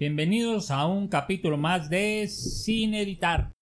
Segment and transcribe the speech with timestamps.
[0.00, 3.52] Bienvenidos a un capítulo más de Sin Editar.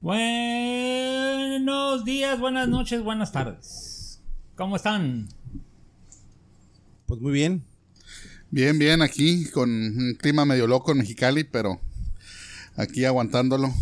[0.00, 4.20] Buenos días, buenas noches, buenas tardes.
[4.54, 5.28] ¿Cómo están?
[7.06, 7.64] Pues muy bien.
[8.50, 11.80] Bien, bien, aquí con un clima medio loco en Mexicali, pero
[12.76, 13.72] aquí aguantándolo.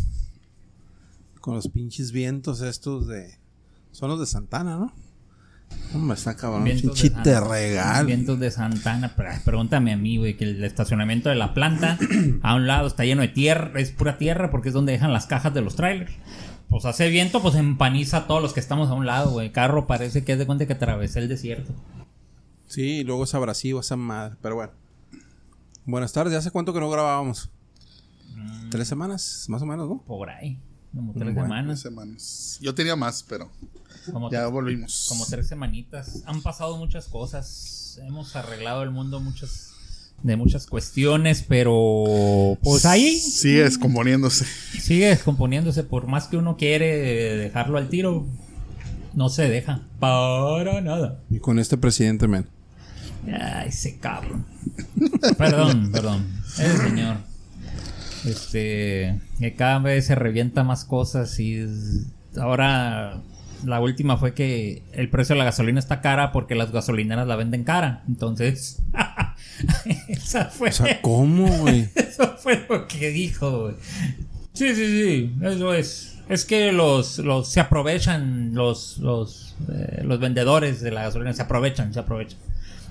[1.41, 3.37] Con los pinches vientos estos de...
[3.91, 4.93] Son los de Santana, ¿no?
[5.95, 6.65] Hombre, está cabrón.
[6.65, 8.07] Vientos de regal.
[8.07, 9.15] Vientos de Santana.
[9.45, 11.99] Pregúntame a mí, güey, que el estacionamiento de la planta
[12.43, 15.27] a un lado está lleno de tierra, es pura tierra porque es donde dejan las
[15.27, 16.13] cajas de los trailers.
[16.69, 19.47] Pues hace viento, pues empaniza a todos los que estamos a un lado, güey.
[19.47, 21.73] El carro parece que es de cuenta que atravesé el desierto.
[22.67, 24.37] Sí, y luego es abrasivo esa madre.
[24.43, 24.73] Pero bueno.
[25.85, 26.35] Buenas tardes.
[26.35, 27.51] ¿Hace cuánto que no grabábamos?
[28.35, 28.71] Mm.
[28.71, 30.03] Tres semanas, más o menos, ¿no?
[30.03, 30.59] Por ahí.
[30.95, 31.81] Como tres Bueno, Tres semanas.
[31.81, 32.59] semanas.
[32.63, 33.51] Yo tenía más, pero
[34.13, 35.07] Como, ya tres- volvimos.
[35.09, 36.23] como tres semanitas.
[36.27, 37.99] Han pasado muchas cosas.
[38.07, 39.71] Hemos arreglado el mundo muchas
[40.23, 44.45] de muchas cuestiones, pero pues ahí Sigue descomponiéndose.
[44.81, 45.83] sigue descomponiéndose.
[45.85, 46.87] Por más que uno quiere
[47.37, 48.27] dejarlo al tiro,
[49.13, 49.83] no se deja.
[50.01, 51.21] Para nada.
[51.31, 52.47] Y con este presidente, men.
[53.27, 54.45] Ay, ese cabrón.
[55.39, 56.27] perdón, perdón.
[56.59, 57.17] Ese señor.
[58.25, 59.21] Este.
[59.39, 61.65] Que cada vez se revienta más cosas y.
[62.37, 63.21] Ahora.
[63.65, 67.37] La última fue que el precio de la gasolina está cara porque las gasolineras la
[67.37, 68.03] venden cara.
[68.09, 68.83] Entonces.
[70.09, 70.69] esa fue.
[70.69, 71.89] O sea, ¿cómo, güey?
[71.95, 73.75] Eso fue lo que dijo, güey.
[74.53, 76.17] Sí, sí, sí, eso es.
[76.29, 81.43] Es que los, los se aprovechan, los, los, eh, los vendedores de la gasolina se
[81.43, 82.39] aprovechan, se aprovechan.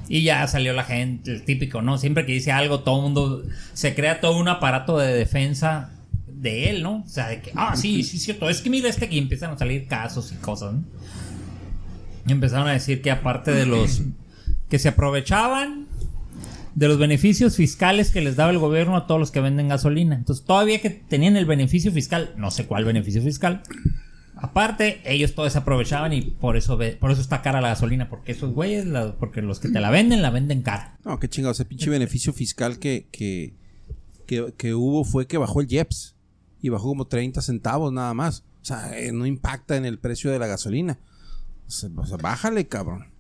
[0.09, 1.97] Y ya salió la gente, el típico, ¿no?
[1.97, 5.90] Siempre que dice algo, todo el mundo se crea todo un aparato de defensa
[6.41, 7.03] de él, ¿no?
[7.05, 8.49] O sea, de que, ah, sí, sí, es cierto.
[8.49, 10.83] Es que mira este que empiezan a salir casos y cosas, ¿no?
[12.27, 14.01] Y empezaron a decir que aparte de los
[14.69, 15.88] que se aprovechaban
[16.75, 20.16] de los beneficios fiscales que les daba el gobierno a todos los que venden gasolina.
[20.16, 23.61] Entonces, todavía que tenían el beneficio fiscal, no sé cuál beneficio fiscal.
[24.35, 28.31] Aparte, ellos todos se aprovechaban y por eso por eso está cara la gasolina, porque
[28.33, 28.85] esos güeyes,
[29.19, 30.97] porque los que te la venden, la venden cara.
[31.05, 31.53] No, qué chingado.
[31.53, 33.53] Ese pinche beneficio fiscal que, que,
[34.25, 36.12] que, que hubo fue que bajó el IEPS.
[36.63, 38.44] Y bajó como 30 centavos nada más.
[38.62, 40.97] O sea, eh, no impacta en el precio de la gasolina.
[41.68, 43.12] O sea, o sea, bájale, cabrón.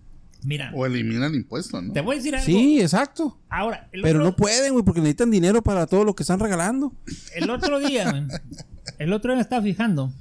[0.45, 1.93] Mira, O elimina el impuesto, ¿no?
[1.93, 2.45] te voy a decir algo.
[2.45, 3.39] Sí, exacto.
[3.49, 6.39] Ahora, el Pero otro, no pueden, güey, porque necesitan dinero para todo lo que están
[6.39, 6.93] regalando.
[7.35, 8.29] el otro día, man,
[8.97, 10.11] el otro día me estaba fijando.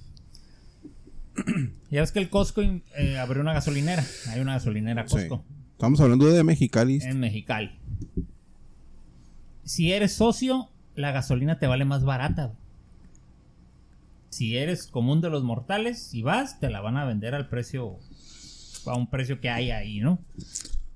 [1.91, 4.05] Ya ves que el Costco eh, abrió una gasolinera.
[4.29, 5.45] Hay una gasolinera Costco.
[5.73, 7.01] Estamos hablando de Mexicali.
[7.03, 7.79] en Mexicali.
[9.65, 12.55] Si eres socio, la gasolina te vale más barata.
[14.33, 17.99] Si eres común de los mortales y vas, te la van a vender al precio,
[18.87, 20.21] a un precio que hay ahí, ¿no?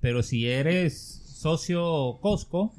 [0.01, 2.73] Pero si eres socio Costco,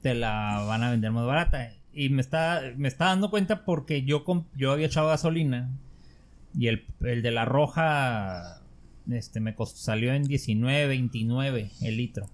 [0.00, 1.74] te la van a vender más barata.
[1.92, 5.68] Y me está, me está dando cuenta porque yo, yo había echado gasolina
[6.58, 8.62] y el, el de la roja
[9.10, 12.30] este, me costó, salió en 19, 29 el litro.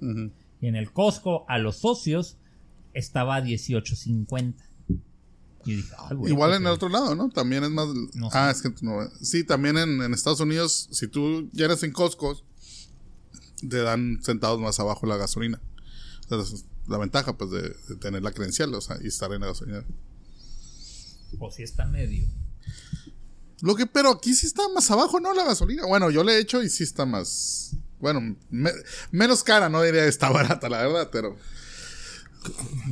[0.00, 2.38] Y en el Costco, a los socios,
[2.94, 4.54] estaba a 18.50.
[5.66, 7.28] Y dije, "Ay, güey, Igual pues, en el otro lado, ¿no?
[7.30, 7.88] También es más.
[8.14, 8.38] No sé.
[8.38, 8.98] ah, es que no.
[9.22, 12.40] Sí, también en, en Estados Unidos, si tú llenas en Costco,
[13.68, 15.60] te dan centavos más abajo la gasolina.
[16.30, 19.40] O sea, la ventaja, pues, de, de tener la credencial, o sea, y estar en
[19.40, 19.84] la gasolina.
[21.38, 22.26] Pues sí está medio.
[23.62, 25.32] Lo que, pero aquí sí está más abajo, ¿no?
[25.32, 25.86] La gasolina.
[25.86, 27.76] Bueno, yo le he hecho y sí está más.
[27.98, 28.72] Bueno, me-
[29.10, 31.36] menos cara, no diría está barata, la verdad, pero.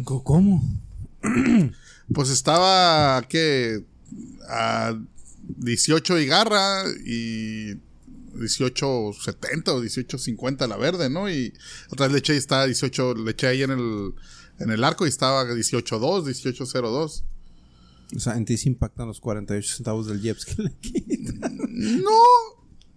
[0.04, 0.62] ¿Cómo?
[2.12, 3.84] Pues estaba, ¿qué?
[4.48, 4.98] A
[5.58, 7.74] 18 y garra y
[8.34, 11.30] 18.70 o 18.50 la verde, ¿no?
[11.30, 11.52] Y
[11.90, 14.14] otra vez le eché y está 18, le eché ahí en el,
[14.58, 17.22] en el arco y estaba 18.2, 18.02.
[18.14, 21.58] O sea, en ti se impactan los 48 centavos del IEPS que le quitan.
[22.02, 22.20] No,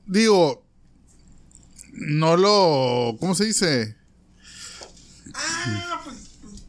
[0.05, 0.65] digo,
[1.93, 3.95] no lo, ¿cómo se dice?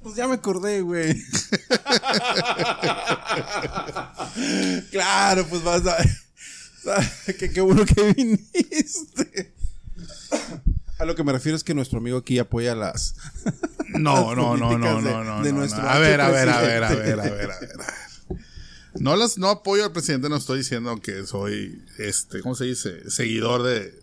[0.02, 1.20] Pues ya me acordé, güey.
[4.90, 5.96] claro, pues vas a.
[7.38, 9.52] Qué, qué bueno que viniste.
[10.98, 13.14] A lo que me refiero es que nuestro amigo aquí apoya las.
[13.88, 15.42] No, no, no, no, no, no.
[15.42, 15.88] de no, nuestro no.
[15.88, 17.78] A ver, a ver, a ver, a ver, a ver, a ver.
[18.98, 23.08] No las, no apoyo al presidente, no estoy diciendo que soy, este, ¿cómo se dice?
[23.10, 23.94] Seguidor de,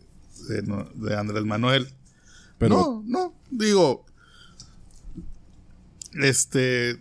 [0.48, 1.90] de, de Andrés Manuel.
[2.58, 4.06] Pero- No, no, digo,
[6.14, 7.00] este,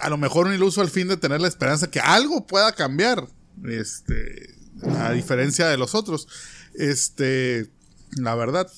[0.00, 3.28] a lo mejor un iluso al fin de tener la esperanza que algo pueda cambiar,
[3.68, 4.54] este,
[4.98, 6.28] a diferencia de los otros.
[6.74, 7.70] Este,
[8.16, 8.70] la verdad,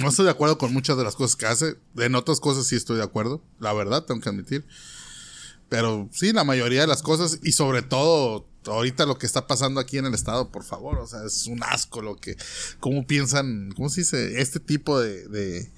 [0.00, 1.76] No estoy de acuerdo con muchas de las cosas que hace.
[1.96, 3.42] En otras cosas sí estoy de acuerdo.
[3.58, 4.64] La verdad, tengo que admitir.
[5.68, 9.80] Pero sí, la mayoría de las cosas y sobre todo ahorita lo que está pasando
[9.80, 12.36] aquí en el estado, por favor, o sea, es un asco lo que,
[12.78, 14.40] cómo piensan, ¿cómo se dice?
[14.40, 15.70] Este tipo de, de,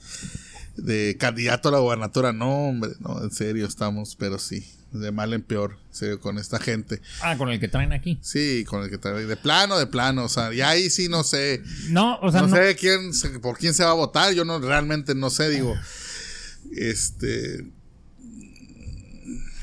[0.77, 5.33] de candidato a la gobernatura, no, hombre, no, en serio estamos, pero sí, de mal
[5.35, 7.01] en peor, en serio, con esta gente.
[7.23, 8.19] Ah, con el que traen aquí.
[8.23, 11.25] Sí, con el que traen, de plano, de plano, o sea, y ahí sí no
[11.25, 14.33] sé, No, o sea, no, no, sé quién, se- por quién se va a votar,
[14.35, 15.75] yo no, realmente no sé, digo,
[16.75, 17.67] este,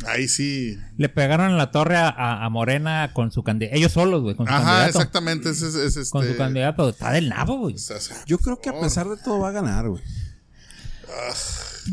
[0.05, 3.75] ahí sí, le pegaron en la torre a, a- a Morena con su candidato.
[3.77, 4.89] Ellos solos, güey, con su ajá, candidato.
[4.99, 6.89] exactamente, ese es, es este, Con su candidato.
[6.89, 7.75] Está del nabo, güey.
[7.75, 10.03] o sea, o sea, Yo creo que a pesar de todo va a ganar, güey.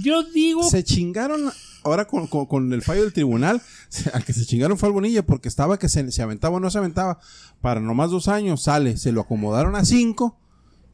[0.03, 0.63] Yo digo.
[0.69, 1.51] Se chingaron
[1.85, 3.61] ahora con, con- con el fallo del tribunal.
[4.13, 6.71] Al que se chingaron fue al Bonilla porque estaba que se, se aventaba o no
[6.71, 7.19] se aventaba.
[7.61, 10.39] Para nomás dos años sale, se lo acomodaron a cinco.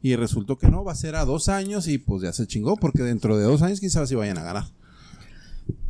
[0.01, 2.75] Y resultó que no, va a ser a dos años y pues ya se chingó
[2.75, 4.65] porque dentro de dos años quién sabe si vayan a ganar.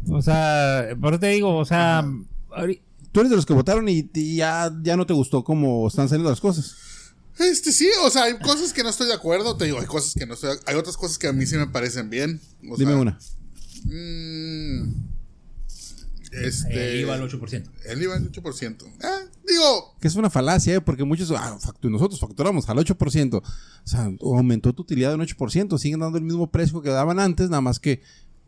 [0.09, 2.05] O sea, por eso te digo, o sea.
[3.11, 6.09] Tú eres de los que votaron y, y ya, ya no te gustó cómo están
[6.09, 6.75] saliendo las cosas.
[7.39, 10.13] Este sí, o sea, hay cosas que no estoy de acuerdo, te digo, hay cosas
[10.13, 12.39] que no estoy, hay otras cosas que a mí sí me parecen bien.
[12.69, 13.19] o Dime sea, una.
[13.85, 14.93] mm,
[16.31, 17.63] este, El IVA al 8%.
[17.85, 18.85] El IVA al 8%.
[19.03, 20.81] Ah, digo, Que es una falacia, ¿eh?
[20.81, 23.37] porque muchos, ah, factu- nosotros facturamos al 8%.
[23.37, 23.43] O
[23.87, 25.77] sea, aumentó tu utilidad en 8%.
[25.77, 28.01] Siguen dando el mismo precio que daban antes, nada más que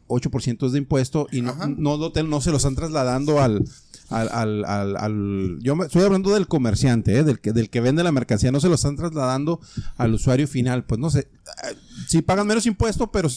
[0.07, 3.63] 8% es de impuesto y no, no, te- no se lo están trasladando al...
[4.10, 7.24] Al, al, al, al- yo me- estoy hablando del comerciante, ¿eh?
[7.24, 9.60] del, que, del que vende la mercancía, no se lo están trasladando
[9.98, 10.86] al usuario final.
[10.86, 11.28] Pues no sé,
[11.63, 11.69] ah,
[12.07, 13.30] sí pagan menos impuesto, pero,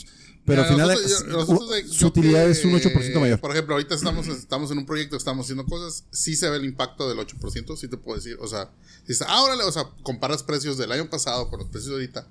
[0.44, 3.40] pero al final nosotros- eh, yo- nosotros su utilidad que, es un 8% mayor.
[3.40, 6.66] Por ejemplo, ahorita estamos, estamos en un proyecto, estamos haciendo cosas, sí se ve el
[6.66, 8.36] impacto del 8%, sí te puedo decir.
[8.38, 8.70] O sea,
[9.06, 12.26] dices, ah, órale, o sea, comparas precios del año pasado con los precios de ahorita,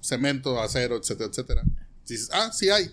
[0.00, 1.62] cemento, acero, etcétera, etcétera.
[2.06, 2.88] Dices, ah, sí hay.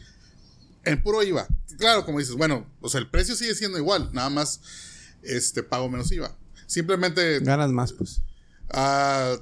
[0.84, 1.48] En puro IVA.
[1.78, 4.62] Claro, como dices, bueno, o sea, el precio sigue siendo igual, nada más
[5.24, 6.36] este pago menos IVA.
[6.68, 8.22] Simplemente Ganas más, pues.
[8.70, 9.36] Ah,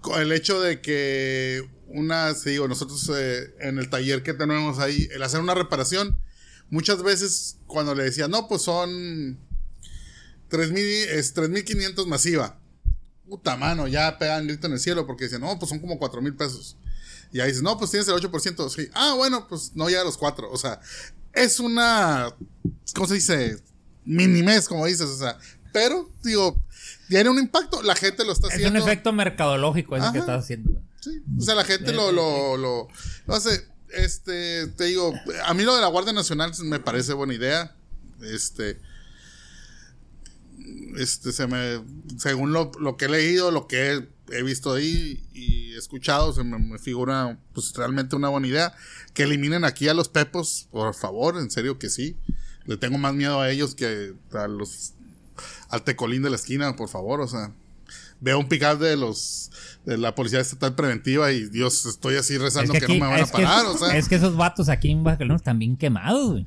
[0.00, 4.78] con el hecho de que una, sí, digo, nosotros eh, en el taller que tenemos
[4.78, 6.18] ahí, el hacer una reparación,
[6.70, 9.38] muchas veces cuando le decía, no, pues son
[10.48, 12.60] 3,000, es 3.500 masiva.
[13.26, 16.22] Puta mano, ya pegan grito en el cielo porque dicen, no, pues son como 4
[16.22, 16.76] mil pesos.
[17.32, 18.68] Y ahí dices, no, pues tienes el 8%.
[18.70, 18.88] Sí.
[18.94, 20.50] Ah, bueno, pues no llega a los 4.
[20.50, 20.80] O sea,
[21.32, 22.34] es una,
[22.94, 23.62] ¿cómo se dice?
[24.04, 25.06] Minimes, como dices.
[25.08, 25.38] O sea,
[25.72, 26.62] pero, digo,
[27.08, 27.82] tiene un impacto.
[27.82, 28.80] La gente lo está Es haciendo.
[28.82, 30.80] un efecto mercadológico ese que estás haciendo.
[31.00, 32.88] Sí, o sea, la gente lo, lo, lo,
[33.26, 33.66] lo hace.
[33.90, 35.14] Este, te digo,
[35.44, 37.76] a mí lo de la Guardia Nacional me parece buena idea.
[38.22, 38.80] Este,
[40.96, 41.82] este, se me,
[42.18, 46.44] según lo, lo que he leído, lo que he, he visto ahí y escuchado, se
[46.44, 48.74] me, me figura, pues, realmente una buena idea.
[49.14, 52.16] Que eliminen aquí a los pepos, por favor, en serio que sí.
[52.64, 54.94] Le tengo más miedo a ellos que a los,
[55.70, 57.52] al tecolín de la esquina, por favor, o sea
[58.20, 59.50] veo un pick de los
[59.84, 63.24] de la policía estatal preventiva y Dios estoy así rezando que, no me van a
[63.26, 66.46] que- parar, o sea, es que esos vatos aquí en Baja están bien quemados, güey.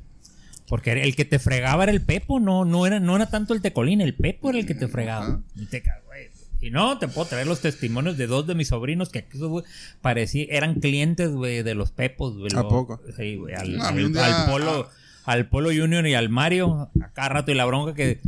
[0.68, 3.62] Porque el que te fregaba era el Pepo, no, no, era, no era tanto el
[3.62, 5.40] Tecolín, el Pepo era el que te fregaba.
[5.56, 6.01] Y te ca- güey.
[6.62, 9.64] Y no, te puedo traer los testimonios de dos de mis sobrinos que aquí güey,
[10.00, 12.52] parecía, eran clientes, güey, de los Pepos, güey.
[12.54, 13.00] ¿A Lo- poco?
[13.16, 14.88] Sí, güey, al, A mí al- Polo,
[15.24, 18.20] al Polo Junior y al Mario, a cada rato y la bronca que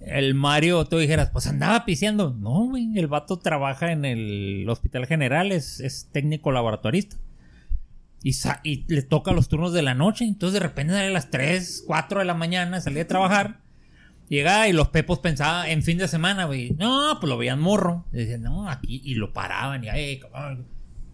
[0.00, 2.34] el Mario, tú dijeras, pues andaba piseando.
[2.38, 7.16] No, güey, el vato trabaja en el Hospital General, es, es técnico laboratorista.
[8.22, 10.24] Y, le toca los turnos de la noche.
[10.24, 13.60] Entonces de repente sale a las 3, 4 de la mañana, salía a trabajar.
[14.28, 16.72] Llegaba y los pepos pensaban en fin de semana, güey.
[16.78, 18.04] No, pues lo veían morro.
[18.12, 19.00] Y decían, no, aquí.
[19.04, 19.84] Y lo paraban.
[19.84, 20.66] Y, ay, cabrón,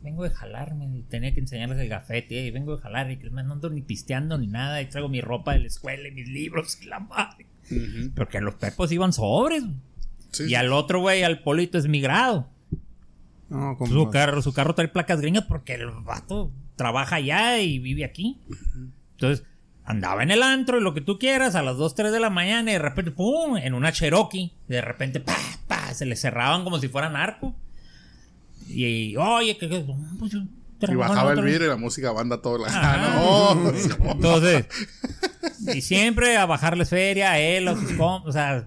[0.02, 0.86] vengo de jalarme.
[0.86, 2.44] Y tenía que enseñarles el gafete.
[2.46, 3.10] Y vengo de jalar.
[3.12, 4.82] Y que no ando ni pisteando ni nada.
[4.82, 7.46] Y traigo mi ropa de la escuela y mis libros y la madre.
[8.16, 9.62] Porque los pepos iban sobres.
[10.32, 12.48] Sí, y al otro, güey, al polito es migrado.
[13.48, 17.78] No, como- Su carro, su carro trae placas gringas porque el vato trabaja allá y
[17.78, 18.40] vive aquí.
[19.12, 19.46] Entonces,
[19.84, 22.30] andaba en el antro y lo que tú quieras a las 2, 3 de la
[22.30, 23.56] mañana y de repente, ¡pum!
[23.56, 24.52] En una Cherokee.
[24.68, 25.36] De repente, ¡pa!
[25.66, 25.92] ¡pa!
[25.94, 27.54] Se le cerraban como si fuera narco.
[28.68, 29.68] Y, oye, que...
[29.68, 29.84] que
[30.18, 30.40] pues yo
[30.80, 33.54] y bajaba el vidrio y la música banda toda la Ajá.
[33.54, 34.66] no, Entonces,
[35.74, 38.66] y siempre a bajarles feria a él, a sus o sea,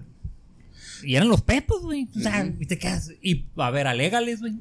[1.02, 2.08] y eran los pepos, güey.
[2.16, 4.54] O sea, y te quedas, y a ver, alégales, güey.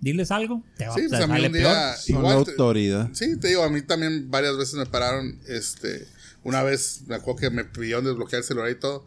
[0.00, 0.64] Diles algo.
[0.76, 1.96] Te va Sí, pues a mí un día peor.
[1.96, 3.10] Son la igual te- autoridad.
[3.12, 6.06] Sí, te digo, a mí también varias veces me pararon, este,
[6.44, 9.06] una vez me acuerdo que me pidieron desbloquear el celular y todo,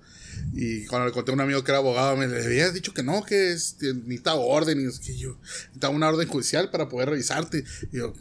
[0.53, 3.03] y cuando le conté a un amigo que era abogado, me le había dicho que
[3.03, 6.89] no, que es, que necesita orden, y es que yo, necesitaba una orden judicial para
[6.89, 8.13] poder revisarte, y yo,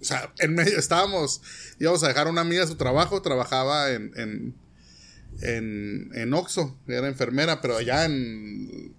[0.00, 1.40] O sea, en medio estábamos,
[1.78, 4.54] íbamos a dejar a una amiga a su trabajo, trabajaba en, en,
[5.40, 8.94] en, en Oxxo, era enfermera, pero allá en,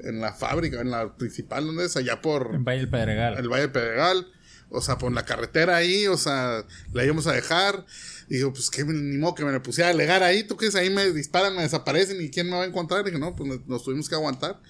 [0.00, 1.96] en la fábrica, en la principal, ¿dónde es?
[1.96, 3.38] Allá por En Valle del Pedregal.
[3.38, 4.26] el Valle del Pedregal,
[4.70, 7.86] o sea, por la carretera ahí, o sea, la íbamos a dejar.
[8.28, 10.74] Y digo, pues que ni modo que me le pusiera a alegar ahí, tú crees,
[10.74, 13.02] ahí me disparan, me desaparecen y quién me va a encontrar.
[13.02, 14.60] Y dije, no, pues nos tuvimos que aguantar.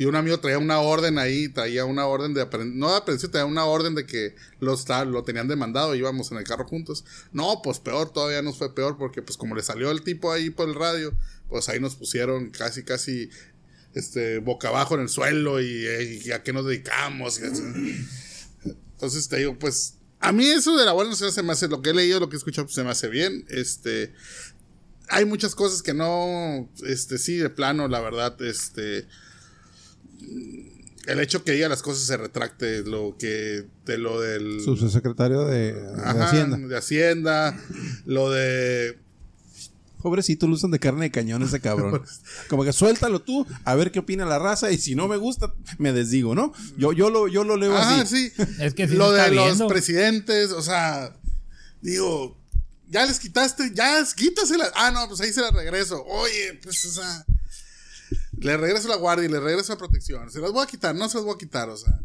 [0.00, 3.32] Y un amigo traía una orden ahí, traía una orden de aprehensión, no de aprehensión,
[3.32, 7.04] traía una orden de que lo, esta- lo tenían demandado, íbamos en el carro juntos.
[7.32, 10.48] No, pues peor, todavía nos fue peor, porque pues como le salió el tipo ahí
[10.48, 11.12] por el radio,
[11.50, 13.28] pues ahí nos pusieron casi, casi,
[13.92, 17.38] este, boca abajo en el suelo y, eh, a qué nos dedicamos.
[18.94, 21.82] Entonces te digo, pues, a mí eso de la Guardia Nacional se me hace, lo
[21.82, 23.44] que he leído, lo que he escuchado, pues se me hace bien.
[23.50, 24.14] Este,
[25.08, 29.06] hay muchas cosas que no, este, sí, de plano, la verdad, este,
[31.06, 34.60] el hecho que diga las cosas se retracte, lo que, de lo del...
[34.62, 35.74] Subsecretario de,
[36.04, 36.56] Hacienda.
[36.56, 37.58] de Hacienda,
[38.04, 38.98] lo de...
[40.02, 42.02] Pobrecito, lo usan de carne de cañón ese cabrón.
[42.48, 45.52] Como que suéltalo tú, a ver qué opina la raza, y si no me gusta,
[45.78, 46.52] me desdigo, ¿no?
[46.78, 48.30] Yo, yo, lo, yo lo leo Ajá, así.
[48.30, 48.42] sí.
[48.60, 49.68] Es que sí lo de los viendo.
[49.68, 51.14] presidentes, o sea,
[51.82, 52.38] digo,
[52.88, 54.72] ya les quitaste, ya quítaselas.
[54.74, 56.02] Ah, no, pues ahí se las regreso.
[56.04, 57.24] Oye, pues, o sea,
[58.40, 60.30] le regreso la guardia y le regreso la protección.
[60.30, 62.00] Se las voy a quitar, no se las voy a quitar, o sea.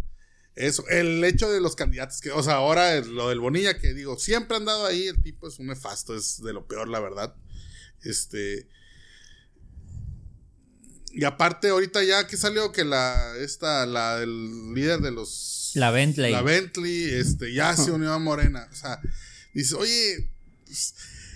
[0.55, 4.17] Eso, el hecho de los candidatos, que, o sea, ahora lo del Bonilla, que digo,
[4.17, 7.35] siempre han dado ahí, el tipo es un nefasto, es de lo peor, la verdad.
[8.01, 8.67] Este.
[11.11, 15.71] Y aparte, ahorita ya que salió que la, esta, la, el líder de los.
[15.75, 16.31] La Bentley.
[16.31, 18.69] La Bentley, este, ya se unió a Morena.
[18.71, 19.01] O sea,
[19.53, 20.29] dice, oye,
[20.65, 20.95] pues,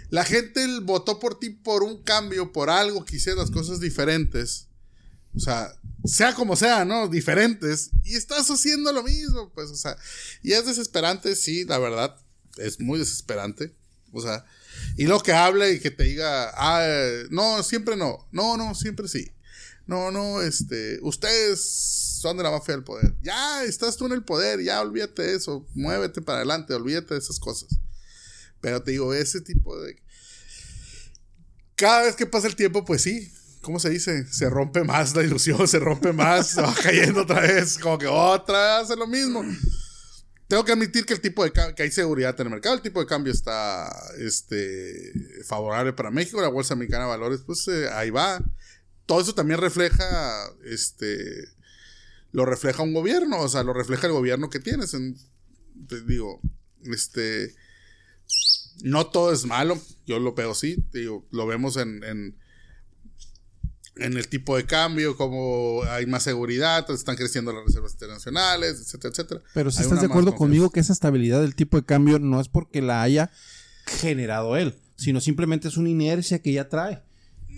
[0.10, 4.69] la gente votó por ti por un cambio, por algo que hicieras las cosas diferentes.
[5.40, 7.08] O sea, sea como sea, ¿no?
[7.08, 7.92] Diferentes.
[8.04, 9.96] Y estás haciendo lo mismo, pues, o sea.
[10.44, 12.14] Y es desesperante, sí, la verdad.
[12.58, 13.74] Es muy desesperante.
[14.12, 14.44] O sea,
[14.98, 16.86] y lo que hable y que te diga, ah,
[17.30, 18.28] no, siempre no.
[18.34, 19.32] No, no, siempre sí.
[19.88, 23.16] No, no, este, ustedes son de la mafia del poder.
[23.22, 27.20] Ya estás tú en el poder, ya olvídate de eso, muévete para adelante, olvídate de
[27.22, 27.70] esas cosas.
[28.60, 29.96] Pero te digo, ese tipo de...
[31.76, 33.32] Cada vez que pasa el tiempo, pues sí,
[33.62, 34.26] ¿cómo se dice?
[34.32, 38.08] Se rompe más la ilusión, se rompe más, se va cayendo otra vez, como que
[38.08, 39.44] otra vez hace lo mismo.
[40.48, 43.00] Tengo que admitir que el tipo de que hay seguridad en el mercado, el tipo
[43.00, 43.88] de cambio está
[44.18, 45.14] este
[45.46, 48.42] favorable para México, la bolsa mexicana de valores, pues eh, ahí va.
[49.06, 51.46] Todo eso también refleja este
[52.32, 54.94] lo refleja un gobierno, o sea, lo refleja el gobierno que tienes.
[54.94, 55.18] En-
[55.88, 56.42] te digo,
[56.84, 57.56] este
[58.84, 62.04] no todo es malo, yo lo veo sí, digo, lo vemos en
[64.00, 69.12] en el tipo de cambio, como hay más seguridad, están creciendo las reservas internacionales, etcétera,
[69.12, 69.42] etcétera.
[69.54, 72.40] Pero si Hay estás de acuerdo conmigo que esa estabilidad del tipo de cambio no
[72.42, 73.32] es porque la haya
[73.86, 77.02] generado él, sino simplemente es una inercia que ya trae.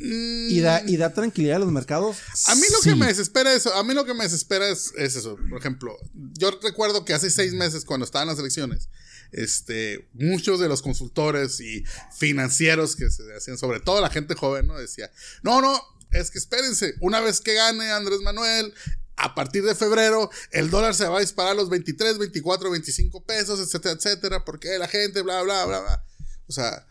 [0.03, 2.17] Y da, y da tranquilidad a los mercados.
[2.47, 2.89] A mí lo Sí.
[2.89, 5.37] que me desespera eso, a mí lo que me desespera es, es eso.
[5.49, 5.95] Por ejemplo,
[6.39, 8.89] yo recuerdo que hace seis meses cuando estaban las elecciones,
[9.31, 11.83] este, muchos de los consultores y
[12.17, 14.75] financieros que se hacían, sobre todo la gente joven, ¿no?
[14.77, 15.11] Decía,
[15.43, 15.79] no, no,
[16.11, 18.73] es que espérense, una vez que gane Andrés Manuel,
[19.17, 23.23] a partir de febrero, el dólar se va a disparar a los 23, 24, 25
[23.23, 26.05] pesos, etcétera, etcétera, porque la gente, bla, bla, bla, bla.
[26.47, 26.87] O sea,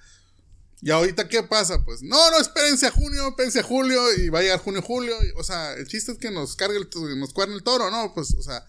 [0.82, 1.84] y ahorita, ¿qué pasa?
[1.84, 5.14] Pues, no, no, espérense a junio, espérense a julio, y va a llegar junio, julio.
[5.36, 8.14] o sea, el chiste es que nos cargue el, nos cuerne el toro, ¿no?
[8.14, 8.64] Pues, o sea,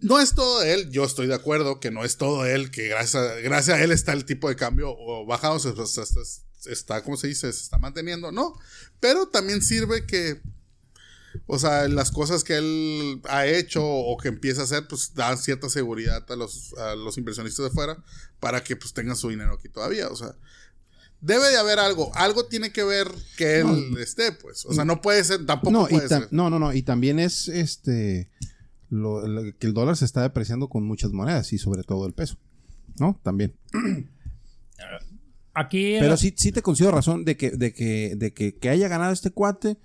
[0.00, 0.90] no es todo él.
[0.90, 3.90] Yo estoy de acuerdo que no es todo él, que gracias a, gracias a él
[3.92, 7.52] está el tipo de cambio o bajado, se- se- se- está, ¿cómo se dice?
[7.52, 8.54] Se está manteniendo, ¿no?
[9.00, 10.40] Pero también sirve que,
[11.46, 15.38] o sea, las cosas que él ha hecho o que empieza a hacer, pues dan
[15.38, 18.02] cierta seguridad a los, a los inversionistas de fuera
[18.40, 20.34] para que pues tengan su dinero aquí todavía, o sea.
[21.22, 24.64] Debe de haber algo, algo tiene que ver que él esté, pues.
[24.64, 26.28] O sea, no puede ser, tampoco No, puede ser.
[26.30, 26.72] no, no, no.
[26.72, 28.30] Y también es este
[28.88, 32.14] lo- lo- que el dólar se está depreciando con muchas monedas y sobre todo el
[32.14, 32.38] peso.
[32.98, 33.20] ¿No?
[33.22, 33.54] También.
[35.54, 35.96] Aquí.
[35.98, 39.12] Pero sí, sí te considero razón de que, de que, de que, que haya ganado
[39.12, 39.78] este cuate,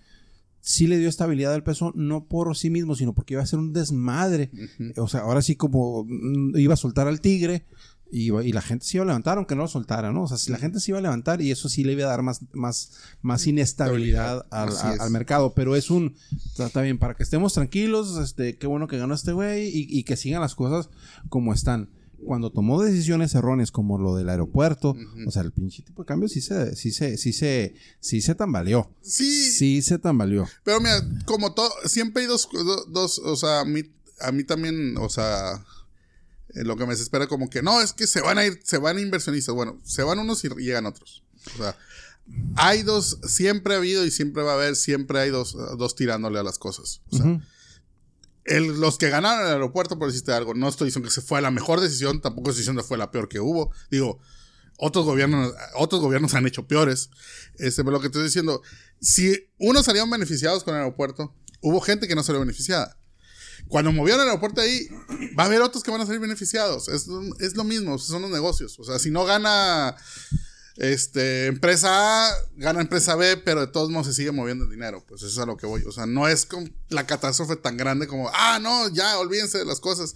[0.66, 3.60] sí le dio estabilidad al peso, no por sí mismo, sino porque iba a ser
[3.60, 4.50] un desmadre.
[4.98, 7.66] O sea, ahora sí como mm, iba a soltar al tigre.
[8.12, 10.24] Y, la gente se iba a levantar aunque no lo soltara, ¿no?
[10.24, 12.10] O sea, si la gente se iba a levantar y eso sí le iba a
[12.10, 15.54] dar más, más, más inestabilidad al, mercado.
[15.54, 16.16] Pero es un...
[16.46, 19.88] Está, está bien, para que estemos tranquilos, este, qué bueno que ganó este güey y,
[19.90, 20.90] y que sigan las cosas
[21.30, 21.90] como están.
[22.24, 24.96] Cuando tomó decisiones erróneas como lo del aeropuerto,
[25.28, 28.36] o sea, el pinche tipo de cambio sí se, sí se, sí se, sí se
[28.36, 28.90] tambaleó.
[29.02, 30.48] Sí, Sí se tambaleó.
[30.64, 33.84] Pero mira, como todo, siempre hay dos, do- dos o sea, a mí,
[34.22, 35.64] a mí también, o sea,
[36.56, 38.78] Eh, lo que me desespera como que no, es que se van a ir, se
[38.78, 39.54] van inversionistas.
[39.54, 41.22] Bueno, se van unos y llegan otros.
[41.54, 41.76] O sea,
[42.56, 46.40] hay dos, siempre ha habido y siempre va a haber, siempre hay dos, dos tirándole
[46.40, 47.02] a las cosas.
[47.12, 47.26] O sea.
[48.46, 51.42] El- los que ganaron el aeropuerto, por decirte algo, no estoy diciendo que se fue
[51.42, 53.72] la mejor decisión, tampoco estoy diciendo que fue la peor que hubo.
[53.92, 54.20] Digo,
[54.78, 57.10] otros gobiernos, otros gobiernos han hecho peores.
[57.58, 58.62] Este, pero lo que estoy diciendo,
[59.02, 62.98] si unos salieron beneficiados con el aeropuerto, hubo gente que no salió beneficiada.
[63.68, 64.88] Cuando movieron el aeropuerto ahí,
[65.40, 66.88] va a haber otros que van a salir beneficiados.
[66.90, 67.08] Es,
[67.40, 68.78] es lo mismo, son los negocios.
[68.80, 69.96] O sea, si no gana
[70.78, 71.90] este, empresa
[72.28, 75.04] A, gana empresa B, pero de todos modos se sigue moviendo el dinero.
[75.08, 75.84] Pues eso es a lo que voy.
[75.84, 79.66] O sea, no es con la catástrofe tan grande como, ah, no, ya, olvídense de
[79.66, 80.14] las cosas.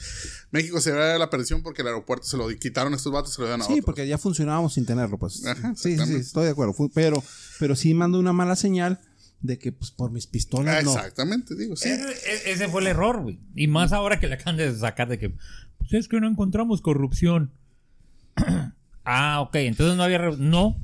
[0.51, 3.31] México se va a la perdición porque el aeropuerto se lo quitaron a estos vatos
[3.31, 3.85] y se lo dieron a Sí, otros.
[3.85, 5.45] porque ya funcionábamos sin tenerlo, pues.
[5.45, 6.75] Ajá, sí, sí, sí, estoy de acuerdo.
[6.93, 7.23] Pero,
[7.59, 8.99] pero sí mando una mala señal
[9.41, 10.93] de que, pues, por mis pistolas no.
[10.93, 11.87] Exactamente, digo, sí.
[11.87, 13.39] Ese, ese fue el error, güey.
[13.55, 16.81] Y más ahora que le acaban de sacar de que, pues es que no encontramos
[16.81, 17.53] corrupción.
[19.11, 20.17] ah, ok, entonces no había...
[20.19, 20.77] re- No.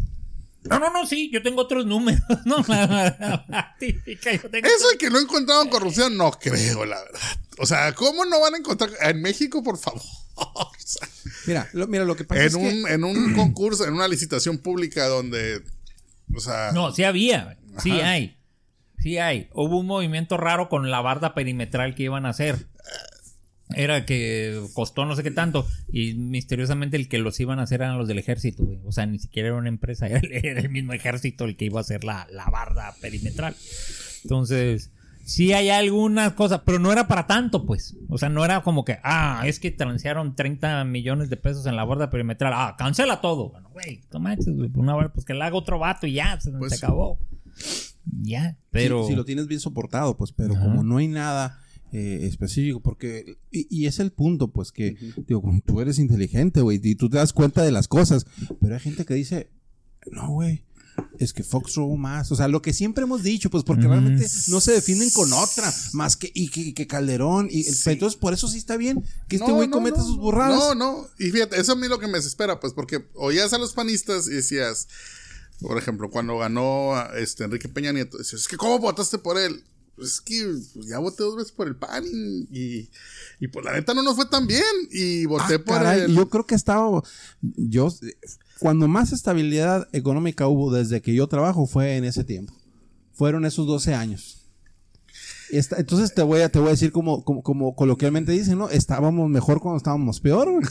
[0.63, 2.21] No, no, no, sí, yo tengo otros números.
[2.45, 2.87] No, la,
[3.19, 7.19] la- la típica, yo tengo Eso de que no encontraron corrupción, no creo, la verdad.
[7.59, 10.01] O sea, ¿cómo no van a encontrar en México, por favor?
[10.35, 11.07] O sea,
[11.45, 12.67] Mira, lo, mira, lo que pasa en, es que...
[12.67, 15.61] un, en un concurso, en una licitación pública donde,
[16.35, 18.09] o sea, No, sí había, sí Ajá.
[18.09, 18.37] hay.
[18.97, 19.49] Sí hay.
[19.53, 22.65] Hubo un movimiento raro con la barda perimetral que iban a hacer.
[23.73, 25.67] Era que costó no sé qué tanto.
[25.91, 28.79] Y misteriosamente el que los iban a hacer eran los del ejército, güey.
[28.85, 31.79] O sea, ni siquiera era una empresa, era, era el mismo ejército el que iba
[31.79, 33.55] a hacer la, la barda perimetral.
[34.23, 34.91] Entonces,
[35.23, 37.97] sí hay algunas cosas, pero no era para tanto, pues.
[38.09, 41.75] O sea, no era como que, ah, es que transearon 30 millones de pesos en
[41.75, 42.53] la barda perimetral.
[42.55, 43.49] Ah, cancela todo.
[43.49, 44.69] Bueno, güey, no manches, güey.
[44.75, 47.19] Una vez, pues que la haga otro vato y ya, se, Pues se acabó.
[48.21, 49.03] Ya, pero.
[49.03, 51.59] Si, si lo tienes bien soportado, pues, pero como no hay nada
[51.97, 53.37] eh, específico, porque...
[53.51, 54.95] Y, y es el punto, pues, que,
[55.27, 58.25] digo, tú eres inteligente, güey, y tú te das cuenta de las cosas,
[58.59, 59.49] pero hay gente que dice,
[60.11, 60.63] no, güey.
[61.19, 62.31] Es que Fox robó más.
[62.31, 63.89] O sea, lo que siempre hemos dicho, pues porque Mm.
[63.91, 65.73] realmente no se defienden con otra.
[65.91, 67.49] Más que, y que, que Calderón.
[67.51, 67.89] Y, Sí.
[67.89, 70.57] Entonces, por eso sí está bien que este güey no, cometa no, sus burradas.
[70.57, 71.07] No, no.
[71.19, 74.27] Y fíjate, eso a mí lo que me desespera, pues, porque oías a los panistas
[74.27, 74.87] y decías,
[75.59, 79.65] por ejemplo, cuando ganó este Enrique Peña Nieto, decías, es que ¿cómo votaste por él?
[79.95, 82.89] Pues es que pues, ya voté dos veces por el PAN y, y,
[83.39, 84.63] y, pues la neta no nos fue tan bien.
[84.91, 86.15] Y voté Ah, por caray, el.
[86.15, 87.01] Yo creo que estaba.
[87.41, 87.93] Yo.
[88.59, 92.53] Cuando más estabilidad económica hubo desde que yo trabajo fue en ese tiempo.
[93.13, 94.34] Fueron esos 12 años.
[95.51, 98.69] Esta- entonces te voy a, te voy a decir como, como, como coloquialmente dicen, ¿no?
[98.69, 100.65] Estábamos mejor cuando estábamos peor, güey.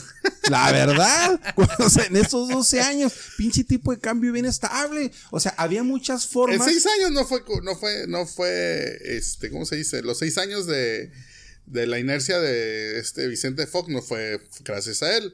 [0.49, 1.39] La verdad.
[1.79, 5.11] o sea, en esos 12 años, pinche tipo de cambio bien estable.
[5.31, 6.65] O sea, había muchas En formas.
[6.67, 10.01] seis años no fue, no fue, no fue, este, ¿cómo se dice?
[10.03, 11.11] Los seis años de,
[11.65, 15.33] de la inercia de este Vicente Fox no fue gracias a él.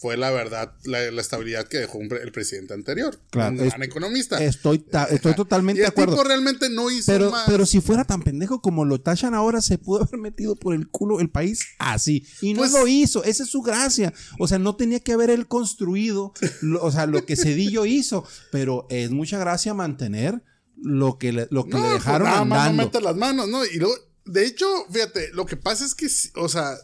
[0.00, 3.18] Fue la verdad, la, la estabilidad que dejó un el presidente anterior.
[3.30, 4.40] Claro, un es- gran economista.
[4.42, 6.12] Estoy, ta- estoy totalmente y de el acuerdo.
[6.12, 7.44] tipo realmente no hizo Pero, más.
[7.48, 10.88] pero si fuera tan pendejo como lo tachan ahora, se pudo haber metido por el
[10.88, 12.24] culo el país así.
[12.42, 13.24] Y no Pues- lo hizo.
[13.24, 14.14] Esa es su gracia.
[14.38, 16.32] O sea, no tenía que haber él construido,
[16.62, 18.24] lo- o sea, lo que Cedillo hizo.
[18.52, 20.42] Pero es mucha gracia mantener
[20.80, 22.82] lo que le, lo que no, le pues dejaron nada más no andando.
[22.84, 23.64] meter las manos, ¿no?
[23.66, 23.94] Y luego,
[24.26, 26.06] de hecho, fíjate, lo que pasa es que,
[26.36, 26.76] o sea,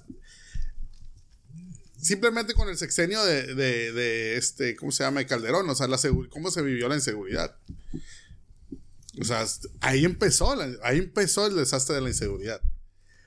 [2.04, 5.20] simplemente con el sexenio de, de, de este, ¿cómo se llama?
[5.20, 5.98] De Calderón, o sea, la
[6.30, 7.56] cómo se vivió la inseguridad.
[9.20, 9.44] O sea,
[9.80, 12.60] ahí empezó, la- ahí empezó el desastre de la inseguridad.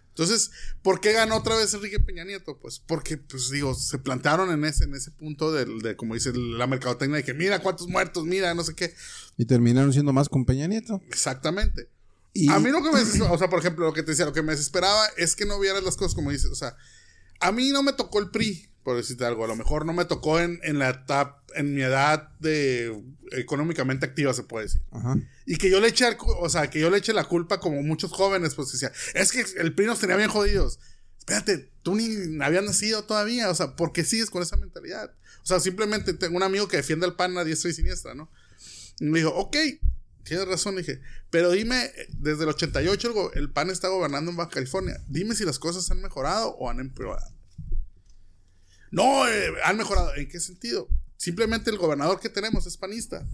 [0.09, 2.57] Entonces, ¿por qué ganó otra vez Enrique Peña Nieto?
[2.59, 6.33] Pues porque, pues digo, se plantaron en ese, en ese punto del- de, como dice
[6.33, 8.93] la mercadotecnia, de que mira cuántos muertos, mira, no sé qué.
[9.37, 11.01] Y terminaron siendo más con Peña Nieto.
[11.07, 11.87] Exactamente.
[12.33, 14.25] Y- A mí lo que me desesperaba, o sea, por ejemplo, lo que te decía,
[14.25, 16.51] lo que me desesperaba es que no vieras las cosas como dices.
[16.51, 16.75] O sea,
[17.39, 19.43] a mí no me tocó el PRI, por decirte algo.
[19.43, 24.06] A lo mejor no me tocó en, en la etapa, en mi edad de económicamente
[24.06, 24.82] activa, se puede decir.
[24.91, 25.17] Ajá.
[25.45, 26.06] Y que yo le eche,
[26.39, 29.45] o sea, que yo le eche la culpa como muchos jóvenes, pues decía, es que
[29.60, 30.80] el PRI nos tenía bien jodidos.
[31.19, 35.13] Espérate, tú ni habías nacido todavía, o sea, ¿por qué sigues con esa mentalidad?
[35.43, 38.30] O sea, simplemente tengo un amigo que defiende al PAN a diestra y siniestra, ¿no?
[39.00, 39.58] Y me dijo, ok,
[40.27, 44.37] tienes razón, dije, pero dime, desde el 88 el, go- el PAN está gobernando en
[44.37, 47.31] Baja California, dime si las cosas han mejorado o han empeorado.
[48.91, 50.15] No, eh, han mejorado.
[50.15, 50.87] ¿En qué sentido?
[51.17, 53.25] Simplemente el gobernador que tenemos es panista.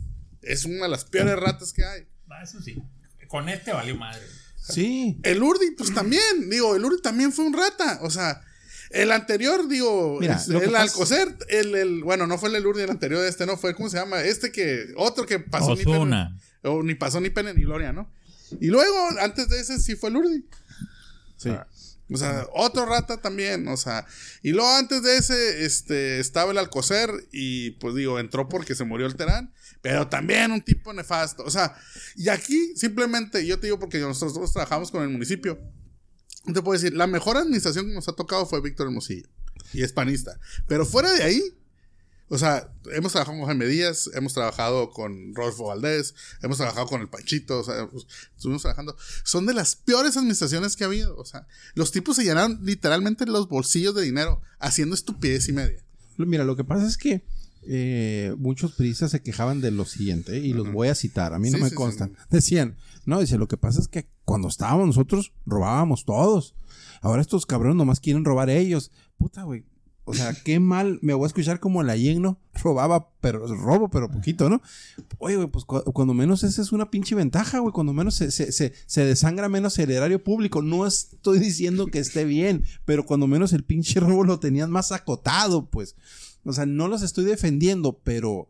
[0.42, 2.08] Es una de las peores ratas que hay.
[2.30, 2.82] Ah, Eso sí.
[3.28, 4.22] Con este valió madre.
[4.58, 5.20] Sí.
[5.24, 8.00] El Urdi, pues también, digo, el Urdi también fue un rata.
[8.02, 8.42] O sea,
[8.90, 12.90] el anterior, digo, Mira, el pasa- Alcocer, el, el, bueno, no fue el Urdi el
[12.90, 14.22] anterior, este no fue, ¿cómo se llama?
[14.22, 15.84] Este que, otro que pasó ni.
[16.64, 18.12] O ni pasó ni pena ni gloria, ¿no?
[18.60, 20.46] Y luego, antes de ese sí fue el Urdi.
[21.38, 21.50] Sí.
[22.12, 24.06] O sea, otro rata también, o sea,
[24.42, 28.84] y luego antes de ese, este, estaba el Alcocer y pues digo, entró porque se
[28.84, 31.76] murió el Terán, pero también un tipo nefasto, o sea,
[32.16, 35.60] y aquí simplemente, yo te digo porque nosotros trabajamos con el municipio,
[36.46, 39.28] te puedo decir, la mejor administración que nos ha tocado fue Víctor Hermosillo,
[39.72, 41.42] y es panista, pero fuera de ahí,
[42.30, 47.02] o sea, hemos trabajado con Jaime Díaz, hemos trabajado con Rodolfo Valdés, hemos trabajado con
[47.02, 48.96] el Panchito, o sea, pues, estuvimos trabajando.
[49.24, 51.16] Son de las peores administraciones que ha habido.
[51.18, 55.84] O sea, los tipos se llenaron literalmente los bolsillos de dinero haciendo estupidez y media.
[56.18, 57.24] Mira, lo que pasa es que
[57.66, 61.50] eh, muchos periodistas se quejaban de lo siguiente, y los voy a citar, a mí
[61.50, 62.16] no me sí, constan.
[62.30, 66.56] Decían, no, dice, lo que pasa es que cuando estábamos nosotros, robábamos todos.
[67.02, 68.92] Ahora estos cabrones nomás quieren robar ellos.
[69.18, 69.66] Puta, güey.
[70.06, 72.38] O sea, qué mal, me voy a escuchar como la ¿no?
[72.62, 74.62] robaba, pero robo, pero poquito, ¿no?
[75.18, 78.30] Oye, güey, pues cu- cuando menos esa es una pinche ventaja, güey, cuando menos se,
[78.32, 80.62] se, se, se desangra menos el erario público.
[80.62, 84.92] No estoy diciendo que esté bien, pero cuando menos el pinche robo lo tenían más
[84.92, 85.96] acotado, pues.
[86.44, 88.50] O sea, no los estoy defendiendo, pero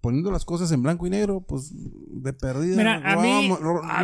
[0.00, 3.48] poniendo las cosas en blanco y negro, pues de perdida Mira, a mí,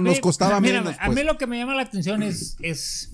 [0.02, 0.96] nos costaba mira, menos.
[0.98, 1.16] A pues.
[1.16, 3.12] mí lo que me llama la atención es, es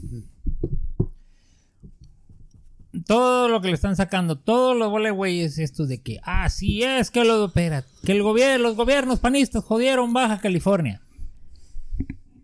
[3.07, 6.83] todo lo que le están sacando, todos los vole güeyes estos de que, ah, sí
[6.83, 11.03] es que lo opera, que el gobierno, los gobiernos panistas jodieron Baja California.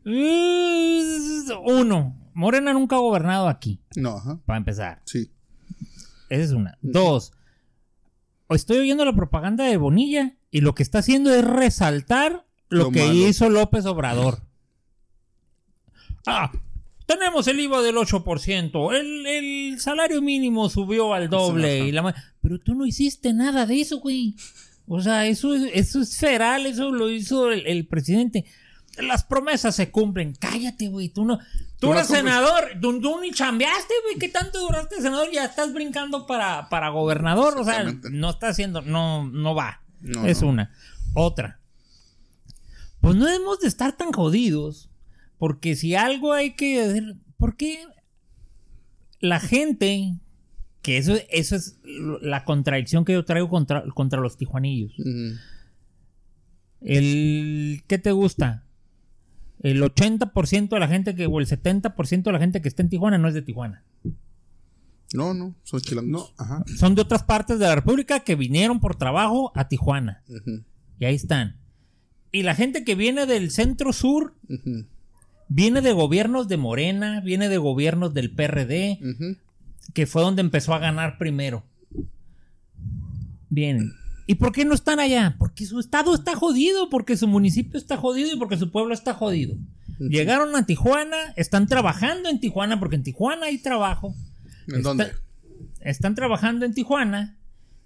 [0.04, 4.38] Mm, Uno, Morena nunca ha gobernado aquí, No, ajá.
[4.44, 5.02] para empezar.
[5.06, 5.30] Sí.
[6.28, 6.78] Esa es una.
[6.82, 7.32] Dos,
[8.50, 12.90] estoy oyendo la propaganda de Bonilla y lo que está haciendo es resaltar lo, Lo
[12.90, 13.12] que malo.
[13.14, 14.42] hizo López Obrador.
[16.26, 16.50] Ah,
[17.06, 22.58] tenemos el IVA del 8%, el, el salario mínimo subió al doble, y la pero
[22.58, 24.34] tú no hiciste nada de eso, güey.
[24.86, 28.44] O sea, eso, es- eso es federal, eso lo hizo el, el presidente.
[28.98, 30.34] Las promesas se cumplen.
[30.38, 31.08] Cállate, güey.
[31.08, 31.38] Tú no.
[31.38, 32.64] Tú Tú eres senador.
[32.80, 34.18] Tú, tú ni chambeaste, güey.
[34.20, 35.28] ¿Qué tanto duraste senador?
[35.32, 37.58] Ya estás brincando para, para gobernador.
[37.58, 38.82] O sea, no está haciendo.
[38.82, 39.80] No, no va.
[40.00, 40.48] No, es no.
[40.48, 40.70] una.
[41.14, 41.58] Otra.
[43.00, 44.90] Pues no debemos de estar tan jodidos.
[45.38, 47.16] Porque si algo hay que hacer.
[47.36, 47.84] ¿Por qué
[49.20, 50.18] la gente.
[50.82, 51.78] Que eso, eso es
[52.20, 54.92] la contradicción que yo traigo contra, contra los tijuanillos.
[56.80, 57.82] El.
[57.86, 58.64] ¿Qué te gusta?
[59.60, 61.26] El 80% de la gente que.
[61.26, 63.82] o el 70% de la gente que está en Tijuana no es de Tijuana.
[65.14, 66.10] No, no, son chilangos.
[66.10, 66.64] No, ajá.
[66.76, 70.22] Son de otras partes de la República que vinieron por trabajo a Tijuana.
[70.98, 71.56] Y ahí están.
[72.32, 74.86] Y la gente que viene del centro sur ujú,
[75.48, 78.98] viene de gobiernos de Morena, viene de gobiernos del PRD,
[79.92, 81.64] que fue donde empezó a ganar primero.
[83.48, 83.92] Vienen.
[84.26, 85.36] ¿Y por qué no están allá?
[85.38, 89.12] Porque su estado está jodido, porque su municipio está jodido y porque su pueblo está
[89.14, 89.54] jodido.
[89.98, 94.14] Llegaron a Tijuana, están trabajando en Tijuana, porque en Tijuana hay trabajo.
[94.66, 95.12] ¿En Está- dónde?
[95.80, 97.36] Están trabajando en Tijuana.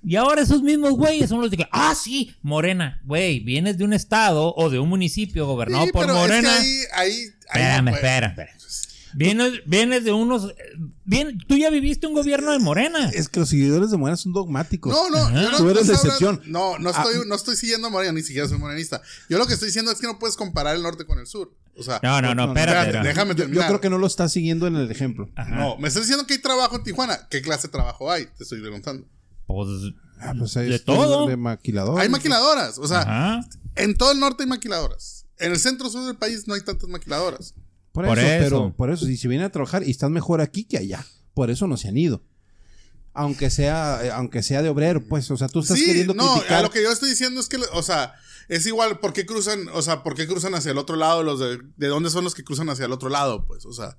[0.04, 3.84] Y ahora esos mismos güeyes son los de que, ah, sí, Morena, güey, vienes de
[3.84, 6.56] un estado o de un municipio gobernado Sí, por pero es que Morena.
[6.56, 7.22] ahí, ahí, ahí
[7.62, 8.52] Espérame, espera, espera.
[9.14, 10.54] Vienes, vienes de unos.
[11.04, 13.08] Bien, tú ya viviste un gobierno de Morena.
[13.12, 14.92] Es que los seguidores de Morena son dogmáticos.
[14.92, 16.42] No, no, yo no, Tú no eres excepción.
[16.44, 19.00] no, no estoy, no estoy siguiendo a Morena, ni siquiera soy morenista.
[19.30, 21.52] Yo lo que estoy diciendo es que no puedes comparar el norte con el sur.
[21.76, 22.78] O sea, No, no, no, no, no, espérate.
[22.80, 23.04] espérate, no.
[23.04, 23.66] déjame Yo, yo terminar.
[23.68, 25.30] creo que no lo está siguiendo en el ejemplo.
[25.36, 25.54] Ajá.
[25.56, 27.26] No, me estás diciendo que hay trabajo en Tijuana.
[27.30, 28.26] ¿Qué clase de trabajo hay?
[28.36, 29.06] Te estoy preguntando.
[29.48, 29.68] Pues,
[30.20, 31.26] Ah, pues ahí de todo.
[31.28, 32.00] De maquilador.
[32.00, 32.78] Hay maquiladoras.
[32.78, 33.48] O sea, Ajá.
[33.76, 35.26] en todo el norte hay maquiladoras.
[35.38, 37.54] En el centro sur del país no hay tantas maquiladoras.
[37.92, 38.44] Por, Por eso, eso.
[38.44, 41.04] pero por eso, si se vienen a trabajar y están mejor aquí que allá.
[41.34, 42.22] Por eso no se han ido.
[43.14, 46.34] Aunque sea, eh, aunque sea de obrero, pues, o sea, tú estás Sí, queriendo no,
[46.34, 46.58] criticar.
[46.58, 48.14] a lo que yo estoy diciendo es que, o sea,
[48.48, 51.38] es igual, ¿por qué cruzan, o sea, por qué cruzan hacia el otro lado los
[51.40, 53.96] de, de dónde son los que cruzan hacia el otro lado, pues, o sea,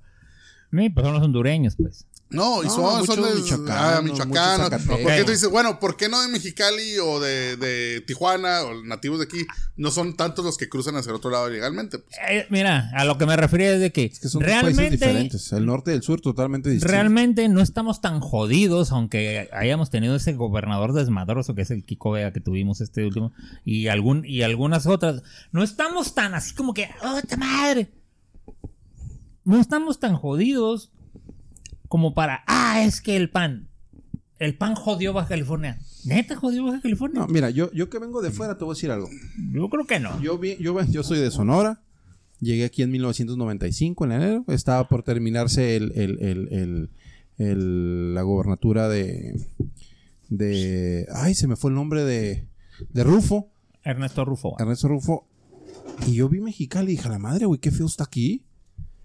[0.70, 2.06] Sí, pues son los hondureños, pues.
[2.30, 4.68] No, y No, son, de michoacanos, ah, muchos michoacanos.
[4.70, 4.98] zacatecas.
[5.02, 8.82] ¿Por qué tú dices, bueno, ¿por qué no de Mexicali o de, de Tijuana o
[8.84, 9.44] nativos de aquí
[9.76, 11.98] no son tantos los que cruzan hacia el otro lado legalmente?
[11.98, 14.50] Pues, Eh, mira, a lo que me refería es de que, Es que son dos
[14.50, 15.52] países realmente, diferentes.
[15.52, 16.90] El norte y el sur totalmente distintos.
[16.90, 22.12] realmente no estamos tan jodidos, aunque hayamos tenido ese gobernador desmadroso que es el Kiko
[22.12, 23.32] Vega que tuvimos este último,
[23.64, 25.22] y, algún, y algunas otras.
[25.52, 27.90] No estamos tan así como que, ¡oh, madre!
[29.44, 30.92] No estamos tan jodidos
[31.90, 33.66] como para, ah, es que el pan,
[34.38, 35.78] el pan jodió Baja California.
[36.04, 37.20] ¿Neta jodió Baja California?
[37.20, 39.08] No, mira, yo, yo que vengo de fuera te voy a decir algo.
[39.52, 40.22] Yo creo que no.
[40.22, 41.82] Yo, vi- yo, yo soy de Sonora.
[42.38, 44.44] Llegué aquí en 1995, en enero.
[44.48, 46.88] Estaba por terminarse el, el-
[47.36, 49.34] el- la gobernatura de,
[50.28, 51.06] de...
[51.12, 52.46] Ay, se me fue el nombre de,
[52.90, 53.50] de Rufo.
[53.82, 54.56] Ernesto Rufo.
[54.58, 55.26] Ernesto Rufo.
[56.06, 58.44] Y yo vi Mexicali y dije, "A la madre, güey, qué feo está aquí.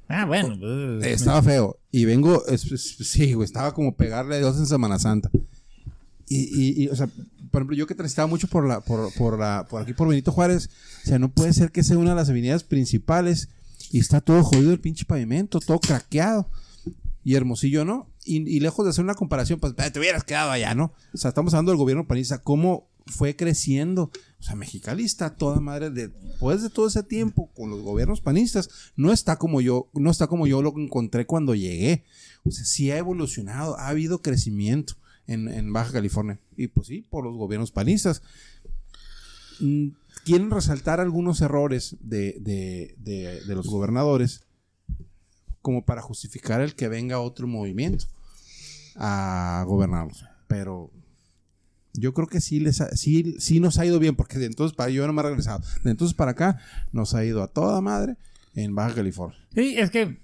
[0.08, 0.58] Ah, bueno.
[0.60, 1.78] pues, Estaba feo.
[1.92, 5.30] Y vengo, es- es- sí, güey, estaba como pegarle a Dios en Semana Santa.
[6.28, 7.08] Y, y- y, o sea,
[7.52, 10.32] por ejemplo, yo que transitaba mucho por la, por, por la, por aquí por Benito
[10.32, 10.70] Juárez,
[11.04, 13.50] o sea, no puede ser que sea una de las avenidas principales
[13.92, 16.50] y está todo jodido el pinche pavimento, todo craqueado.
[17.24, 18.10] Y Hermosillo no.
[18.24, 20.94] Y, y lejos de hacer una comparación, pues "Eh, te hubieras quedado allá, ¿no?
[21.14, 24.12] O sea, estamos hablando del gobierno panista, cómo fue creciendo.
[24.40, 28.22] O sea, Mexicali está toda madre de, después de todo ese tiempo con los gobiernos
[28.22, 32.04] panistas, no está como yo, no está como yo lo encontré cuando llegué.
[32.44, 34.96] O sea, sí ha evolucionado, ha habido crecimiento
[35.28, 36.40] en, Baja California.
[36.56, 38.22] Y pues sí, por los gobiernos panistas.
[39.60, 39.90] Mm,
[40.24, 42.96] Quieren resaltar algunos errores de,
[43.46, 44.42] los gobernadores
[45.62, 48.06] como para justificar el que venga otro movimiento
[48.96, 50.26] a gobernarnos.
[50.48, 50.90] Pero
[52.00, 54.76] yo creo que sí, les ha- sí, sí nos ha ido bien, porque de entonces
[54.76, 55.62] para yo no me he regresado.
[55.84, 56.60] De entonces para acá
[56.92, 58.16] nos ha ido a toda madre
[58.56, 60.20] en Baja California Sí, es que.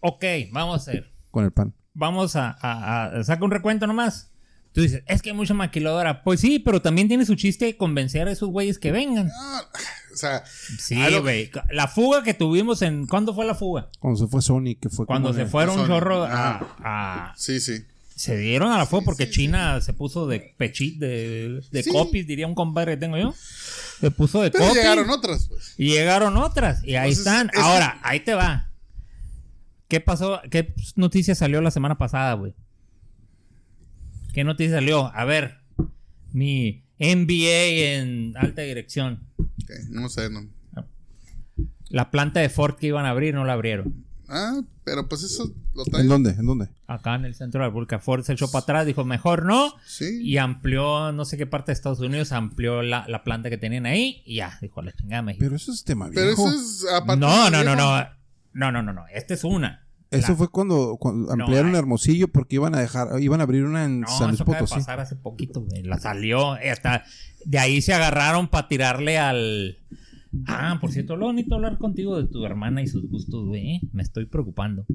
[0.00, 1.12] Ok, vamos a hacer.
[1.30, 1.74] con el pan.
[1.94, 4.30] Vamos a, a, a- saca un recuento nomás.
[4.72, 6.22] Tú dices, es que hay mucha maquiladora.
[6.22, 9.30] Pues sí, pero también tiene su chiste convencer a esos güeyes que vengan.
[9.34, 9.62] Ah,
[10.12, 11.24] o sea, Sí, lo-.
[11.70, 13.06] La fuga que tuvimos en.
[13.06, 13.88] ¿Cuándo fue la fuga?
[13.98, 17.84] Cuando se fue Sony, que fue Cuando se fueron un chorro a- sí, sí.
[18.16, 22.26] Se dieron a la fuga porque sí, China se puso de pechit, de, de copies,
[22.26, 23.34] diría un compadre que tengo yo.
[24.00, 24.72] Se puso de copies.
[24.74, 25.74] llegaron otras, pues.
[25.76, 26.82] Y llegaron otras.
[26.82, 27.50] Y ahí Entonces, están.
[27.52, 28.70] es- Ahora, ahí te va.
[29.88, 30.40] ¿Qué pasó?
[30.50, 32.54] ¿Qué noticia salió la semana pasada, güey?
[34.32, 35.14] ¿Qué noticia salió?
[35.14, 35.58] A ver.
[36.32, 39.26] Mi MBA en alta dirección.
[39.38, 40.48] Ok, no sé, no.
[41.90, 44.05] La planta de Ford que iban a abrir no la abrieron.
[44.28, 46.08] Ah, pero pues eso lo ¿En traen.
[46.08, 46.30] dónde?
[46.30, 46.68] ¿En dónde?
[46.88, 47.98] Acá en el centro de la República.
[48.00, 49.72] Ford se echó para atrás, dijo mejor no.
[49.86, 50.20] Sí.
[50.22, 53.86] Y amplió, no sé qué parte de Estados Unidos, amplió la, la planta que tenían
[53.86, 54.22] ahí.
[54.26, 55.44] Y ya, dijo la chingada México.
[55.44, 56.48] Pero eso es tema Pero viejo.
[56.48, 58.04] eso es aparte No, no, no, no.
[58.52, 59.04] No, no, no, no.
[59.12, 59.86] Esta es una.
[60.10, 63.84] Eso La- fue cuando, cuando ampliaron Hermosillo porque iban a dejar, iban a abrir una
[63.84, 64.80] en No, San Luis eso acaba de Potosí.
[64.80, 65.82] pasar hace poquito, güey.
[65.82, 66.56] La salió.
[66.58, 67.04] eh, Hasta
[67.44, 69.78] de ahí se agarraron para tirarle al.
[70.46, 73.76] Ah, por cierto, lo bonito hablar contigo de tu hermana y sus gustos, güey.
[73.76, 73.80] ¿eh?
[73.92, 74.86] Me estoy preocupando.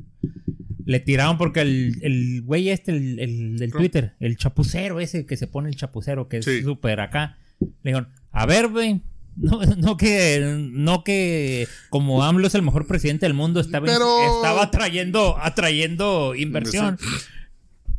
[0.85, 5.37] Le tiraron porque el, el güey este, el, el del Twitter, el chapucero ese que
[5.37, 7.37] se pone el chapucero, que es súper acá.
[7.59, 9.01] Le dijeron, a ver, güey.
[9.37, 14.35] No, no que no que como AMLO es el mejor presidente del mundo estaba, Pero-
[14.37, 16.97] estaba atrayendo atrayendo inversión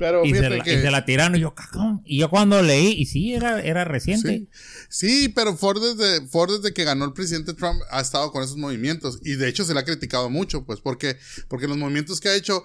[0.02, 0.74] Pero y se, la, que.
[0.74, 2.02] y se la tiraron y yo, cacón.
[2.04, 4.48] Y yo cuando leí, y sí, era, era reciente.
[4.48, 4.48] Sí.
[4.88, 8.56] Sí, pero Ford desde, Ford desde que ganó el presidente Trump ha estado con esos
[8.56, 9.20] movimientos.
[9.22, 12.34] Y de hecho se le ha criticado mucho, pues, porque, porque los movimientos que ha
[12.34, 12.64] hecho,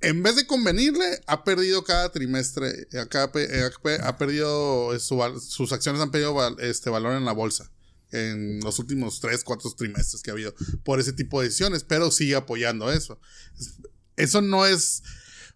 [0.00, 5.40] en vez de convenirle, ha perdido cada trimestre, eh, cada eh, ha perdido su val-
[5.40, 7.70] sus acciones han perdido este valor en la bolsa
[8.10, 12.10] en los últimos tres, cuatro trimestres que ha habido por ese tipo de decisiones, pero
[12.10, 13.18] sigue apoyando eso.
[13.58, 13.74] Es-
[14.16, 15.02] Eso no es...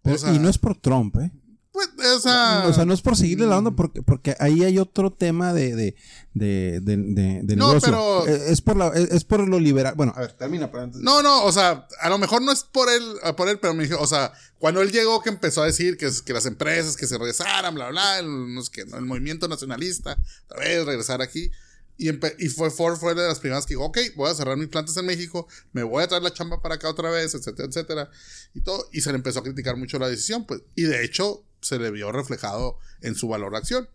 [0.07, 1.31] o Pero- sea, y no es por Trump, ¿eh?
[1.73, 4.79] pues, o sea, o sea, no es por seguirle la onda porque, porque ahí hay
[4.79, 5.95] otro tema de, de,
[6.33, 7.81] de, de, de- No, negocio.
[7.90, 9.92] pero- Eh, Es por, la, es, por lo liberal.
[9.95, 10.71] Bueno, a ver, termina.
[10.71, 13.51] pero antes- No, no, o sea, a lo mejor no es por él, eh, por
[13.51, 16.33] él, pero me dijo, o sea, cuando él llegó que empezó a decir que, que
[16.33, 18.97] las empresas que se regresaran, bla, bla, el, no sé qué, ¿no?
[18.97, 20.16] el movimiento nacionalista,
[20.47, 21.51] otra vez regresar aquí.
[21.99, 24.69] Y, y fue Ford fue de las primeras que dijo, ok, voy a cerrar mis
[24.69, 28.11] plantas en México, me voy a traer la chamba para acá otra vez, etcétera, etcétera.
[28.55, 28.89] Y todo.
[28.93, 30.63] Y se le empezó a criticar mucho la decisión, pues.
[30.75, 33.89] Y de hecho, se le vio reflejado en su valor acción.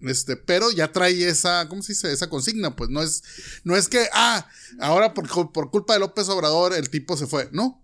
[0.00, 2.12] Este, pero ya trae esa, ¿cómo se dice?
[2.12, 3.22] Esa consigna, pues no es,
[3.62, 4.48] no es que, ah,
[4.80, 7.48] ahora por, por culpa de López Obrador el tipo se fue.
[7.52, 7.81] No,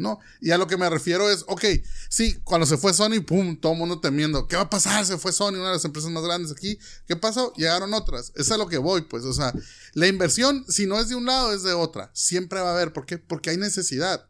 [0.00, 0.18] no.
[0.40, 1.64] Y a lo que me refiero es, ok,
[2.08, 5.06] sí, cuando se fue Sony, pum, todo el mundo temiendo, ¿qué va a pasar?
[5.06, 6.78] Se fue Sony, una de las empresas más grandes aquí.
[7.06, 7.52] ¿Qué pasó?
[7.54, 8.32] Llegaron otras.
[8.34, 9.52] Es a lo que voy, pues, o sea,
[9.92, 12.10] la inversión, si no es de un lado, es de otra.
[12.14, 12.92] Siempre va a haber.
[12.92, 13.18] ¿Por qué?
[13.18, 14.26] Porque hay necesidad.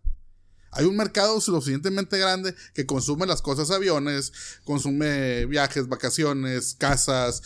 [0.72, 4.32] Hay un mercado suficientemente grande que consume las cosas aviones,
[4.64, 7.42] consume viajes, vacaciones, casas,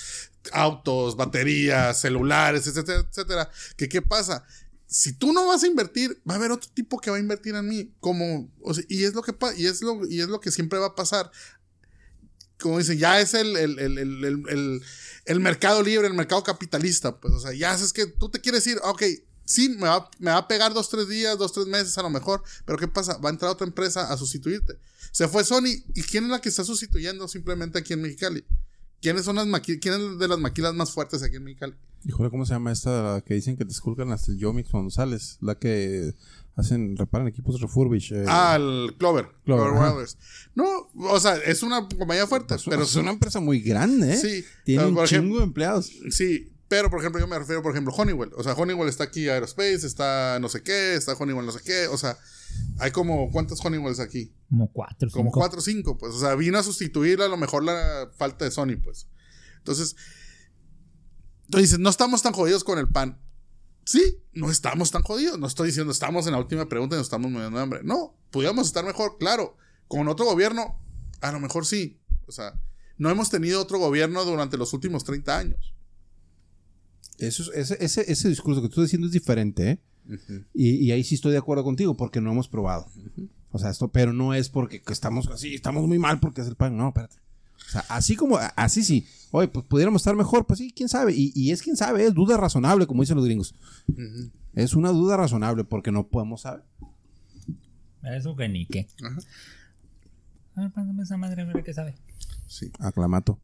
[0.53, 3.51] autos, baterías, celulares, etcétera, etcétera.
[3.77, 4.45] Que qué pasa?
[4.87, 7.55] Si tú no vas a invertir, va a haber otro tipo que va a invertir
[7.55, 8.51] en mí, como
[8.89, 11.31] y es lo que y es lo y es lo que siempre va a pasar.
[12.61, 14.83] Como dicen, ya es el, el, el,
[15.27, 18.65] el, mercado libre, el mercado capitalista, pues, o sea, ya es que tú te quieres
[18.67, 19.03] ir, ok,
[19.45, 22.11] sí, me va, me va a pegar dos, tres días, dos, tres meses a lo
[22.11, 23.19] mejor, pero ¿qué pasa?
[23.19, 24.79] Va a entrar otra empresa a sustituirte.
[25.11, 28.45] Se fue Sony, ¿y quién es la que está sustituyendo simplemente aquí en Mexicali?
[29.03, 31.75] ¿Quiénes son las quién es de las maquilas más fuertes aquí en Mexicali?
[32.07, 34.91] Híjole, ¿cómo se llama esta la que dicen que te esculcan hasta el Yomix cuando
[34.91, 35.39] sales?
[35.41, 36.15] La que
[36.57, 38.13] hacen, reparan equipos refurbish.
[38.13, 38.25] eh.
[38.29, 39.29] Ah, el Clover.
[39.45, 40.09] Clover, Clover.
[40.55, 40.65] No,
[41.11, 44.17] o sea, es una compañía fuerte, Es- pero es una empresa muy grande, ¿eh?
[44.19, 45.91] Sí, Tiene pero un chingo ejemplo- de empleados.
[46.11, 48.31] Sí, Pero, por ejemplo, yo me refiero, por ejemplo, Honeywell.
[48.37, 51.87] O sea, Honeywell está aquí Aerospace, está no sé qué, está Honeywell no sé qué.
[51.89, 52.17] O sea,
[52.79, 54.33] hay como, ¿cuántos Honeywells aquí?
[54.49, 55.39] Como cuatro, Como cinco.
[55.39, 56.15] cuatro o cinco, pues.
[56.15, 59.07] O sea, vino a sustituir a lo mejor la falta de Sony, pues.
[59.59, 59.95] Entonces,
[61.55, 63.19] tú dices, no estamos tan jodidos con el pan.
[63.85, 65.39] Sí, no estamos tan jodidos.
[65.39, 67.81] No estoy diciendo estamos en la última pregunta y nos estamos muriendo de hambre.
[67.85, 69.57] No, pudiéramos estar mejor, claro.
[69.89, 70.81] Con otro gobierno,
[71.21, 72.01] a lo mejor sí.
[72.27, 72.59] O sea,
[72.97, 75.75] no hemos tenido otro gobierno durante los últimos 30 años.
[77.19, 79.81] Eso es- ese, ese, ese discurso que tú estás diciendo es diferente, ¿eh?
[80.53, 82.87] y, y ahí sí estoy de acuerdo contigo porque no hemos probado.
[83.53, 86.49] O sea, esto, pero no es porque que estamos así, estamos muy mal porque es
[86.49, 86.77] el pan.
[86.77, 87.17] No, espérate.
[87.69, 89.07] O sea, así como, así sí.
[89.31, 91.13] Oye, pues pudiéramos estar mejor, pues sí, quién sabe.
[91.15, 93.55] Y, y es quién sabe, es duda razonable, como dicen los gringos.
[94.55, 96.63] Es una duda razonable porque no podemos saber.
[98.03, 98.87] Eso que ni qué.
[99.03, 99.19] Ajá.
[100.57, 101.97] A ver, pásame esa madre, a ver qué sabe.
[102.47, 102.71] Sí.
[102.79, 103.41] Aclamato.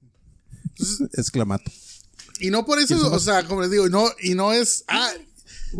[1.14, 1.70] Exclamato.
[2.38, 5.10] Y no por eso, o sea, como les digo, no, y no es ah,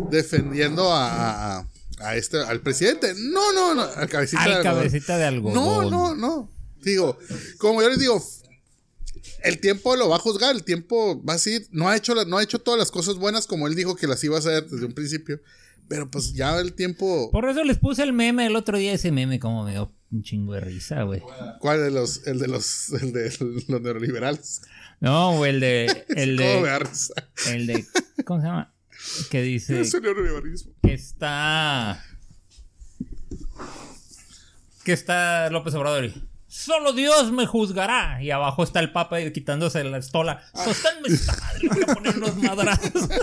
[0.09, 1.67] defendiendo a, a-
[1.99, 3.13] a este, al presidente.
[3.15, 5.53] No, no, no, al cabecita de Al cabecita de algodón.
[5.55, 6.49] No, no, no.
[6.83, 7.17] Digo,
[7.57, 8.23] como yo les digo,
[9.43, 12.25] el tiempo lo va a juzgar, el tiempo va a decir, no ha hecho, la-
[12.25, 14.67] no ha hecho todas las cosas buenas como él dijo que las iba a hacer
[14.67, 15.39] desde un principio.
[15.87, 17.29] Pero pues ya el tiempo.
[17.31, 20.23] Por eso les puse el meme el otro día, ese meme como me dio un
[20.23, 21.21] chingo de risa, güey.
[21.59, 23.33] ¿Cuál de los, el de los, el de
[23.67, 24.61] los neoliberales?
[25.01, 26.89] No, güey, el de, el ¿Cómo me de,
[27.47, 27.85] el de,
[28.23, 28.73] ¿cómo se llama?
[29.29, 30.71] Que dice Es el neoliberalismo.
[30.81, 32.01] que está,
[34.85, 36.11] que está López Obrador
[36.51, 38.21] solo Dios me juzgará.
[38.21, 40.43] Y abajo está el Papa y quitándose la estola.
[40.53, 43.09] Sosténme esta madre, voy a poner unos madrazos.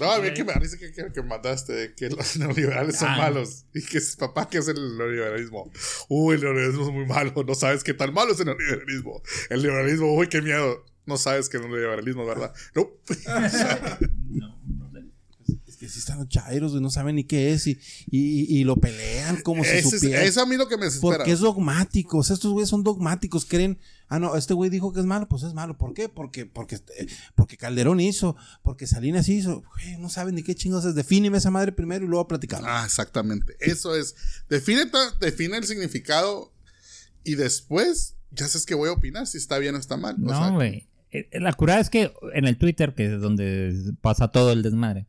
[0.00, 3.16] No, a mí que me risa que, que, que mandaste que los neoliberales son Ah.
[3.18, 5.70] malos y que es papá que es el neoliberalismo.
[6.08, 9.22] Uy, el neoliberalismo es muy malo, no sabes qué tan malo es el neoliberalismo.
[9.50, 10.84] El liberalismo, uy, qué miedo.
[11.06, 12.52] No sabes que es el neoliberalismo, ¿verdad?
[12.74, 12.88] No.
[14.30, 14.53] No,
[15.84, 17.78] que sí están los chairos, güey, no saben ni qué es y,
[18.10, 20.24] y, y lo pelean como si Ese es, supieran.
[20.26, 21.18] es a mí lo que me desespera.
[21.18, 22.18] Porque es dogmático.
[22.18, 23.44] O sea, estos güeyes son dogmáticos.
[23.44, 25.76] Creen, ah, no, este güey dijo que es malo, pues es malo.
[25.76, 26.08] ¿Por qué?
[26.08, 29.62] Porque, porque, eh, porque Calderón hizo, porque Salinas hizo.
[29.74, 30.94] Güey, no saben ni qué chingados es.
[30.94, 32.66] Defíneme esa madre primero y luego platicamos.
[32.68, 33.56] Ah, exactamente.
[33.60, 34.14] Eso es.
[34.48, 36.52] Define, ta- define el significado
[37.22, 40.16] y después ya sabes que voy a opinar si está bien o está mal.
[40.24, 40.88] O sea, No, güey.
[41.12, 45.06] Eh, La curada es que en el Twitter, que es donde pasa todo el desmadre,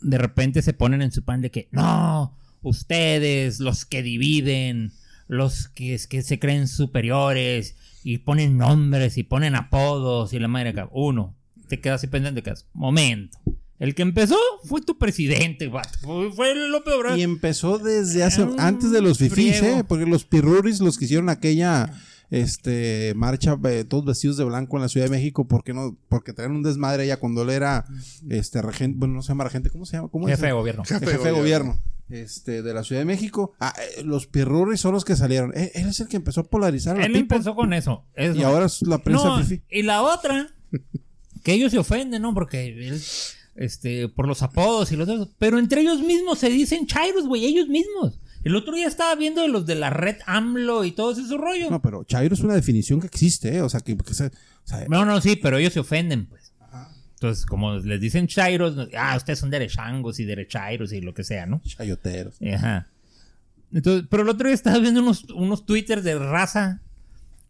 [0.00, 4.92] de repente se ponen en su pan de que, no, ustedes, los que dividen,
[5.28, 10.48] los que, es que se creen superiores, y ponen nombres y ponen apodos y la
[10.48, 10.88] madre acá.
[10.92, 11.34] Uno,
[11.68, 13.38] te quedas así pendiente que momento.
[13.78, 15.98] El que empezó fue tu presidente, vato.
[16.34, 17.18] Fue, López Obrador.
[17.18, 19.62] Y empezó desde hace, antes de los fifís.
[19.62, 19.84] ¿eh?
[19.88, 21.90] Porque los pirruris, los que hicieron aquella
[22.30, 25.96] este marcha eh, todos vestidos de blanco en la Ciudad de México, ¿por qué no?
[26.08, 27.84] Porque traían un desmadre allá cuando él era
[28.28, 30.08] este regente, bueno, no se llama regente, ¿cómo se llama?
[30.08, 30.36] ¿Cómo es?
[30.36, 30.84] Jefe de gobierno.
[30.84, 31.72] Jefe de jefe de gobierno.
[31.72, 33.52] gobierno este, de la Ciudad de México.
[33.60, 35.52] Ah, eh, los pirruris son los que salieron.
[35.56, 37.36] Eh, Él, es el que empezó a polarizar a Él people.
[37.36, 38.04] empezó con eso.
[38.14, 40.48] Es Y ahora es la prensa No, y la otra,
[41.42, 42.34] que ellos se ofenden, ¿no?
[42.34, 43.00] Porque él,
[43.54, 45.28] este, por los apodos y los otros.
[45.38, 48.18] Pero entre ellos mismos se dicen chairos, güey, ellos mismos.
[48.44, 51.70] El otro día estaba viendo de los de la red AMLO y todo ese rollo.
[51.70, 53.62] No, pero Chairo es una definición que existe, ¿eh?
[53.62, 54.30] O sea, que, que se- o
[54.64, 56.52] sea, No, no, sí, pero ellos se ofenden, pues.
[57.14, 61.44] Entonces, como les dicen chairos, ah, ustedes son derechangos y derechairos y lo que sea,
[61.44, 61.60] ¿no?
[61.66, 62.36] chayoteros.
[62.54, 62.86] Ajá.
[63.72, 66.80] Entonces, pero el otro día estaba viendo unos, unos twitters de raza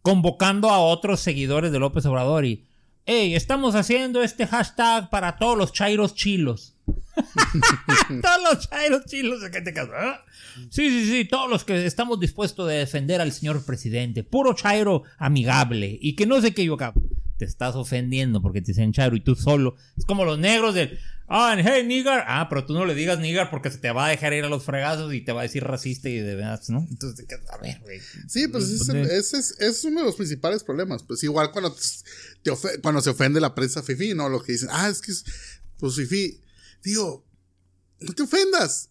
[0.01, 2.65] convocando a otros seguidores de López Obrador y,
[3.05, 6.75] hey, estamos haciendo este hashtag para todos los chairos chilos.
[8.21, 9.91] todos los chairos chilos, ¿de qué te caso?
[9.95, 10.23] ¿Ah?
[10.69, 14.23] Sí, sí, sí, todos los que estamos dispuestos a defender al señor presidente.
[14.23, 15.97] Puro chairo amigable.
[16.01, 16.93] Y que no sé qué yo acá.
[17.37, 19.75] Te estás ofendiendo porque te dicen chairo y tú solo.
[19.97, 20.99] Es como los negros del.
[21.33, 22.23] Ah, hey, nigger.
[22.27, 24.49] Ah, pero tú no le digas nigger porque se te va a dejar ir a
[24.49, 26.85] los fregazos y te va a decir racista y de verdad, ¿no?
[26.89, 27.99] Entonces, a ver, güey.
[28.27, 31.03] Sí, pues ese es, el- ese es, ese es uno de los principales problemas.
[31.03, 31.81] Pues igual cuando, te-
[32.43, 34.27] te cuando se ofende la prensa fifi, ¿no?
[34.29, 35.23] Lo que dicen, ah, es que es,
[35.79, 36.41] pues fifi.
[36.83, 37.25] Digo,
[37.99, 38.89] no te ofendas.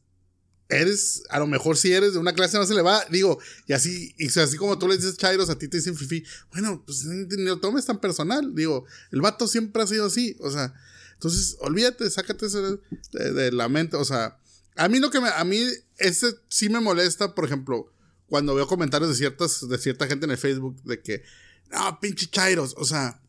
[0.68, 4.26] Eres, a lo mejor si eres de una clase más elevada, digo, y así, y
[4.38, 6.24] así como tú le dices chairos, a ti te dicen fifi.
[6.52, 8.54] Bueno, pues ni lo tomes tan personal.
[8.54, 10.36] Digo, el vato siempre ha sido así.
[10.38, 10.72] O sea,
[11.14, 13.96] entonces, olvídate, sácate de, de la mente.
[13.96, 14.38] O sea,
[14.76, 15.62] a mí lo que me, a mí,
[15.98, 17.92] ese sí me molesta, por ejemplo,
[18.26, 21.22] cuando veo comentarios de ciertas, de cierta gente en el Facebook de que,
[21.70, 23.20] no, pinche chairos, o sea,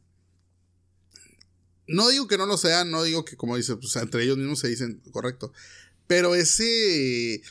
[1.91, 4.59] no digo que no lo sean, no digo que como dice, pues entre ellos mismos
[4.59, 5.51] se dicen correcto,
[6.07, 7.41] pero ese,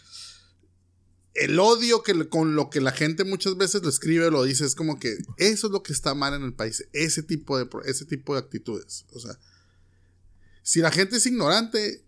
[1.34, 4.74] el odio que con lo que la gente muchas veces lo escribe lo dice es
[4.74, 8.04] como que eso es lo que está mal en el país, ese tipo de, ese
[8.04, 9.06] tipo de actitudes.
[9.12, 9.38] O sea,
[10.62, 12.04] si la gente es ignorante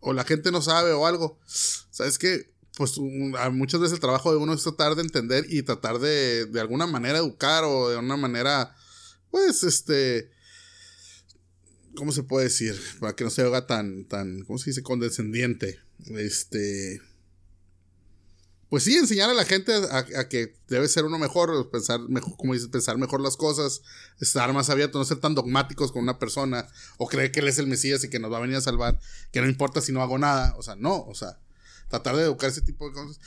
[0.00, 2.52] o la gente no sabe o algo, ¿sabes qué?
[2.76, 2.98] Pues
[3.52, 6.86] muchas veces el trabajo de uno es tratar de entender y tratar de de alguna
[6.86, 8.76] manera educar o de una manera,
[9.30, 10.30] pues, este,
[11.96, 12.80] ¿cómo se puede decir?
[13.00, 14.82] Para que no se haga tan, tan, ¿cómo se dice?
[14.82, 15.80] Condescendiente.
[16.06, 17.00] Este,
[18.68, 22.68] pues sí, enseñar a la gente a, que debe ser uno mejor, pensar mejor, dices,
[22.68, 23.82] pensar mejor las cosas,
[24.20, 26.66] estar más abierto, no ser tan dogmáticos con una persona,
[26.98, 28.98] o creer que él es el Mesías y que nos va a venir a salvar,
[29.32, 31.38] que no importa si no hago nada, o sea, no, o sea,
[31.88, 33.20] tratar de educar ese tipo de cosas.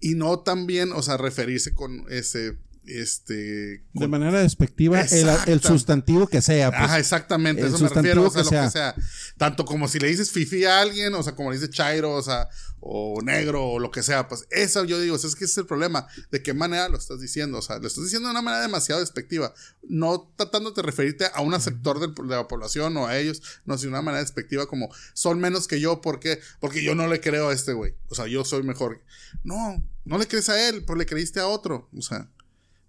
[0.00, 2.58] Y no también, o sea, referirse con ese,
[2.88, 3.84] este...
[3.92, 6.70] De manera despectiva, el, sustantivo que sea.
[6.70, 6.82] pues.
[6.82, 8.94] Ajá, exactamente, el eso me refiero, o sea, lo que que sea.
[9.36, 12.22] Tanto como si le dices fifi a alguien, o sea, como le dices chairo, o
[12.22, 12.48] sea,
[12.80, 15.66] o negro, o lo que sea, pues eso yo digo, es que ese es el
[15.66, 18.62] problema, de qué manera lo estás diciendo, o sea, lo estás diciendo de una manera
[18.62, 19.52] demasiado despectiva,
[19.88, 23.90] no tratando de referirte a un sector de la población o a ellos, no, sino
[23.90, 26.40] de una manera despectiva como, son menos que yo, ¿por qué?
[26.60, 29.02] Porque yo no le creo a este güey, o sea, yo soy mejor.
[29.44, 32.30] No, no le crees a él, pero le creíste a otro, o sea.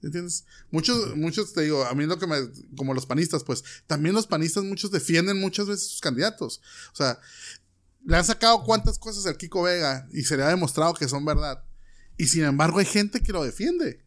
[0.02, 0.46] ¿Entiendes?
[0.72, 2.38] Muchos, muchos, te digo, a mí lo que me,
[2.78, 6.62] como los panistas, pues, también los panistas muchos defienden muchas veces sus candidatos.
[6.94, 7.20] O sea,
[8.06, 11.26] le han sacado cuántas cosas al Kiko Vega y se le ha demostrado que son
[11.26, 11.64] verdad.
[12.18, 14.06] Y sin embargo hay gente que lo defiende.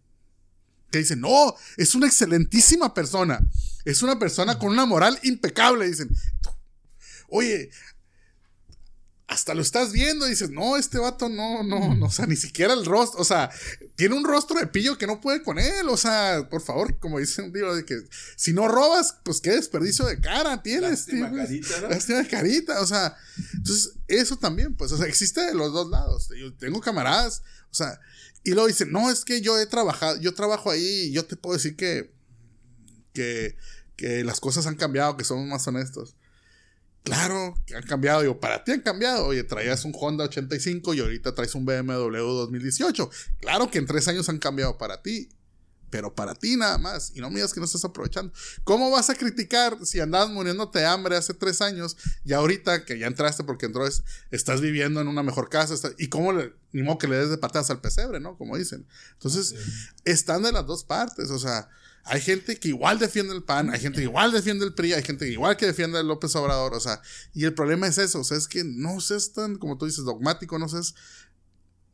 [0.90, 3.40] Que dice, no, es una excelentísima persona.
[3.84, 5.88] Es una persona con una moral impecable.
[5.88, 6.14] Dicen,
[7.28, 7.70] oye,
[9.32, 12.36] hasta lo estás viendo y dices, no, este vato no, no, no, o sea, ni
[12.36, 13.50] siquiera el rostro, o sea,
[13.96, 17.18] tiene un rostro de pillo que no puede con él, o sea, por favor, como
[17.18, 17.96] dicen, digo, de que
[18.36, 21.88] si no robas, pues qué desperdicio de cara tienes, tío, carita, ¿no?
[21.88, 23.16] Lástima de carita, o sea,
[23.54, 27.74] entonces, eso también, pues, o sea, existe de los dos lados, yo tengo camaradas, o
[27.74, 27.98] sea,
[28.44, 31.36] y luego dicen, no, es que yo he trabajado, yo trabajo ahí, y yo te
[31.36, 32.12] puedo decir que,
[33.14, 33.56] que,
[33.96, 36.16] que las cosas han cambiado, que somos más honestos.
[37.04, 38.20] Claro, que han cambiado.
[38.22, 39.26] Digo, para ti han cambiado.
[39.26, 43.10] Oye, traías un Honda 85 y ahorita traes un BMW 2018.
[43.40, 45.28] Claro que en tres años han cambiado para ti.
[45.90, 47.10] Pero para ti nada más.
[47.14, 48.32] Y no me digas que no estás aprovechando.
[48.64, 52.98] ¿Cómo vas a criticar si andabas muriéndote de hambre hace tres años y ahorita que
[52.98, 55.74] ya entraste porque entró, es- estás viviendo en una mejor casa?
[55.98, 58.38] y cómo le, ni modo que le des de patadas al pesebre, ¿no?
[58.38, 58.86] Como dicen.
[59.14, 59.54] Entonces,
[60.06, 61.30] están de las dos partes.
[61.30, 61.68] O sea,
[62.04, 65.02] hay gente que igual defiende el PAN, hay gente que igual defiende el PRI, hay
[65.02, 66.74] gente que igual que defiende a López Obrador.
[66.74, 67.00] O sea,
[67.32, 68.20] y el problema es eso.
[68.20, 70.94] O sea, es que no seas tan, como tú dices, dogmático, no seas.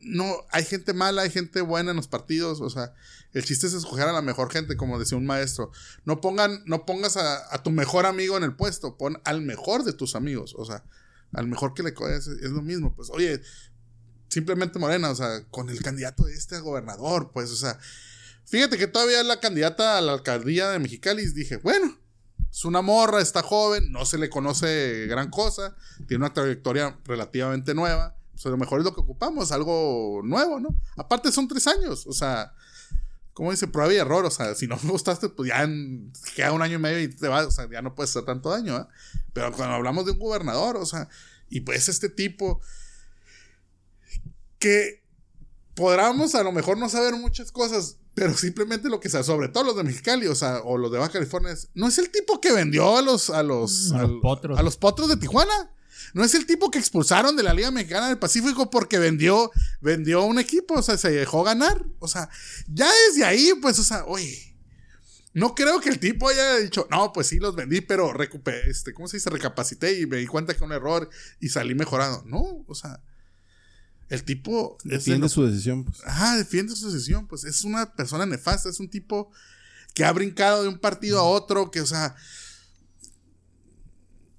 [0.01, 2.61] No, hay gente mala, hay gente buena en los partidos.
[2.61, 2.93] O sea,
[3.33, 5.71] el chiste es escoger a la mejor gente, como decía un maestro.
[6.05, 9.83] No pongan, no pongas a, a tu mejor amigo en el puesto, pon al mejor
[9.83, 10.55] de tus amigos.
[10.57, 10.83] O sea,
[11.33, 12.95] al mejor que le coges, es lo mismo.
[12.95, 13.41] Pues, oye,
[14.29, 17.77] simplemente Morena, o sea, con el candidato de este gobernador, pues, o sea,
[18.49, 21.97] fíjate que todavía la candidata a la alcaldía de Mexicali, dije, bueno,
[22.51, 25.75] es una morra, está joven, no se le conoce gran cosa,
[26.07, 30.59] tiene una trayectoria relativamente nueva, pues a lo mejor es lo que ocupamos, algo nuevo,
[30.59, 30.69] ¿no?
[30.97, 32.53] Aparte son tres años, o sea,
[33.33, 35.67] como dice, prueba y error, o sea, si no me gustaste, pues ya
[36.35, 38.49] queda un año y medio y te vas, o sea, ya no puedes hacer tanto
[38.49, 38.85] daño, ¿eh?
[39.31, 41.07] Pero cuando hablamos de un gobernador, o sea,
[41.49, 42.59] y pues este tipo
[44.57, 45.03] que
[45.75, 49.63] podríamos a lo mejor no saber muchas cosas, pero simplemente lo que sea, sobre todo
[49.63, 52.41] los de Mexicali, o sea, o los de Baja California, es- no es el tipo
[52.41, 54.59] que vendió a los, a los, A los potros.
[54.59, 55.71] a los potros de Tijuana.
[56.13, 60.23] No es el tipo que expulsaron de la Liga Mexicana del Pacífico porque vendió, vendió
[60.23, 61.85] un equipo, o sea, se dejó ganar.
[61.99, 62.29] O sea,
[62.67, 64.55] ya desde ahí, pues, o sea, oye,
[65.33, 68.91] no creo que el tipo haya dicho, no, pues sí los vendí, pero recuperé, este,
[68.93, 69.29] ¿cómo se dice?
[69.29, 72.23] Recapacité y me di cuenta que un error y salí mejorado.
[72.25, 72.99] No, o sea,
[74.09, 75.85] el tipo Defiende su decisión.
[75.85, 75.99] pues.
[76.05, 77.27] Ajá, defiende su decisión.
[77.27, 79.31] Pues es una persona nefasta, es un tipo
[79.93, 82.15] que ha brincado de un partido a otro, que, o sea.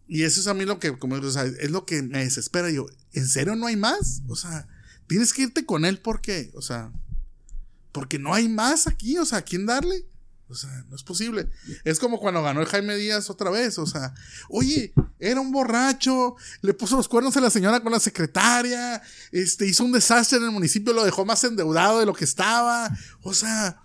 [0.09, 2.71] Y eso es a mí lo que, como, o sea, es lo que me desespera.
[2.71, 4.23] Yo, ¿en serio no hay más?
[4.27, 4.67] O sea,
[5.07, 6.93] tienes que irte con él porque, o sea,
[7.93, 10.07] porque no hay más aquí, o sea, ¿a quién darle?
[10.51, 11.49] O sea, no es posible.
[11.85, 13.79] Es como cuando ganó el Jaime Díaz otra vez.
[13.79, 14.13] O sea,
[14.49, 19.67] oye, era un borracho, le puso los cuernos a la señora con la secretaria, este,
[19.67, 22.91] hizo un desastre en el municipio, lo dejó más endeudado de lo que estaba.
[23.23, 23.81] O sea,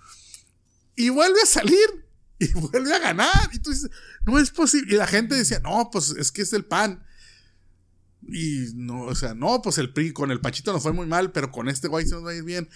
[0.95, 2.07] y vuelve a salir
[2.39, 3.49] y vuelve a ganar.
[3.53, 3.91] Y tú dices,
[4.25, 4.95] no es posible.
[4.95, 7.05] Y la gente decía, no, pues es que es el pan.
[8.27, 11.31] Y no, o sea, no, pues el PRI con el Pachito nos fue muy mal,
[11.31, 12.67] pero con este güey se nos va a ir bien.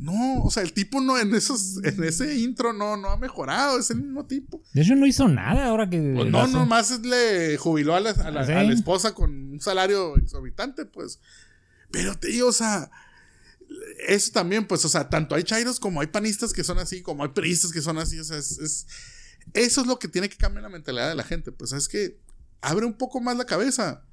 [0.00, 3.78] No, o sea, el tipo no en esos, en ese intro no, no ha mejorado,
[3.78, 4.62] es el mismo tipo.
[4.72, 6.12] De hecho, no hizo nada ahora que.
[6.16, 8.52] Pues no, nomás le jubiló a la, a la- Sí.
[8.52, 11.20] a la esposa con un salario exorbitante, pues.
[11.90, 12.90] Pero te digo, o sea,
[14.08, 17.22] eso también, pues, o sea, tanto hay chairos como hay panistas que son así, como
[17.22, 18.86] hay peristas que son así, o sea, es, es-
[19.54, 22.18] eso es lo que tiene que cambiar la mentalidad de la gente, pues es que
[22.60, 24.04] abre un poco más la cabeza.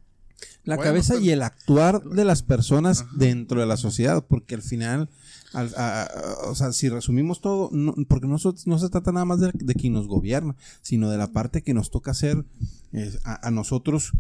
[0.64, 4.56] La Bueno, cabeza pues- y el actuar de las personas dentro de la sociedad, porque
[4.56, 5.10] al final,
[5.62, 6.08] a-
[6.50, 9.74] o sea, si resumimos todo, no- porque no, no se trata nada más de, de
[9.76, 12.44] quien nos gobierna, sino de la parte que nos toca hacer
[13.24, 14.12] a, a nosotros,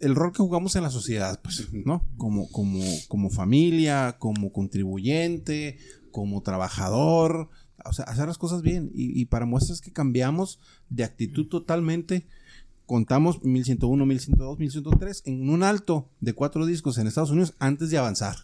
[0.00, 2.04] el rol que jugamos en la sociedad, pues, ¿no?
[2.16, 5.78] Como, como, como familia, como contribuyente,
[6.12, 7.48] como trabajador,
[7.84, 8.90] o sea, hacer las cosas bien.
[8.94, 12.26] Y, y para muestras que cambiamos de actitud totalmente,
[12.86, 17.98] contamos 1101, 1102, 1103 en un alto de cuatro discos en Estados Unidos antes de
[17.98, 18.36] avanzar.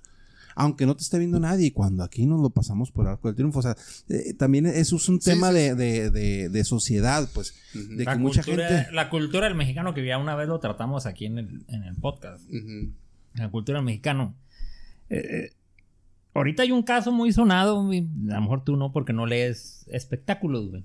[0.56, 3.58] Aunque no te esté viendo nadie, cuando aquí nos lo pasamos por arco del triunfo.
[3.58, 3.76] O sea,
[4.08, 7.54] eh, también eso es un Sí, tema sí, de, de- de- de sociedad, pues.
[7.74, 8.92] De que La mucha cultura, gente.
[8.92, 11.96] la cultura del mexicano que ya una vez lo tratamos aquí en el, en el
[11.96, 12.44] podcast.
[13.34, 14.34] La cultura del mexicano.
[15.10, 15.50] Eh, eh,
[16.34, 20.70] ahorita hay un caso muy sonado, a lo mejor tú no porque no lees espectáculos,
[20.70, 20.84] güey.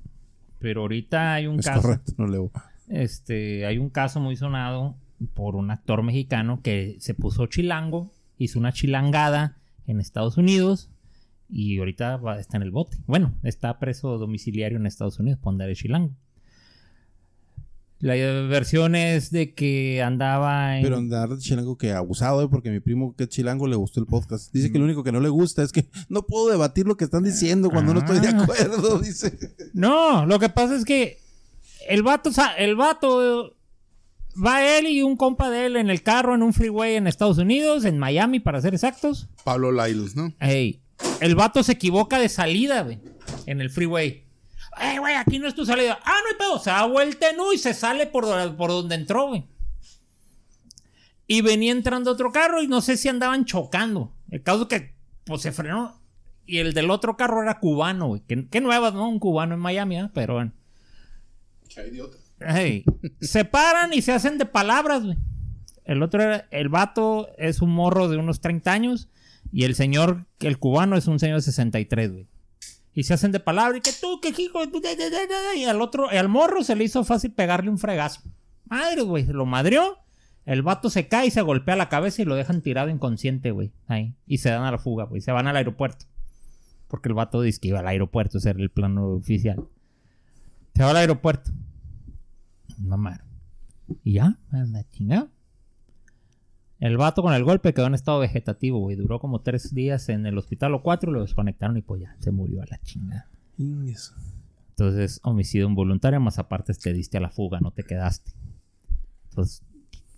[0.59, 1.81] Pero ahorita hay un Es caso.
[1.83, 2.51] correcto, no leo.
[2.87, 4.97] Este, hay un caso muy sonado
[5.35, 9.57] por un actor mexicano que se puso chilango, hizo una chilangada
[9.89, 10.89] en Estados Unidos
[11.49, 12.97] y ahorita va- está en el bote.
[13.07, 16.11] Bueno, está preso domiciliario en Estados Unidos por andar de chilango.
[18.01, 20.83] La versión es de que andaba en...
[20.83, 22.47] Pero andar de chilango que abusado, ¿eh?
[22.49, 24.53] porque mi primo que es chilango le gustó el podcast.
[24.53, 27.03] Dice que lo único que no le gusta es que no puedo debatir lo que
[27.03, 28.41] están diciendo cuando no estoy de Ah.
[28.43, 29.37] acuerdo, dice.
[29.73, 31.17] No, lo que pasa es que
[31.89, 33.53] el vato, el vato
[34.35, 37.37] va él y un compa de él en el carro en un freeway en Estados
[37.37, 39.27] Unidos, en Miami para ser exactos.
[39.43, 40.33] Pablo Lyles, ¿no?
[40.39, 40.81] Ey,
[41.19, 42.99] el vato se equivoca de salida, güey,
[43.45, 44.25] en el freeway.
[44.79, 45.99] Ey, güey, aquí no es tu salida.
[46.03, 46.59] Ah, no hay pedo.
[46.59, 49.45] Se da vuelta U y se sale por, por donde entró, güey.
[51.27, 54.13] Y venía entrando otro carro y no sé si andaban chocando.
[54.31, 55.99] El caso es que, pues se frenó.
[56.45, 58.21] Y el del otro carro era cubano, güey.
[58.27, 59.07] Qué, qué nuevas, ¿no?
[59.07, 60.09] Un cubano en Miami, ¿eh?
[60.13, 60.53] Pero bueno.
[62.39, 62.85] Ey,
[63.21, 65.17] se paran y se hacen de palabras, güey.
[65.85, 69.09] El otro era, el vato es un morro de unos 30 años
[69.51, 72.27] y el señor, el cubano es un señor de 63, güey.
[72.93, 74.59] Y se hacen de palabras y que tú, que hijo,
[75.55, 78.21] y al otro, y al morro se le hizo fácil pegarle un fregazo.
[78.65, 79.97] Madre, güey, lo madrió.
[80.45, 83.71] El vato se cae y se golpea la cabeza y lo dejan tirado inconsciente, güey.
[83.87, 84.15] Ahí.
[84.25, 85.21] Y se dan a la fuga, güey.
[85.21, 86.05] Se van al aeropuerto.
[86.87, 89.63] Porque el vato dice que iba al aeropuerto, ese era el plano oficial.
[90.75, 91.51] Se va al aeropuerto.
[92.79, 93.23] Mamá.
[94.03, 95.29] Y ya, anda chingado.
[96.79, 98.95] El vato con el golpe quedó en estado vegetativo, güey.
[98.95, 102.31] Duró como tres días en el hospital o cuatro, lo desconectaron y pues ya, se
[102.31, 103.27] murió a la chingada.
[103.57, 104.13] Ingues.
[104.69, 108.31] Entonces, homicidio involuntario, más aparte te diste a la fuga, no te quedaste.
[109.29, 109.61] Entonces,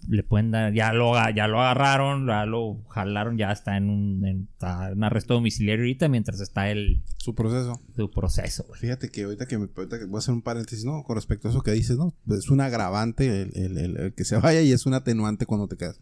[0.07, 4.25] le pueden dar, ya lo, ya lo agarraron, ya lo jalaron, ya está en un,
[4.25, 7.81] en, está en arresto domiciliario ahorita mientras está el Su proceso.
[7.95, 8.79] su proceso, güey.
[8.79, 11.03] Fíjate que ahorita que, me, ahorita que voy a hacer un paréntesis, ¿no?
[11.03, 12.13] Con respecto a eso que dices, ¿no?
[12.29, 15.67] Es un agravante el, el- el- el que se vaya y es un atenuante cuando
[15.67, 15.99] te quedas.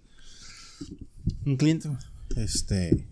[1.45, 1.89] Un cliente,
[2.37, 3.07] este,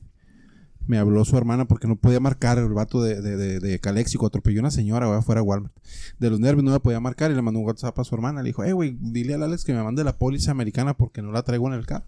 [0.87, 4.25] me habló su hermana porque no podía marcar el vato de, de, de, de Calexico,
[4.25, 5.73] atropelló una señora, güey, afuera de Walmart.
[6.19, 8.41] De los nervios no me podía marcar y le mandó un WhatsApp a su hermana.
[8.41, 11.31] Le dijo, eh, güey, dile al Alex que me mande la póliza americana porque no
[11.31, 12.05] la traigo en el carro.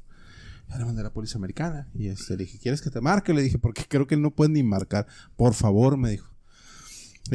[0.69, 1.87] Ya le mandé la póliza americana.
[1.93, 3.33] Y este, le dije, ¿quieres que te marque?
[3.33, 5.07] Le dije, porque creo que no puede ni marcar.
[5.35, 6.29] Por favor, me dijo.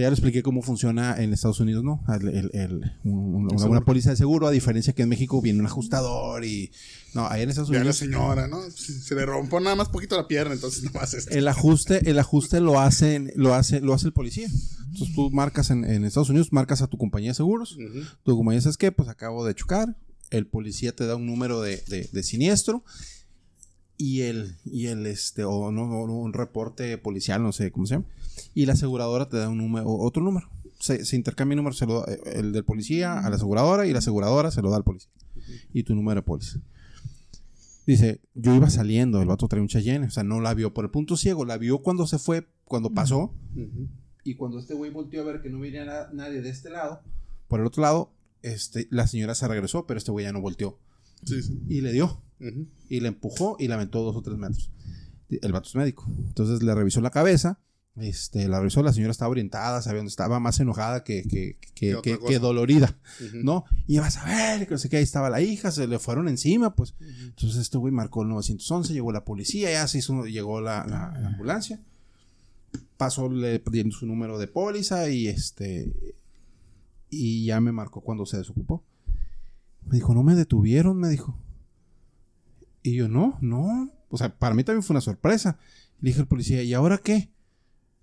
[0.03, 2.03] Ya le expliqué cómo funciona en Estados Unidos, ¿no?
[2.09, 5.61] El- el- el- un- una, una póliza de seguro, a diferencia que en México viene
[5.61, 6.71] un ajustador y...
[7.15, 7.97] No, ahí en Estados Ya la Unidos...
[7.97, 8.61] señora, ¿no?
[8.71, 11.31] Se le rompió nada más poquito la pierna, entonces nomás esto.
[11.33, 14.49] El ajuste, el ajuste lo hacen, lo hace, lo hace el policía.
[14.91, 17.77] Entonces tú marcas en, en Estados Unidos, marcas a tu compañía de seguros.
[17.77, 18.01] Ujú.
[18.25, 19.97] Tu compañía dices que, pues acabo de chocar.
[20.31, 22.83] El policía te da un número de, de- de siniestro.
[23.97, 27.87] Y el, y el este, o no, o no, un reporte policial, no sé cómo
[27.87, 28.07] se llama.
[28.55, 30.49] Y la aseguradora te da un número, otro número.
[30.81, 33.93] Se, se intercambia el número, se lo da- el del policía a la aseguradora y
[33.93, 35.11] la aseguradora se lo da al policía.
[35.73, 36.61] Y tu número de póliza.
[37.87, 40.87] Dice, yo iba saliendo, el vato traía un Cheyenne, o sea, no la vio por
[40.87, 43.89] el punto ciego, la vio cuando se fue, cuando pasó, Ujú.
[44.25, 47.03] y cuando este güey volteó a ver que no venía na- nadie de este lado,
[47.47, 48.11] por el otro lado,
[48.41, 50.79] este, la señora se regresó, pero este güey ya no volteó.
[51.25, 51.61] Sí, sí.
[51.69, 52.67] Y le dio, Ujú.
[52.89, 54.71] y le empujó y la aventó dos o tres metros.
[55.29, 56.07] El vato es médico.
[56.27, 57.59] Entonces le revisó la cabeza,
[57.97, 61.93] este, la revisó, la señora estaba orientada, sabía dónde estaba, más enojada que, que, que,
[62.29, 62.97] Que dolorida.
[63.45, 63.65] ¿no?
[63.87, 66.29] Y vas a ver, que no sé qué, ahí estaba la hija, se le fueron
[66.29, 66.95] encima, pues.
[67.01, 71.17] Entonces este güey marcó el 911, llegó la policía, ya se hizo, llegó la, la-
[71.21, 71.81] la ambulancia.
[72.97, 75.93] Pasó le dieron su número de póliza y este
[77.11, 78.83] y ya me marcó cuando se desocupó.
[79.87, 81.39] Me dijo, "No me detuvieron", me dijo.
[82.83, 85.59] Y yo, "No, no." O sea, para mí también fue una sorpresa.
[86.01, 87.31] Le dije al policía, ¿y ahora qué?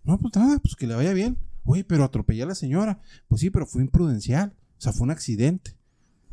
[0.03, 1.37] No, pues nada, pues que le vaya bien.
[1.63, 2.99] Oye, pero atropellé a la señora.
[3.27, 4.53] Pues sí, pero fue imprudencial.
[4.77, 5.75] O sea, fue un accidente.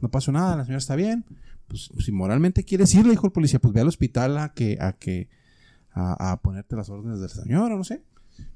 [0.01, 1.25] No pasó nada, la señora está bien.
[1.67, 4.95] Pues si moralmente quieres ir, dijo el policía, pues ve al hospital a que, a
[4.95, 5.29] que,
[5.93, 8.03] a, a ponerte las órdenes de la señora, no sé.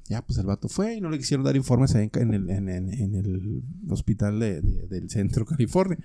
[0.07, 2.69] Ya, pues el vato fue y no le quisieron dar informes ahí en, el, en,
[2.69, 5.97] en- el hospital de- de- del centro California.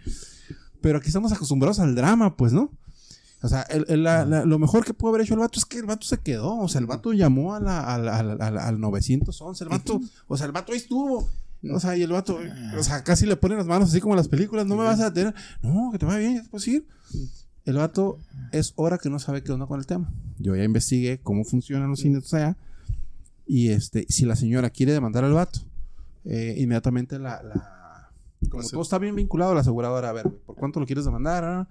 [0.82, 2.72] Pero aquí estamos acostumbrados al drama, pues, ¿no?
[3.43, 5.64] O sea, el- el- la- la- lo mejor que pudo haber hecho el vato es
[5.64, 6.57] que el vato se quedó.
[6.59, 9.64] O sea, el vato llamó a la, a la- a la- a la- al 911.
[9.64, 11.28] El vato, o sea, el vato ahí estuvo.
[11.72, 12.39] O sea, y el vato,
[12.78, 14.66] o sea, casi le ponen las manos así como en las películas.
[14.66, 15.34] No me vas a detener.
[15.62, 16.86] No, que te vaya bien, ya te puedes ir.
[17.64, 18.18] El vato
[18.53, 20.11] es hora que no sabe qué onda con el tema.
[20.39, 22.57] Yo ya investigué cómo funcionan los cines allá.
[23.47, 25.61] Y este, si la señora quiere demandar al vato,
[26.24, 28.11] eh, inmediatamente la, la-
[28.51, 31.05] como Pues, todo está bien vinculado a la aseguradora, a ver, ¿por cuánto lo quieres
[31.05, 31.66] demandar?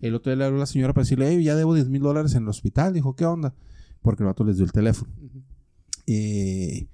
[0.00, 2.02] El otro día le habló a la señora para decirle, "Ey, ya debo 10 mil
[2.02, 2.92] dólares en el hospital.
[2.92, 3.54] Dijo, ¿qué onda?
[4.02, 5.10] Porque el vato les dio el teléfono.
[6.06, 6.86] Eh,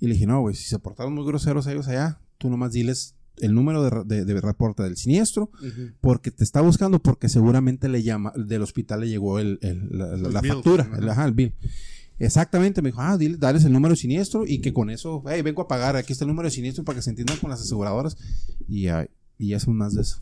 [0.00, 3.14] y le dije, no, güey, si se portaron muy groseros ellos allá, tú nomás diles
[3.38, 5.50] el número de, re- de- de reporte del siniestro,
[6.00, 10.06] porque te está buscando, porque seguramente le llama, del hospital le llegó el, el- la,
[10.08, 11.54] la- El la bill, factura, el, ajá, el bill.
[12.18, 15.42] Exactamente, me dijo, ah, dile, dales el número de siniestro y que con eso, hey,
[15.42, 17.60] vengo a pagar, aquí está el número de siniestro para que se entiendan con las
[17.60, 18.16] aseguradoras
[18.68, 18.86] y,
[19.38, 20.18] y ya son más de eso.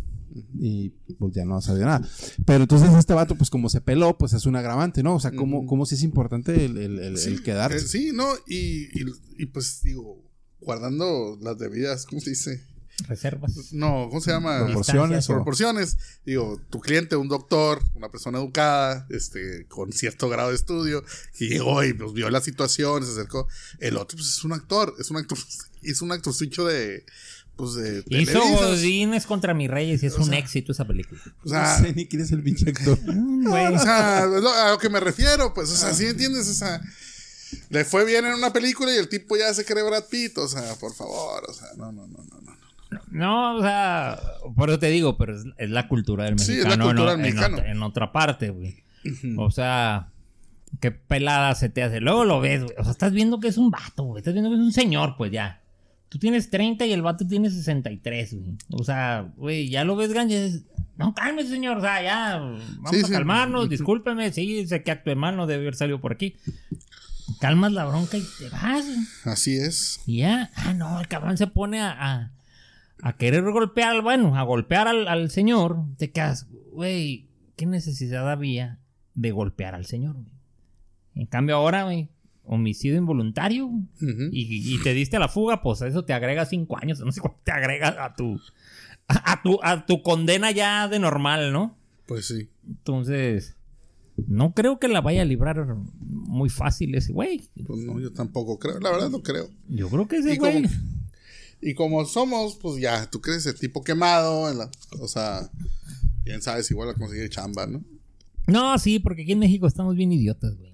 [0.58, 2.08] Y pues ya no sabía nada.
[2.44, 5.14] Pero entonces este vato, pues como se peló, pues es un agravante, ¿no?
[5.14, 5.66] O sea, como, Ujú.
[5.68, 7.76] como si es importante el, el, el, el quedarse.
[7.78, 9.04] eh, sí, no, y, y,
[9.38, 10.22] y, pues digo,
[10.60, 12.64] guardando las debidas, ¿cómo se dice?
[13.08, 13.72] Reservas.
[13.72, 14.64] No, ¿cómo se llama?
[14.66, 15.28] Proporciones.
[15.28, 15.96] o- proporciones.
[16.24, 21.02] Digo, tu cliente, un doctor, una persona educada, este, con cierto grado de estudio,
[21.36, 23.48] que llegó y pues, vio la situación, se acercó.
[23.80, 25.38] El otro, pues, es un actor, es un actor,
[25.82, 27.04] es un actorcillo de,
[27.56, 28.38] pues, de Hizo Televisa.
[28.66, 31.20] Godines contra mis reyes y es O un sea, éxito esa película.
[31.44, 32.98] O sea, no sé ni quién es el pinche actor.
[33.06, 36.48] Mm, o sea, lo- a lo que me refiero, pues, o sea, ¿sí entiendes?
[36.48, 36.80] O sea,
[37.68, 40.48] le fue bien en una película y el tipo ya se cree Brad Pitt, o
[40.48, 42.54] sea, por favor, o sea, no, no, no, no, no.
[43.10, 44.18] No, o sea,
[44.56, 46.72] por eso te digo, pero es, es la cultura del Sí, mexicano.
[46.72, 47.58] es la cultura en, del mexicano.
[47.64, 48.82] en otra parte, güey.
[49.36, 50.08] O sea,
[50.80, 52.00] qué pelada se te hace.
[52.00, 52.74] Luego lo ves, güey.
[52.78, 54.20] O sea, estás viendo que es un vato, güey.
[54.20, 55.60] Estás viendo que es un señor, pues ya.
[56.14, 58.56] Tú tienes 30 y el vato tiene 63, güey.
[58.70, 60.62] O sea, güey, ya lo ves dices,
[60.96, 61.78] No, cálmese, señor.
[61.78, 63.10] O sea, ya, vamos Sí, a sí.
[63.12, 63.68] calmarnos.
[63.68, 64.30] Discúlpeme.
[64.32, 66.36] Sí, sé que acto mal no debe haber salido por aquí.
[67.40, 68.98] Calmas la bronca y te vas, güey.
[69.24, 70.02] Así es.
[70.06, 72.32] Y ya, ah, no, el cabrón se pone a, a,
[73.02, 75.78] a querer golpear, bueno, a golpear al, al señor.
[75.98, 78.78] Te quedas, güey, ¿qué necesidad había
[79.16, 80.14] de golpear al señor?
[80.14, 80.26] güey?
[81.16, 82.08] En cambio, ahora, güey,
[82.46, 83.70] homicidio involuntario
[84.32, 87.20] y, y te diste a la fuga, pues eso te agrega cinco años, no sé
[87.20, 88.38] cuánto te agrega a tu,
[89.08, 91.76] a, a tu, a tu condena ya de normal, ¿no?
[92.06, 92.48] Pues sí.
[92.68, 93.56] Entonces,
[94.28, 95.66] no creo que la vaya a librar
[96.00, 97.48] muy fácil ese güey.
[97.66, 98.78] Pues no, yo tampoco creo.
[98.80, 99.48] La verdad no creo.
[99.68, 100.64] Yo creo que ese Y como, güey.
[101.62, 104.70] y como somos, pues ya, tú crees el tipo quemado, en la-
[105.00, 105.50] o sea,
[106.24, 107.82] quién sabe si igual a conseguir chamba, ¿no?
[108.46, 110.73] No, sí, porque aquí en México estamos bien idiotas, güey.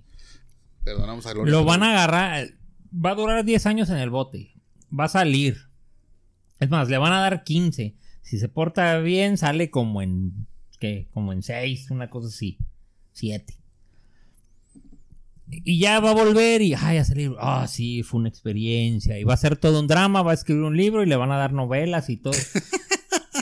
[0.85, 1.53] Perdonamos a Gloria.
[1.53, 2.49] Lo van a agarrar.
[2.93, 4.55] Va a durar 10 años en el bote.
[4.99, 5.57] Va a salir.
[6.59, 7.97] Es más, le van a dar 15.
[8.23, 10.47] Si se porta bien, sale como en.
[10.79, 11.09] ¿Qué?
[11.13, 12.59] Como en 6, una cosa así.
[13.13, 13.55] 7.
[15.49, 16.75] Y ya va a volver y.
[16.75, 17.33] Ay, a salir.
[17.39, 19.19] Ah, sí, fue una experiencia.
[19.19, 20.23] Y va a ser todo un drama.
[20.23, 22.35] Va a escribir un libro y le van a dar novelas y todo.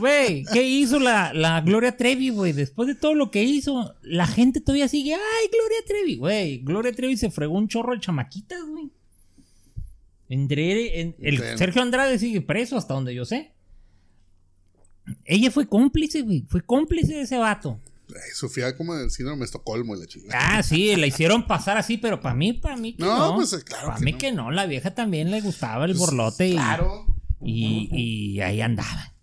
[0.00, 2.52] Güey, ¿qué hizo la, la Gloria Trevi, güey?
[2.52, 6.58] Después de todo lo que hizo, la gente todavía sigue, ay, Gloria Trevi, güey.
[6.58, 8.90] Gloria Trevi se fregó un chorro de chamaquitas, güey.
[10.28, 11.38] Entre, en- el.
[11.58, 13.52] Sergio Andrade sigue preso hasta donde yo sé.
[15.24, 16.44] Ella fue cómplice, güey.
[16.48, 17.80] Fue cómplice de ese vato.
[18.10, 20.28] Ay, Sofía como del síndrome de Estocolmo y la chica.
[20.38, 23.34] Ah, sí, la hicieron pasar así, pero para mí, para mí que No, no.
[23.36, 24.18] pues, claro Para mí no.
[24.18, 24.50] que no.
[24.50, 27.06] La vieja también le gustaba el Pues, borlote y, Claro.
[27.42, 29.14] y, y ahí andaba.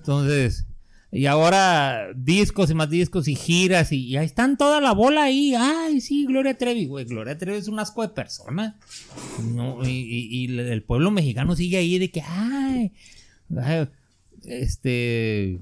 [0.00, 0.66] Entonces,
[1.12, 5.24] y ahora discos y más discos y giras y, y ahí están toda la bola
[5.24, 5.54] ahí.
[5.56, 7.04] Ay, sí, Gloria Trevi, güey.
[7.04, 8.78] Gloria Trevi es un asco de persona.
[9.52, 12.92] No, y, y- y el pueblo mexicano sigue ahí de que, ay,
[13.60, 13.88] ay,
[14.44, 15.60] este,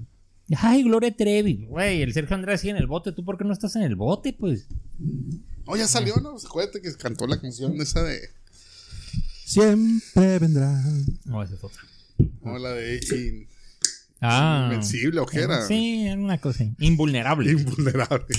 [0.56, 2.02] ay, Gloria Trevi, güey.
[2.02, 3.12] El Sergio Andrés sigue en el bote.
[3.12, 4.68] ¿Tú por qué no estás en el bote, pues?
[5.66, 6.36] Oh, ya salió, ¿no?
[6.36, 8.18] Acuérdate que cantó la canción esa de.
[9.44, 10.82] Siempre vendrá.
[11.24, 11.80] No, esa es otra.
[12.42, 13.00] No, la de
[14.20, 14.62] Ah.
[14.64, 15.66] Invencible, ¿o qué era?
[15.66, 16.64] Sí, era una cosa.
[16.80, 17.52] Invulnerable.
[17.52, 18.36] Invulnerable.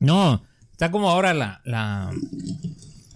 [0.00, 0.42] No,
[0.72, 2.10] está como ahora la, la,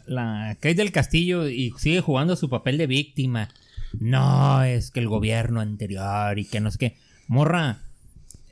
[0.07, 3.49] la Kate del Castillo y sigue jugando su papel de víctima.
[3.99, 6.97] No, es que el gobierno anterior y que no sé qué.
[7.27, 7.83] Morra,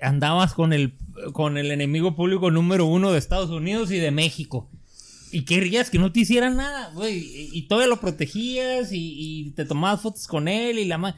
[0.01, 0.95] andabas con el,
[1.33, 4.71] con el enemigo público número uno de Estados Unidos y de México.
[5.33, 7.19] Y querías que no te hicieran nada, güey.
[7.19, 9.15] Y, y todavía lo protegías y,
[9.49, 11.17] y te tomabas fotos con él y la ma-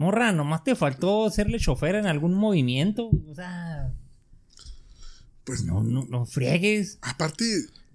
[0.00, 3.10] Morra, nomás te faltó serle chofer en algún movimiento.
[3.28, 3.92] O sea,
[5.44, 6.98] Pues no, no, no friegues.
[7.02, 7.44] Aparte,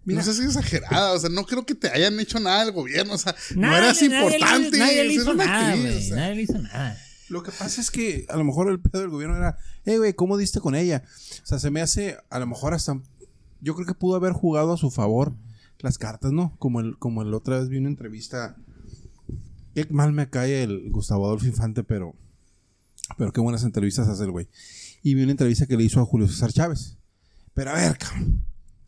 [0.04, 0.20] Mira.
[0.20, 3.18] no seas exagerada, o sea, no creo que te hayan hecho nada al gobierno, o
[3.18, 4.78] sea, no eras nadie le- importante.
[4.78, 5.98] Nadie le hizo nada, actriz, güey.
[5.98, 6.16] o sea.
[6.18, 6.98] Nadie le hizo nada.
[7.30, 10.14] Lo que pasa es que a lo mejor el pedo del gobierno era, hey, güey,
[10.14, 11.02] ¿cómo diste con ella?
[11.44, 13.00] O sea, se me hace, a lo mejor hasta,
[13.62, 15.34] yo creo que pudo haber jugado a su favor
[15.80, 16.56] las cartas, ¿no?
[16.60, 18.56] Como el, como el otra vez vi una entrevista,
[19.76, 22.16] qué mal me cae el Gustavo Adolfo Infante, pero,
[23.18, 24.48] pero qué buenas entrevistas hace el güey.
[25.04, 26.98] Y vi una entrevista que le hizo a Julio César Chávez.
[27.54, 27.98] Pero a ver.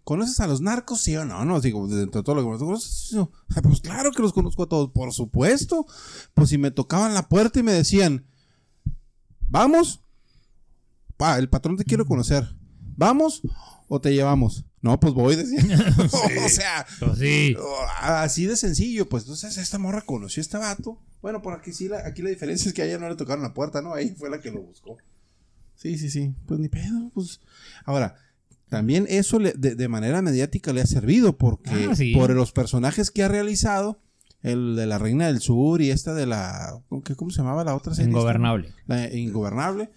[0.03, 1.43] ¿Conoces a los narcos, sí o no?
[1.43, 2.57] No, digo, dentro de todo lo que
[3.61, 5.85] Pues claro que los conozco a todos, por supuesto.
[6.33, 8.25] Pues si me tocaban la puerta y me decían,
[9.49, 9.99] ¿vamos?
[11.17, 12.55] Pa, el patrón te quiero conocer.
[12.95, 13.41] ¿Vamos
[13.89, 14.63] o te llevamos?
[14.81, 15.61] No, pues voy, decía.
[16.45, 17.55] o sea, Pues sí.
[17.99, 19.09] así de sencillo.
[19.09, 20.99] Pues entonces esta morra conoció a este vato.
[21.21, 23.41] Bueno, por aquí sí, la, aquí la diferencia es que a ella no le tocaron
[23.43, 23.93] la puerta, ¿no?
[23.93, 24.97] Ahí fue la que lo buscó.
[25.75, 26.33] Sí, sí, sí.
[26.45, 27.39] Pues ni pedo, pues.
[27.85, 28.15] Ahora,
[28.69, 32.13] también eso le- de, de manera mediática le ha servido porque Ah, sí.
[32.13, 33.99] por los personajes que ha realizado,
[34.43, 36.79] el de la Reina del Sur y esta de la.
[36.89, 38.11] ¿Cómo, se llamaba la otra serie?
[38.11, 38.71] Ingobernable.
[38.85, 39.89] La Ingobernable,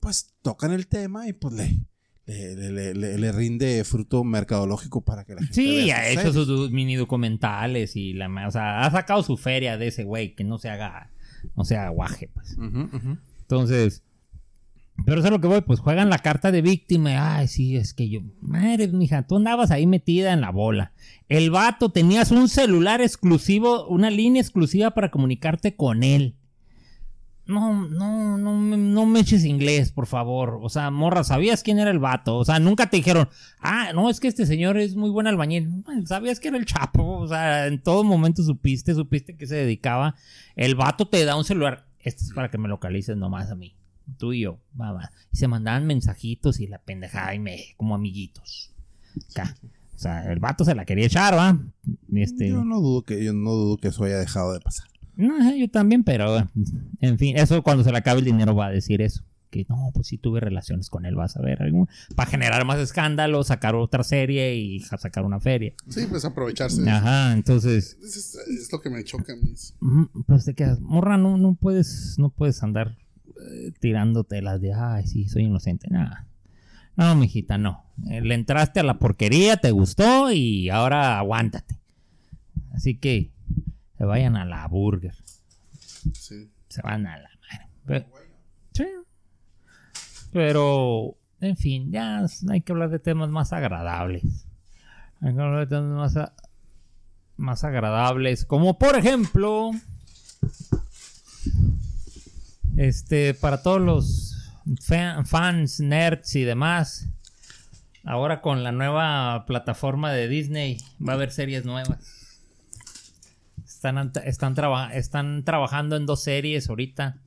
[0.00, 1.80] pues tocan el tema y pues le,
[2.26, 5.54] le, le- le- le- rinde fruto mercadológico para que la gente.
[5.54, 6.46] Sí, vea ha hecho series.
[6.46, 10.42] sus mini documentales y la o sea, ha sacado su feria de ese güey, que
[10.44, 11.10] no se haga,
[11.56, 12.56] no se haga guaje, pues.
[13.40, 14.02] Entonces,
[15.04, 17.36] pero eso es lo que voy, pues juegan la carta de víctima.
[17.36, 20.92] Ay, sí, es que yo, madre, mija, tú andabas ahí metida en la bola.
[21.28, 26.36] El vato, tenías un celular exclusivo, una línea exclusiva para comunicarte con él.
[27.46, 30.58] No, no, no, no me eches inglés, por favor.
[30.62, 32.36] O sea, morra, ¿sabías quién era el vato?
[32.36, 33.28] O sea, nunca te dijeron,
[33.60, 35.84] ah, no, es que este señor es muy buen albañil.
[36.06, 37.18] ¿Sabías que era el chapo?
[37.18, 40.14] O sea, en todo momento supiste, supiste que se dedicaba.
[40.56, 41.86] El vato te da un celular.
[41.98, 43.76] Este es para que me localices nomás a mí.
[44.18, 45.10] Tú y yo, va.
[45.32, 48.72] Y se mandaban mensajitos y la pendejada y me, como amiguitos.
[49.32, 49.54] Acá.
[49.94, 51.58] O sea, el vato se la quería echar, ¿va?
[52.12, 52.48] Este.
[52.48, 54.88] Yo no dudo que yo no dudo que eso haya dejado de pasar.
[55.16, 56.48] No, yo también, pero
[57.00, 59.22] en fin, eso cuando se le acabe el dinero va a decir eso.
[59.50, 61.62] Que no, pues sí tuve relaciones con él, vas a ver.
[61.62, 65.72] algún- Para generar más escándalo, sacar otra serie y sacar una feria.
[65.88, 66.82] Sí, pues aprovecharse.
[66.82, 66.96] de eso.
[66.96, 69.54] Ajá, entonces, Es, lo que me choca a mí.
[70.26, 72.96] pues te quedas, morra, no, no puedes, no puedes andar
[73.28, 75.86] eh, tirándote las de, ay, sí, soy inocente.
[75.88, 76.26] Nada.
[76.96, 77.84] No, mijita, no.
[78.10, 81.78] Eh, le entraste a la porquería, te gustó y ahora aguántate.
[82.72, 83.30] Así que
[83.98, 85.14] se vayan a la burger.
[86.12, 86.50] Sí.
[86.68, 87.68] se van a la madre.
[87.86, 88.06] Pero,
[88.72, 88.86] sí.
[90.32, 94.22] Pero, en fin, ya hay que hablar de temas más agradables.
[95.20, 96.34] Hay que hablar de temas más, a-
[97.36, 98.44] más agradables.
[98.44, 99.70] Como por ejemplo,
[102.76, 107.08] este, para todos los fa- fans, nerds y demás.
[108.04, 112.23] Ahora con la nueva plataforma de Disney va a haber series nuevas.
[113.84, 117.18] Están, están, traba- están trabajando en dos series ahorita.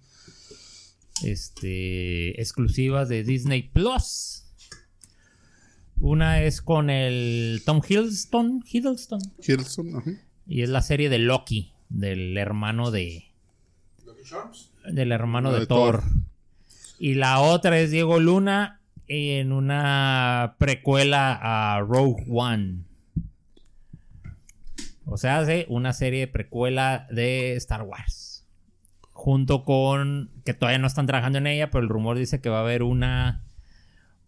[1.24, 2.42] Este.
[2.42, 4.44] Exclusivas de Disney Plus.
[6.00, 8.64] Una es con el Tom Hiddleston.
[8.72, 9.20] Hiddleston.
[9.46, 10.12] Hiddleston, ajá.
[10.48, 11.74] Y es la serie de Loki.
[11.90, 13.26] Del hermano de.
[14.92, 16.02] Del hermano de Thor.
[16.02, 16.12] Thor.
[17.00, 21.40] Y la otra es Diego Luna en una precuela
[21.76, 22.80] a Rogue One.
[25.10, 28.46] O sea, hace una serie de precuela de Star Wars.
[29.12, 30.32] Junto con.
[30.46, 32.84] que todavía no están trabajando en ella, pero el rumor dice que va a haber
[32.84, 33.46] una.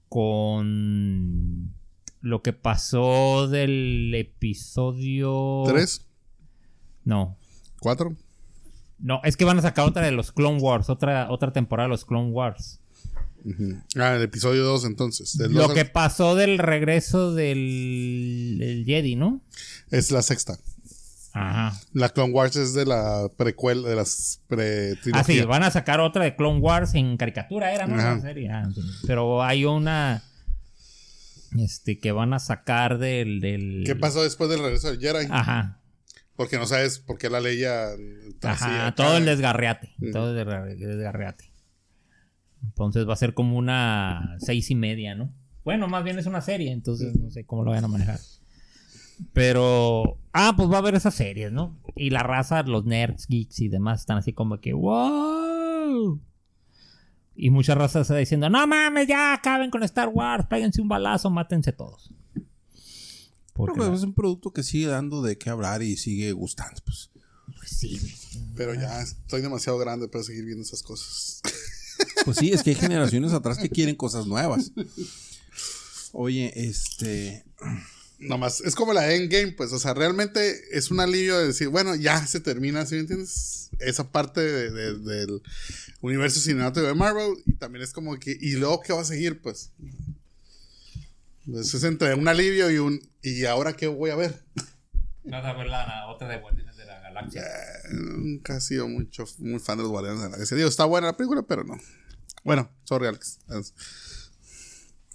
[0.07, 1.75] con.
[2.21, 5.63] lo que pasó del episodio.
[5.67, 6.07] ¿Tres?
[7.03, 7.37] No.
[7.81, 8.15] ¿Cuatro?
[8.99, 11.91] No, es que van a sacar otra de los Clone Wars, otra, otra temporada de
[11.91, 12.79] los Clone Wars.
[13.95, 15.37] Ah, el episodio dos entonces.
[15.37, 19.41] Del Lo que pasó del regreso del, del Jedi, ¿no?
[19.91, 20.57] Es la sexta.
[21.33, 21.79] Ajá.
[21.93, 25.99] La Clone Wars es de la precuela, de las pre Ah, sí, van a sacar
[25.99, 27.95] otra de Clone Wars en caricatura, era, ¿no?
[27.95, 28.49] La serie.
[28.51, 28.81] Ah, sí.
[29.05, 30.23] Pero hay una.
[31.57, 33.39] Este, que van a sacar del.
[33.41, 33.83] del...
[33.85, 35.27] ¿Qué pasó después del regreso del Jedi?
[35.29, 35.79] Ajá.
[36.35, 37.87] Porque no sabes por qué la leía.
[38.43, 39.93] Ajá, todo el desgarriate.
[40.11, 41.51] Todo el desgar- desgarriate.
[42.63, 45.33] Entonces va a ser como una seis y media, ¿no?
[45.63, 48.19] Bueno, más bien es una serie, entonces no sé cómo lo van a manejar.
[49.33, 50.17] Pero.
[50.33, 51.77] Ah, pues va a haber esas series, ¿no?
[51.95, 54.73] Y la raza, los nerds, geeks y demás están así como que.
[54.73, 56.21] ¡Wow!
[57.35, 61.29] Y mucha raza está diciendo: No mames, ya acaben con Star Wars, péguense un balazo,
[61.29, 62.13] mátense todos.
[63.53, 66.81] Porque Pero, pues, es un producto que sigue dando de qué hablar y sigue gustando.
[66.85, 67.09] Pues.
[67.57, 67.99] pues sí,
[68.55, 71.41] Pero ya estoy demasiado grande para seguir viendo esas cosas.
[72.23, 74.71] Pues sí, es que hay generaciones atrás que quieren cosas nuevas.
[76.13, 77.43] Oye, este.
[78.19, 81.95] Nomás, es como la Endgame, pues, o sea, realmente es un alivio de decir, bueno,
[81.95, 83.69] ya se termina, ¿sí me entiendes?
[83.79, 85.41] Esa parte de- de- del
[86.01, 89.41] universo cinemático de Marvel, y también es como que, ¿y luego qué va a seguir,
[89.41, 89.71] pues?
[91.47, 94.43] Entonces es entre un alivio y un, ¿y ahora qué voy a ver?
[95.23, 97.43] Vas a ver la otra de Guardianes de la Galaxia.
[97.91, 100.57] Nunca he sido mucho, muy fan de los Guardianes de la Galaxia.
[100.57, 101.77] Digo, está buena la película, pero no.
[102.43, 103.39] Bueno, sorry, Alex.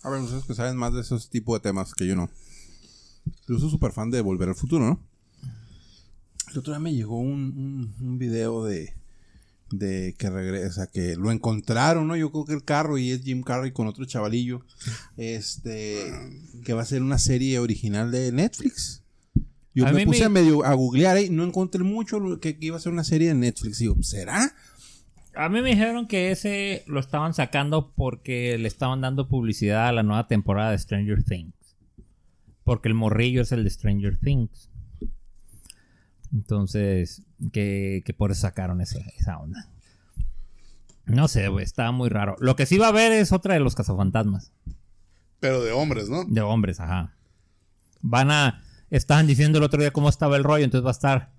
[0.02, 2.30] A ver, ustedes que saben más de esos tipos de temas que yo no.
[3.48, 5.00] Yo soy súper fan de Volver al Futuro, ¿no?
[6.52, 8.94] El otro día me llegó un, un, un video de,
[9.70, 12.16] de que regresa, que lo encontraron, ¿no?
[12.16, 14.64] Yo creo que el carro y es Jim Carrey con otro chavalillo.
[15.16, 16.12] Este,
[16.64, 19.02] que va a ser una serie original de Netflix.
[19.74, 22.56] Yo A me puse me- a medio a googlear ahí, no encontré mucho lo que,
[22.58, 23.78] que iba a ser una serie de Netflix.
[23.80, 24.54] Digo, ¿será?
[25.34, 29.92] A mí me dijeron que ese lo estaban sacando porque le estaban dando publicidad a
[29.92, 31.52] la nueva temporada de Stranger Things.
[32.64, 34.70] Porque el morrillo es el de Stranger Things.
[36.32, 39.68] Entonces, que, que por eso sacaron ese- esa onda.
[41.06, 42.36] No sé, güey, estaba muy raro.
[42.40, 44.52] Lo que sí va a haber es otra de los cazafantasmas.
[45.40, 46.24] pero de hombres, ¿no?
[46.24, 47.14] De hombres, ajá.
[48.00, 48.62] Van a.
[48.90, 51.32] Estaban diciendo el otro día cómo estaba el rollo, entonces va a estar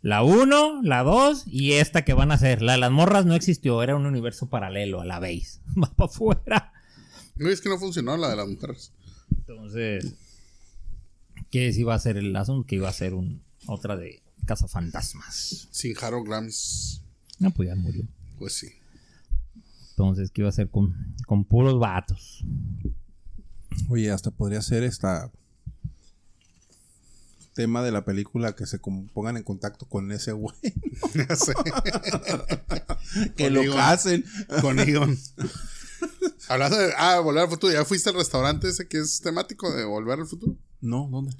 [0.00, 2.62] la 1, la 2 y esta que van a hacer.
[2.62, 5.60] La de las morras no existió, era un universo paralelo a la base.
[5.82, 6.72] Va para afuera.
[7.36, 8.92] No, es que no funcionó la de las mujeres.
[9.36, 10.14] Entonces,
[11.50, 12.66] ¿qué si iba a ser el asunto?
[12.66, 15.68] Que iba a ser un, otra de cazafantasmas.
[15.70, 17.02] Sin Harold Grams,
[17.38, 18.04] No, pues ya murió.
[18.38, 18.68] pues sí.
[19.90, 20.94] Entonces, ¿qué iba a ser con,
[21.26, 22.44] con puros vatos?
[23.88, 25.30] Oye, hasta podría ser esta
[27.54, 30.54] tema de la película que se pongan en contacto con ese güey.
[33.36, 33.76] Que Con lo Egon.
[33.76, 34.24] casen.
[34.60, 35.18] Con Egon.
[36.48, 36.92] Hablando de.
[36.96, 37.72] Ah, Volver al Futuro.
[37.72, 40.56] ¿Ya fuiste al restaurante ese que es temático de Volver al Futuro?
[40.80, 41.34] No, ¿dónde?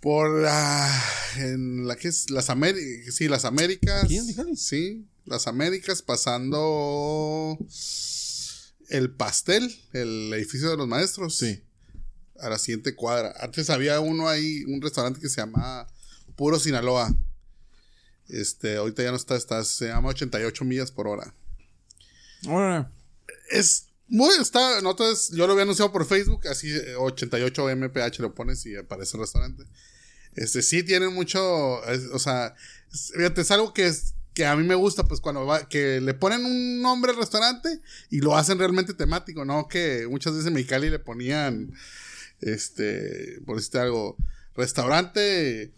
[0.00, 1.04] Por la.
[1.36, 2.30] En la que es.
[2.30, 3.14] Las Américas.
[3.14, 4.04] Sí, las Américas.
[4.04, 4.56] ¿Aquí en Mexicali?
[4.56, 7.58] Sí, las Américas pasando.
[8.88, 11.36] El pastel, el edificio de los maestros.
[11.36, 11.62] Sí.
[12.40, 13.34] A la siguiente cuadra.
[13.40, 15.86] Antes había uno ahí, un restaurante que se llama
[16.36, 17.14] Puro Sinaloa.
[18.28, 21.34] Este, ahorita ya no está, está, se llama 88 millas por hora.
[22.48, 22.86] Órale.
[23.50, 28.34] Es muy, está, nosotros, yo lo había anunciado por Facebook, así eh, 88 MPH lo
[28.34, 29.64] pones y aparece el restaurante.
[30.34, 32.54] Este, sí tienen mucho, o sea,
[32.92, 36.00] es, fíjate, es algo que es, que a mí me gusta, pues cuando va, que
[36.00, 37.80] le ponen un nombre al restaurante
[38.10, 39.68] y lo hacen realmente temático, ¿no?
[39.68, 41.72] Que muchas veces en Mexicali le ponían,
[42.40, 44.16] este, por decirte algo,
[44.56, 45.72] restaurante,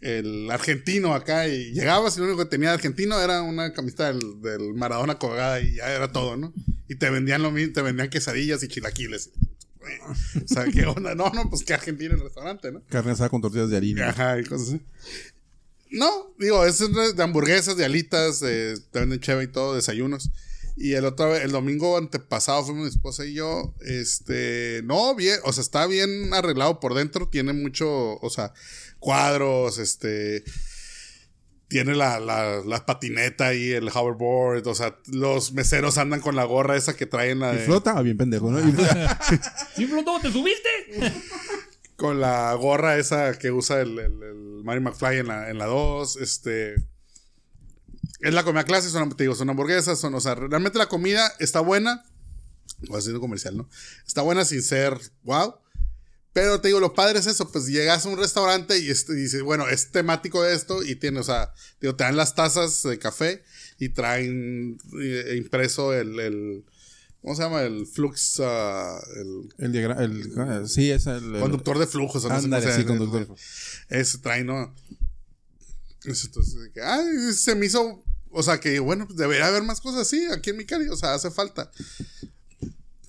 [0.00, 4.40] el argentino acá y llegabas y lo único que tenía argentino era una camiseta del,
[4.40, 6.54] del Maradona colgada y ya era todo, ¿no?
[6.88, 9.30] Y te vendían lo mismo, te vendían quesadillas y chilaquiles.
[10.44, 11.14] O sea, ¿qué onda?
[11.14, 12.82] No, no, pues que argentino el restaurante, ¿no?
[12.88, 14.08] Carne asada con tortillas de harina.
[14.08, 14.80] Ajá, y cosas así.
[15.90, 20.30] No, digo, es de hamburguesas, de alitas, de, te venden cheve y todo, desayunos.
[20.76, 25.52] Y el otro, el domingo antepasado fuimos mi esposa y yo, este, no, bien, o
[25.52, 28.52] sea, está bien arreglado por dentro, tiene mucho, o sea,
[28.98, 30.44] cuadros, este,
[31.68, 36.44] tiene la, la, la patineta y el hoverboard, o sea, los meseros andan con la
[36.44, 38.60] gorra esa que traen la Y flota, ah, bien pendejo, ¿no?
[38.68, 39.18] Y flota.
[39.74, 40.20] ¿Sí flotó?
[40.20, 40.68] ¿Te subiste?
[41.96, 45.66] con la gorra esa que usa el, el, el Mario McFly en la, en la
[45.66, 46.74] 2, este...
[48.20, 51.30] Es la comida clase, son, te digo, son hamburguesas, son, o sea, realmente la comida
[51.38, 52.04] está buena.
[52.88, 53.68] Voy haciendo comercial, ¿no?
[54.06, 55.56] Está buena sin ser wow.
[56.36, 59.22] Pero te digo, lo padre es eso, pues llegas a un restaurante y, este, y
[59.22, 62.82] dices, bueno, es temático de esto y tiene, o sea, digo, te dan las tazas
[62.82, 63.42] de café
[63.78, 66.64] y traen eh, impreso el, el-
[67.22, 67.62] ¿cómo se llama?
[67.62, 71.40] El flux, ah, el El, diagra- el- sí, es el.
[71.40, 72.22] conductor de flujos.
[72.26, 73.34] o no sé cómo Ándale, se sí, conductor.
[73.88, 74.74] Ese trae, ¿no?
[76.04, 80.22] Entonces, ay, se me hizo, o sea, que bueno, pues debería haber más cosas así
[80.30, 81.70] aquí en mi cari, o sea, hace falta.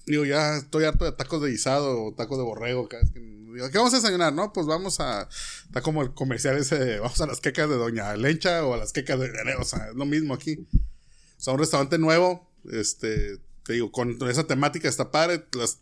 [0.08, 2.88] Digo, ya estoy harto de tacos de guisado o tacos de borrego.
[2.88, 4.32] Cada vez que, digo, ¿qué vamos a desayunar?
[4.32, 5.28] No, pues vamos a.
[5.66, 8.78] Está como el comercial ese de, vamos a las quecas de Doña Lencha o a
[8.78, 9.30] las quecas de.
[9.60, 10.66] O sea, es lo mismo aquí.
[10.72, 15.45] O sea, un restaurante nuevo, este, te digo, con esa temática está padre.
[15.51, 15.80] Las,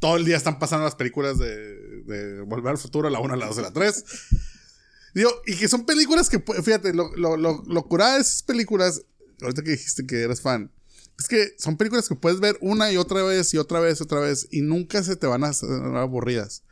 [0.00, 3.46] todo el día están pasando las películas de, de Volver al Futuro, la 1, la
[3.46, 4.04] 2 y la 3.
[5.14, 9.02] Digo, y que son películas que, fíjate, lo, lo, lo, lo curada de esas películas,
[9.40, 10.72] ahorita que dijiste que eres fan,
[11.20, 14.02] es que son películas que puedes ver una y otra vez y otra vez y
[14.02, 16.62] otra vez y nunca se te van a hacer aburridas.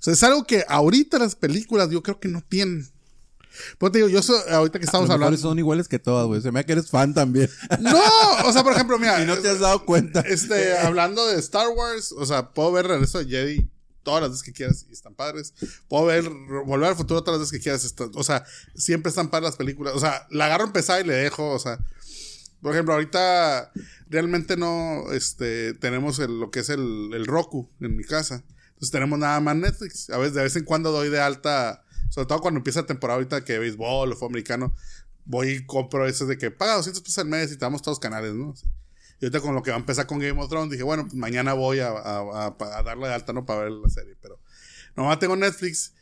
[0.00, 2.88] O sea, es algo que ahorita las películas yo creo que no tienen.
[3.78, 5.36] Pues te digo, yo soy- ahorita que estamos Los hablando.
[5.36, 6.40] son iguales que todas, güey.
[6.42, 7.48] Se me da que eres fan también.
[7.80, 8.00] No,
[8.46, 9.20] o sea, por ejemplo, mira.
[9.22, 10.20] y no te has dado cuenta.
[10.20, 13.68] Este, hablando de Star Wars, o sea, puedo ver Regreso de Jedi
[14.02, 15.54] todas las veces que quieras y están padres.
[15.88, 16.28] Puedo ver
[16.66, 17.84] Volver al Futuro todas las veces que quieras.
[17.84, 18.44] está- o sea,
[18.74, 19.94] siempre están padres las películas.
[19.94, 21.78] O sea, la agarro empezada y le dejo, o sea.
[22.62, 23.72] Por ejemplo, ahorita
[24.08, 28.44] realmente no, este, tenemos lo que es el, el Roku en mi casa.
[28.68, 30.10] Entonces tenemos nada más Netflix.
[30.10, 33.16] A veces, de vez en cuando doy de alta, sobre todo cuando empieza la temporada
[33.16, 34.74] ahorita que béisbol o fútbol americano,
[35.24, 37.96] voy y compro esos de que paga 200 pesos al mes y te damos todos
[37.96, 38.54] los canales, ¿no?
[39.20, 41.14] Y ahorita con lo que va a empezar con Game of Thrones, dije, bueno, pues
[41.14, 43.44] mañana voy a, a, a- a darle de alta, ¿no?
[43.46, 44.16] Para ver la serie.
[44.20, 44.40] Pero
[44.96, 45.94] nomás tengo Netflix.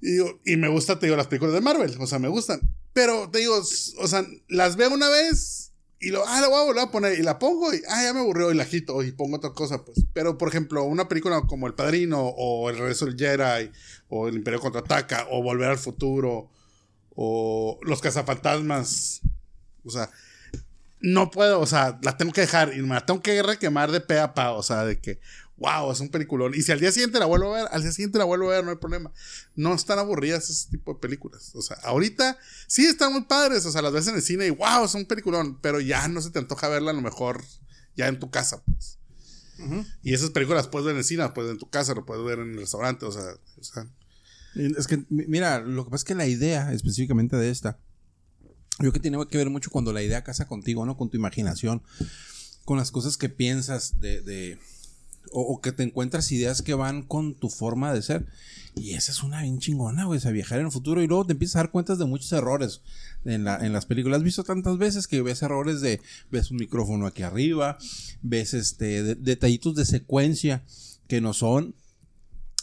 [0.00, 1.96] Y, me gusta, te digo, las películas de Marvel.
[1.98, 2.60] O sea, me gustan.
[2.92, 6.64] Pero te digo, o sea, las veo una vez y lo, ah, la voy a
[6.64, 7.18] volver a poner.
[7.18, 9.84] Y la pongo y, ah, ya me aburrió y la quito y pongo otra cosa,
[9.84, 10.04] pues.
[10.12, 13.70] Pero, por ejemplo, una película como El Padrino o El Regreso del Jedi
[14.08, 16.50] o El Imperio Contraataca o Volver al Futuro
[17.16, 19.22] o Los Cazafantasmas.
[19.84, 20.10] O sea,
[21.04, 24.00] no puedo, o sea, la tengo que dejar y me la tengo que requemar de
[24.00, 25.20] pe a pa, o sea, de que,
[25.56, 26.52] wow, es un peliculón.
[26.54, 28.54] Y si al día siguiente la vuelvo a ver, al día siguiente la vuelvo a
[28.56, 29.12] ver, no hay problema.
[29.54, 31.52] No están aburridas ese tipo de películas.
[31.54, 32.36] O sea, ahorita
[32.66, 35.04] sí están muy padres, o sea, las ves en el cine y wow, es un
[35.06, 37.44] peliculón, pero ya no se te antoja verla a lo mejor
[37.96, 38.98] ya en tu casa, pues.
[40.02, 41.94] Y esas películas las puedes ver en el cine, las puedes ver en tu casa,
[41.94, 43.22] lo puedes ver en el restaurante, o sea,
[43.58, 43.86] o sea
[44.56, 47.78] Es que, mi- mira, lo que pasa es que la idea específicamente de esta,
[48.72, 50.96] yo creo que tiene que ver mucho cuando la idea casa contigo, ¿no?
[50.96, 51.82] Con tu imaginación,
[52.64, 54.20] con las cosas que piensas de...
[54.22, 54.58] de-
[55.32, 58.26] o, que te encuentras ideas que van con tu forma de ser.
[58.76, 61.32] Y esa es una bien chingona, güey, o viajar en el futuro y luego te
[61.32, 62.80] empiezas a dar cuenta de muchos errores
[63.24, 64.18] en, la, en las películas.
[64.18, 66.00] Has visto tantas veces que ves errores de,
[66.32, 67.78] ves un micrófono aquí arriba,
[68.22, 70.64] ves este, de- detallitos de secuencia
[71.06, 71.74] que no son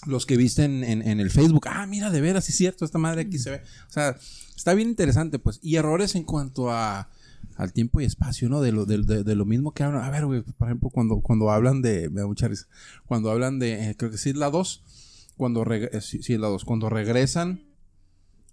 [0.06, 1.66] los que viste en, en- en el Facebook.
[1.70, 3.62] Ah, mira, de veras, es cierto, esta madre aquí se ve.
[3.88, 4.18] O sea,
[4.56, 5.60] está bien interesante, pues.
[5.62, 7.10] Y errores en cuanto a
[7.58, 8.62] al tiempo y espacio, ¿no?
[8.62, 10.04] De lo, de, de- de lo mismo que hablan.
[10.04, 12.10] A ver, güey, por ejemplo, cuando, cuando hablan de.
[12.10, 12.68] Me da mucha risa.
[13.06, 13.90] Cuando hablan de.
[13.92, 14.84] eh, creo que sí es la 2.
[15.38, 15.64] Cuando.
[15.74, 16.66] eh, sí, sí es la 2.
[16.66, 17.62] Cuando regresan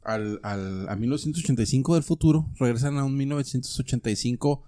[0.05, 2.49] al, al, a 1985 del futuro.
[2.59, 4.63] Regresan a un 1985.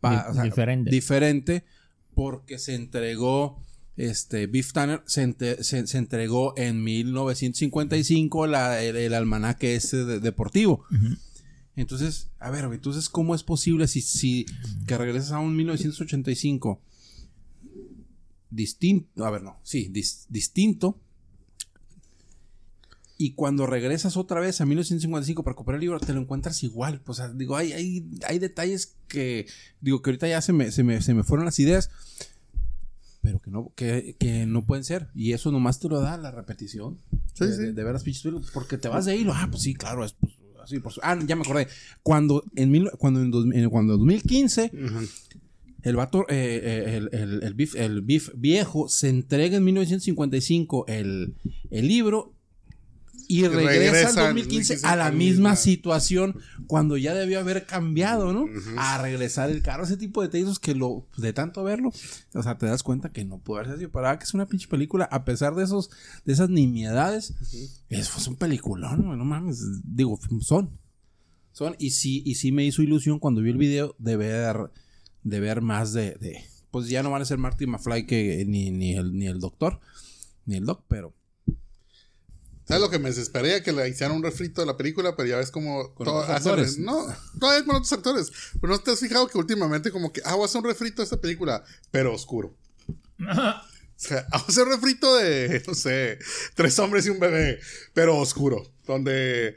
[0.00, 0.90] pa- Di- diferente.
[0.90, 1.64] Diferente.
[2.14, 3.60] Porque se entregó.
[3.96, 10.04] Este, Biff Tanner se, ente- se- se entregó en 1955 la, el, el almanaque ese
[10.04, 10.84] de- deportivo.
[11.76, 14.46] Entonces, a ver, güey, entonces, ¿cómo es posible si, si
[14.86, 16.80] que regresas a un 1985
[18.50, 21.00] distinto, a ver, no, sí, dis- distinto,
[23.16, 27.00] y cuando regresas otra vez a 1955 para recuperar el libro, te lo encuentras igual.
[27.06, 29.46] O sea, digo, hay, hay, hay detalles que,
[29.80, 31.90] digo, que ahorita ya se me, se me, se me fueron las ideas,
[33.22, 35.10] pero que no, que, que no pueden ser.
[35.14, 36.98] Y eso nomás te lo da la repetición.
[37.34, 37.62] Sí, de, sí.
[37.62, 38.04] de- de ver las
[38.52, 40.34] Porque te vas de ahí, ah, pues sí, claro, es pues,
[40.64, 40.78] así.
[40.80, 41.68] Por su- ah, ya me acordé.
[42.02, 44.70] Cuando en, mil, cuando en, dos- cuando en 2015
[45.82, 50.86] el vato, eh, eh, el, el, el, beef, el beef viejo se entrega en 1955
[50.88, 51.34] el,
[51.70, 52.33] el libro
[53.28, 58.32] y regresa, en 2015 2015 a la misma misma- situación cuando ya debió haber cambiado,
[58.32, 58.46] ¿no?
[58.78, 61.90] A regresar el carro, ese tipo de detalles que lo, de tanto verlo,
[62.34, 64.68] o sea, te das cuenta que no puede haberse sido para que es una pinche
[64.68, 65.90] película, a pesar de esos,
[66.24, 67.34] de esas nimiedades,
[67.88, 70.78] es, un peliculón, güey, no mames, digo, son.
[71.52, 74.56] Son, y sí, y sí me hizo ilusión cuando vi el video de ver,
[75.22, 78.72] de ver más de, de- pues ya no van a ser Marty McFly que ni,
[78.72, 79.78] ni el, ni el doctor,
[80.46, 81.14] ni el doc, pero
[82.66, 83.62] ¿Sabes lo que me desesperaría?
[83.62, 85.92] Que le hicieran un refrito de la película, pero ya ves como...
[85.94, 86.78] ¿Con todo- otros actores?
[86.78, 87.06] No,
[87.38, 88.32] todavía con otros actores.
[88.60, 91.02] Pero no te has fijado que últimamente como que, ah, voy a hacer un refrito
[91.02, 92.54] de esta película, pero oscuro.
[93.96, 96.18] O sea, a hacer un refrito de, no sé,
[96.56, 97.60] tres hombres y un bebé,
[97.92, 98.60] pero oscuro.
[98.86, 99.54] Donde...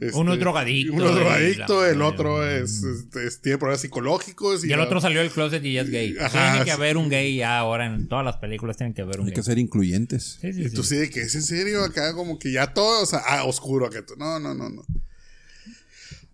[0.00, 2.62] este, Uno es drogadicto, Uno es drogadicto, el otro mm.
[2.64, 4.64] es, este, es- tiene problemas psicológicos.
[4.64, 6.16] Y el otro salió del closet y ya es gay.
[6.20, 6.76] Ajá, Tiene que sí.
[6.76, 9.36] haber un gay ya ahora en todas las películas tienen que haber un hay gay.
[9.36, 10.38] que ser incluyentes.
[10.40, 10.90] Sí, sí, Y tú sí.
[10.90, 13.86] sí, de que es en serio, acá como que ya todo, o sea, ah, oscuro
[13.86, 14.04] acá.
[14.18, 14.84] No, no, no, no.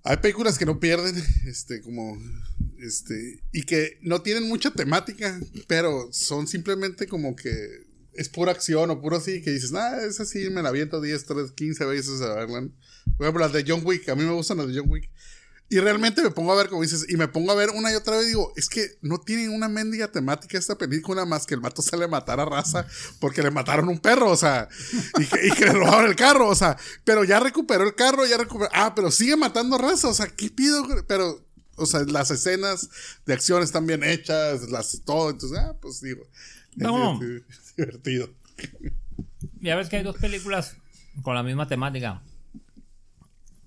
[0.03, 1.15] Hay películas que no pierden,
[1.47, 2.17] este, como,
[2.79, 7.51] este, y que no tienen mucha temática, pero son simplemente como que
[8.15, 11.27] es pura acción o puro así, que dices, ah, es así, me la aviento 10,
[11.27, 12.63] 3, 15 veces a verla.
[12.63, 12.71] ¿no?
[13.17, 15.09] Por ejemplo, las de John Wick, a mí me gustan las de John Wick.
[15.73, 17.95] Y realmente me pongo a ver, como dices, y me pongo a ver una y
[17.95, 21.61] otra vez digo, es que no tiene una mendiga temática esta película más que el
[21.61, 22.85] vato sale a matar a raza
[23.21, 24.69] porque le mataron un perro, o sea,
[25.21, 28.27] y que, y que le robaron el carro, o sea, pero ya recuperó el carro,
[28.27, 30.85] ya recuperó, ah, pero sigue matando raza, o sea, ¿qué pido?
[31.07, 31.41] Pero,
[31.77, 32.89] o sea, las escenas
[33.25, 36.27] de acción están bien hechas, las, todo, entonces, ah, pues digo,
[36.75, 37.21] No.
[37.23, 38.29] es- es divertido.
[39.61, 40.75] ya ves que hay dos películas
[41.23, 42.23] con la misma temática.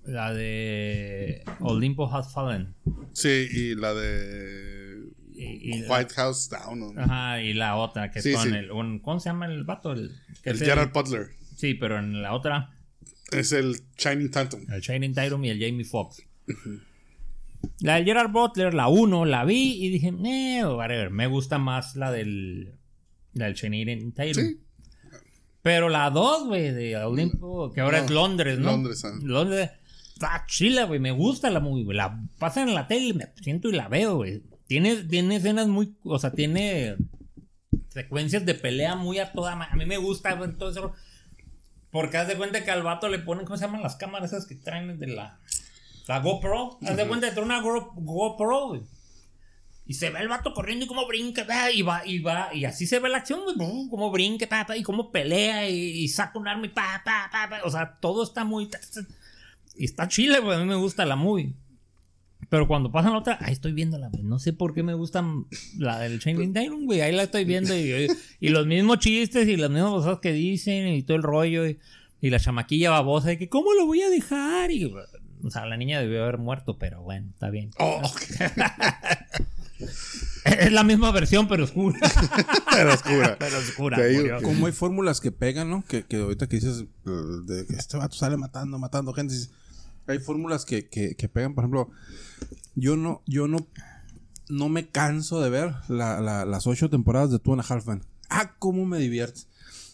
[0.06, 2.74] La de Olympus Has Fallen.
[3.12, 6.94] Sí, y la de Y, y- White House Down.
[6.94, 7.00] ¿no?
[7.02, 8.70] Ajá, y la otra que Sí, el.
[8.70, 9.92] un- ¿Cómo se llama el vato?
[9.92, 11.28] El, que El es Gerard Butler.
[11.56, 12.70] Sí, pero en la otra,
[13.32, 14.66] Es el Shining Tatum.
[14.70, 16.22] el Shining Tatum y el Jamie Foxx.
[17.80, 21.96] La de Gerard Butler, la 1, la vi y dije, eh, whatever, me gusta más
[21.96, 22.74] la del.
[23.32, 24.44] La del Shining Tatum.
[24.44, 24.60] Sí.
[25.62, 28.66] Pero la 2, güey, de Olimpo, que ahora No, es Londres, ¿no?
[28.72, 29.18] Londres, ah.
[29.22, 29.70] Londres.
[30.14, 31.00] Está chila, güey.
[31.00, 31.96] Me gusta la movie, güey.
[31.96, 34.42] La pasan en la tele y me siento y la veo, güey.
[34.66, 35.96] Tiene, tiene escenas muy.
[36.04, 36.96] O sea, tiene
[37.88, 39.52] secuencias de pelea muy a toda.
[39.52, 40.92] A mí me gusta ver todo eso.
[41.90, 43.44] Porque haz de cuenta que al vato le ponen.
[43.44, 45.40] ¿Cómo se llaman las cámaras esas que traen de la.
[46.06, 46.78] La GoPro?
[46.86, 48.82] Haz de cuenta que trae una Go- GoPro, güey.
[49.86, 52.86] Y se ve el vato corriendo y cómo brinca, y va, y va, y así
[52.86, 53.54] se ve la acción, güey,
[53.90, 57.60] cómo brinca, y cómo pelea, y, y saca un arma y pa, pa, pa, pa.
[57.64, 58.70] O sea, todo está muy.
[59.76, 61.54] Y está chile, güey, a mí me gusta la movie.
[62.50, 64.22] Pero cuando pasan la otra, ahí estoy viéndola, güey.
[64.22, 65.24] No sé por qué me gusta
[65.78, 67.00] la del Shining Tatum, güey.
[67.00, 68.06] Ahí la estoy viendo y,
[68.40, 71.66] y los mismos chistes y las mismas cosas que dicen y todo el rollo.
[71.66, 71.78] Y,
[72.20, 74.70] y la chamaquilla babosa de que, ¿cómo lo voy a dejar?
[74.70, 77.70] Y, o sea, la niña debió haber muerto, pero bueno, está bien.
[77.78, 78.20] Oh, ok.
[80.44, 81.98] Es la misma versión, pero oscura.
[82.70, 83.36] Pero oscura.
[83.38, 83.96] pero oscura.
[83.96, 85.82] Que- Como hay fórmulas que pegan, ¿no?
[85.88, 87.10] Que, que ahorita que dices eh,
[87.46, 89.32] de que este vato sale matando, matando gente.
[89.32, 89.50] dices,
[90.06, 91.90] Hay fórmulas que, que, que pegan, por ejemplo,
[92.74, 93.66] yo no, yo no,
[94.48, 97.86] no me canso de ver la- la- las ocho temporadas de Two and a Half
[97.86, 98.02] Men.
[98.28, 99.42] Ah, cómo me divierte.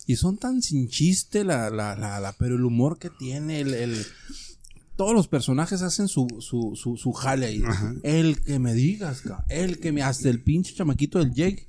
[0.06, 3.74] Y son tan sin chiste la, la, la, la- pero el humor que tiene, el,
[3.74, 4.04] el-
[4.96, 7.62] todos los personajes hacen su, su, su, su jale ahí.
[8.02, 11.66] El que me digas, ca- el que me, hasta el pinche chamaquito del Jake.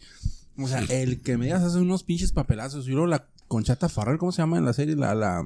[0.58, 2.88] O sea, el que me digas hace unos pinches papelazos.
[2.88, 4.96] Y luego la Conchata Farrell, ¿cómo se llama en la serie?
[4.96, 5.44] La, la,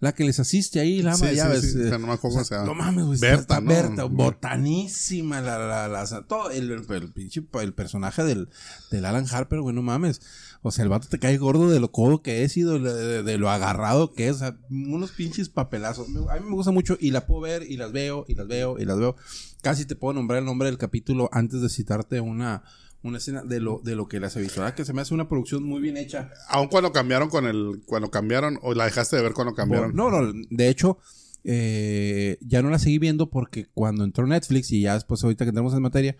[0.00, 1.72] la que les asiste ahí, la ama Sí, llaves.
[1.72, 2.40] sí, eh, no me acuerdo
[2.74, 3.18] mames, güey.
[3.18, 3.60] Berta.
[3.60, 5.40] Berta, botanísima.
[5.40, 8.48] La, la, la, todo el, el, el pinche el personaje del,
[8.90, 10.20] del Alan Harper, güey, no mames.
[10.62, 13.22] O sea, el vato te cae gordo de lo codo que es y de, de-
[13.22, 14.36] de lo agarrado que es.
[14.36, 16.08] O sea, unos pinches papelazos.
[16.28, 18.78] A mí me gusta mucho y la puedo ver y las veo y las veo
[18.78, 19.16] y las veo.
[19.62, 22.62] Casi te puedo nombrar el nombre del capítulo antes de citarte una,
[23.06, 24.60] una escena de lo, de lo que las he visto.
[24.60, 24.74] ¿verdad?
[24.74, 26.30] Que se me hace una producción muy bien hecha.
[26.48, 27.82] Aún cuando cambiaron con el.
[27.86, 29.94] Cuando cambiaron, o la dejaste de ver cuando cambiaron.
[29.94, 30.98] No, no, de hecho,
[31.44, 35.50] eh, ya no la seguí viendo porque cuando entró Netflix y ya después ahorita que
[35.50, 36.16] entramos en materia,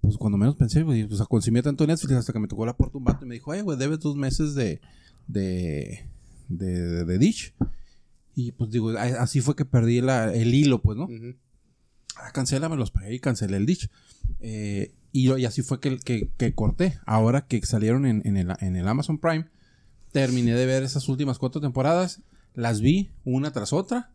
[0.00, 2.76] pues cuando menos pensé, güey, o sea, consumía tanto Netflix hasta que me tocó la
[2.76, 4.80] puerta un vato y me dijo, ay, güey, debes dos meses de,
[5.26, 6.06] de,
[6.48, 7.54] de, de, de Dish.
[8.34, 11.04] Y pues digo, así fue que perdí la- el hilo, pues, ¿no?
[11.04, 11.34] Ujú.
[12.16, 13.90] Ah, cancélame, los pagué y cancelé el Dish.
[14.40, 16.98] Eh, y, yo- y así fue que, que, que corté.
[17.06, 19.46] Ahora que salieron en, en el, en el Amazon Prime,
[20.12, 22.20] terminé de ver esas últimas cuatro temporadas.
[22.54, 24.10] Las vi una tras otra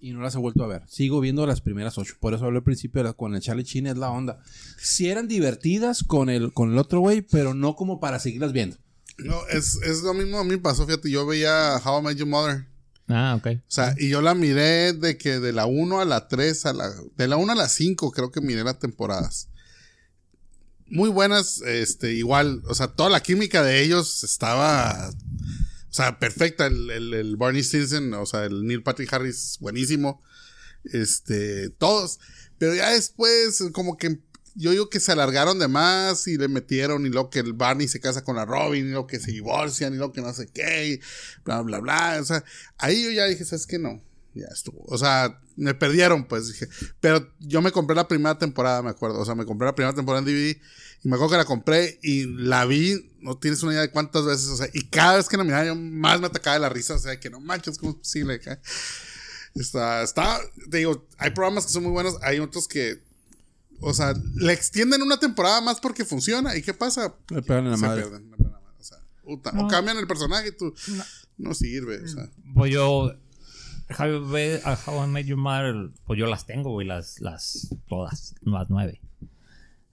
[0.00, 0.82] y no las he vuelto a ver.
[0.88, 2.14] Sigo viendo las primeras ocho.
[2.20, 4.40] Por eso hablé al principio la- con el Charlie Chin es la onda.
[4.78, 8.76] Si eran divertidas con el, con el otro güey, pero no como para seguirlas viendo.
[9.18, 11.10] No, es, es lo mismo a mí me pasó, fíjate.
[11.10, 12.66] Yo veía How I Met Your Mother.
[13.08, 13.46] Ah, ok.
[13.58, 16.72] O sea, y yo la miré de que de la 1 a la 3, a
[16.72, 19.48] la, de la 1 a la 5 creo que miré las temporadas.
[20.90, 26.66] Muy buenas, este, igual, o sea, toda la química de ellos estaba, o sea, perfecta.
[26.66, 30.22] El, el, el Barney Stinson, o sea, el Neil Patrick Harris, buenísimo.
[30.84, 32.20] Este, todos.
[32.58, 34.18] Pero ya después, como que
[34.54, 37.86] yo digo que se alargaron de más y le metieron y lo que el Barney
[37.86, 40.48] se casa con la Robin y lo que se divorcian y lo que no sé
[40.48, 41.00] qué,
[41.44, 42.18] bla, bla, bla.
[42.20, 42.42] O sea,
[42.78, 43.78] ahí yo ya dije, ¿sabes qué?
[43.78, 44.02] No,
[44.38, 44.84] ya estuvo.
[44.86, 46.68] O sea, me perdieron, pues dije.
[47.00, 49.20] Pero yo me compré la primera temporada, me acuerdo.
[49.20, 50.56] O sea, me compré la primera temporada en DVD
[51.04, 54.24] y me acuerdo que la compré y la vi, no tienes una idea de cuántas
[54.24, 56.68] veces, o sea, y cada vez que la miraba yo más me atacaba de la
[56.68, 58.40] risa, o sea, que no manches, ¿cómo es posible?
[59.54, 60.40] Está, está,
[60.70, 63.02] te digo, hay programas que son muy buenos, hay otros que,
[63.80, 67.14] o sea, le extienden una temporada más porque funciona, ¿y qué pasa?
[67.30, 68.02] Le pegan en la Se madre.
[68.02, 69.66] pierden, le pegan en la madre, o sea, puta, No.
[69.66, 70.74] o cambian el personaje y tú,
[71.38, 72.28] no, sirve, o sea.
[72.54, 73.12] Pues yo.
[73.96, 79.00] How, I Met Your Mother, pues yo las tengo, güey, las, las, todas, las nueve.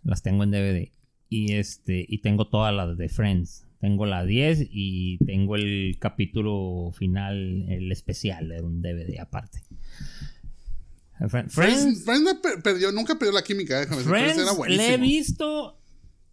[0.04, 0.92] Las tengo en DVD.
[1.30, 3.66] Y este, y tengo todas las de Friends.
[3.80, 9.62] Tengo la 10 y tengo el capítulo final, el especial de un DVD aparte.
[11.30, 14.98] Friends, Friends, Friends per- perdió, nunca perdió la química, déjame decir, Friends, era le he
[14.98, 15.80] visto,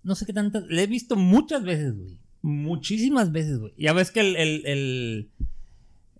[0.02, 2.18] no sé qué tantas, le he visto muchas veces, güey.
[2.42, 3.72] Muchísimas veces, güey.
[3.78, 5.30] Ya ves que el, el, el,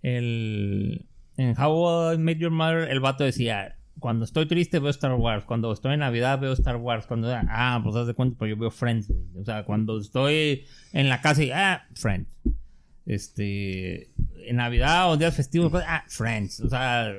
[0.03, 1.05] el-
[1.37, 5.45] en How I Met Your Mother, el vato decía, cuando estoy triste veo Star Wars,
[5.45, 8.57] cuando estoy en Navidad veo Star Wars, cuando ah, pues haz de cuenta, pues yo
[8.57, 9.41] veo Friends, güey.
[9.41, 12.29] O sea, cuando estoy en la casa y ah, Friends.
[13.05, 14.11] Este,
[14.45, 16.59] en Navidad o días festivos, pues, ah, Friends.
[16.61, 17.13] O sea,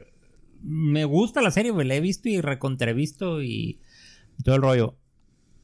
[0.63, 3.81] me gusta la serie, güey, la he visto y recontrevisto y
[4.45, 4.97] todo el rollo.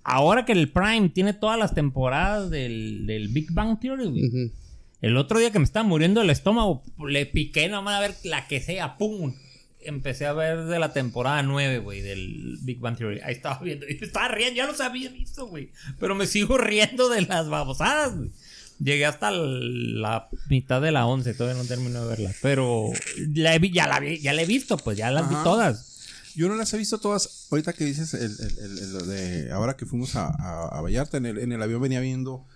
[0.03, 4.27] Ahora que el Prime tiene todas las temporadas del, del Big Bang Theory, güey.
[4.27, 4.53] Ujú.
[5.01, 8.47] El otro día que me estaba muriendo el estómago, le piqué nomás a ver la
[8.49, 9.35] que sea, ¡pum!
[9.83, 13.21] Empecé a ver de la temporada 9, güey, del Big Bang Theory.
[13.25, 13.87] Ahí estaba viendo.
[13.89, 15.71] Y estaba riendo, ya los había visto, güey.
[15.99, 18.31] Pero me sigo riendo de las babosadas, güey.
[18.79, 22.33] Llegué hasta la mitad de la 11, todavía no termino de verla.
[22.43, 22.91] Pero
[23.35, 25.87] la he vi- ya, la ya la he visto, pues ya las vi todas.
[26.35, 27.49] Yo no las he visto todas.
[27.51, 31.27] Ahorita que dices el, el- el- de ahora que fuimos a, a- a Vallarta, en
[31.27, 32.47] el, en el avión venía viendo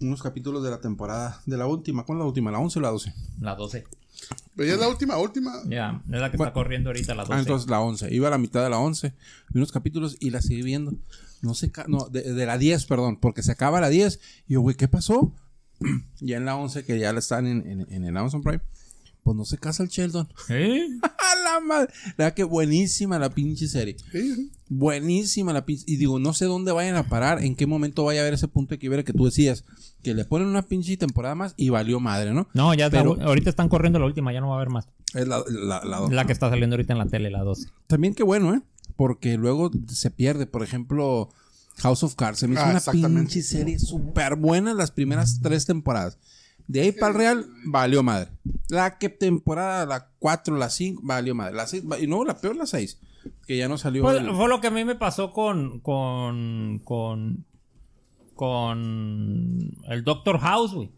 [0.00, 2.04] unos capítulos de la temporada, de la última.
[2.04, 2.50] ¿Cuál es la última?
[2.50, 3.14] ¿La 11 o la 12?
[3.40, 3.84] La 12.
[4.56, 5.52] Pero ya es la última, última.
[5.66, 6.48] Ya, es la que Bueno.
[6.50, 7.34] está corriendo ahorita, la 12.
[7.34, 8.14] Ah, entonces la 11.
[8.14, 9.12] Iba a la mitad de la 11.
[9.50, 10.94] Vi unos capítulos y la seguí viendo.
[11.42, 14.20] No sé, ca- no, de, de la 10, perdón, porque se acaba la 10.
[14.48, 15.32] Y yo, güey, ¿qué pasó?
[16.20, 18.60] ya en la 11, que ya la están en, en, en el Amazon Prime.
[19.24, 20.28] Pues no se casa el Sheldon.
[20.50, 20.86] ¿Eh?
[21.02, 21.92] ¡A la madre!
[22.16, 23.96] La verdad que buenísima la pinche serie.
[24.68, 25.84] Buenísima la pinche.
[25.86, 28.48] Y digo, no sé dónde vayan a parar, en qué momento vaya a haber ese
[28.48, 29.64] punto de quiebre que tú decías.
[30.02, 32.48] Que le ponen una pinche temporada más y valió madre, ¿no?
[32.54, 34.88] No, ya está- Pero- ahorita están corriendo la última, ya no va a haber más.
[35.14, 36.12] Es la, la- la dos.
[36.12, 37.68] La que está saliendo ahorita en la tele, la 12.
[37.86, 38.62] También qué bueno, ¿eh?
[38.96, 40.46] Porque luego se pierde.
[40.46, 41.30] Por ejemplo,
[41.78, 42.38] House of Cards.
[42.40, 46.18] Se me hizo Ah, una pinche serie súper buena las primeras tres temporadas.
[46.66, 48.30] De ahí para el Real, valió madre.
[48.68, 51.54] La que temporada, la 4, la 5, valió madre.
[51.54, 52.98] La 6, y no, la peor la 6.
[53.46, 54.02] Que ya no salió.
[54.02, 55.80] Pues, el- fue lo que a mí me pasó con.
[55.80, 56.80] con.
[56.84, 57.44] con.
[58.34, 59.70] con.
[59.88, 60.90] el Doctor House, güey.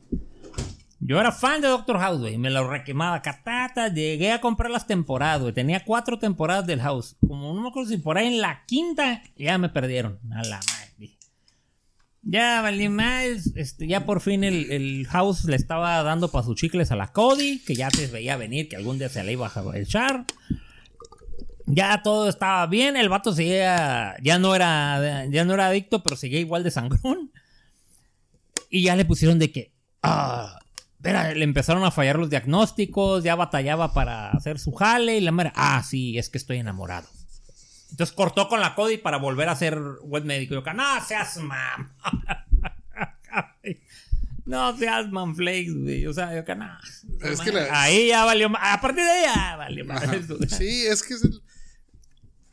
[1.01, 2.39] Yo era fan de Doctor House, güey.
[2.39, 3.21] Me lo requemaba.
[3.23, 5.53] Catata, llegué a comprar las temporadas, güey.
[5.53, 7.17] Tenía cuatro temporadas del House.
[7.27, 10.19] Como no me acuerdo si por ahí en la quinta ya me perdieron.
[10.33, 11.16] A la madre.
[12.29, 13.53] Ya valí más.
[13.55, 17.13] Este, ya por fin el, el House le estaba dando para sus chicles a la
[17.13, 17.61] Cody.
[17.65, 20.27] Que ya se veía venir que algún día se le iba a echar.
[21.67, 26.15] Ya todo estaba bien, el vato seguía, ya no era, ya no era adicto, pero
[26.15, 27.33] seguía igual de sangrón.
[28.71, 29.73] Y ya le pusieron de que,
[30.03, 30.61] ah,
[31.03, 35.53] le empezaron a fallar los diagnósticos, ya batallaba para hacer su jale y la mera,
[35.57, 37.09] ah, sí, es que estoy enamorado.
[37.97, 40.53] Entonces cortó con la Cody para volver a ser web médico.
[40.53, 41.91] Y yo, no seas mam.
[44.45, 46.07] No seas manflakes, güey.
[46.07, 46.69] O sea, yo que no.
[47.23, 48.49] Es que la- Ahí ya valió.
[48.49, 49.85] ma- A partir de ahí ya valió.
[49.85, 50.01] ma-
[50.49, 51.43] Sí, es que es el-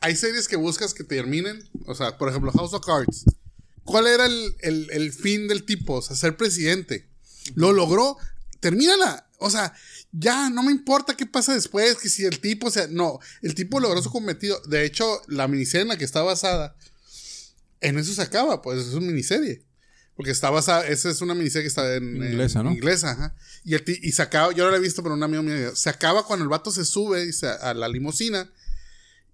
[0.00, 1.62] hay series que buscas que terminen.
[1.86, 3.24] O sea, por ejemplo, House of Cards.
[3.84, 5.94] ¿Cuál era el, el- el fin del tipo?
[5.98, 7.08] O sea, ser presidente.
[7.54, 8.16] Lo logró.
[8.58, 9.28] Termínala.
[9.38, 9.72] O sea,
[10.16, 11.96] ya no me importa qué pasa después.
[11.96, 13.18] Que si el tipo, o sea, no.
[13.42, 14.60] El tipo logró su cometido.
[14.66, 16.76] De hecho, la miniserie en la que está basada,
[17.80, 19.62] en eso se acaba, pues es una miniserie.
[20.16, 22.70] Porque está basada, esa es una miniserie que está en en- Inglesa, ¿no?
[22.70, 23.34] Inglesa, ajá.
[23.64, 25.90] Y, el y se acaba, yo no la he visto, pero un amigo mío, se
[25.90, 28.48] acaba cuando el vato se sube dice, a la limusina.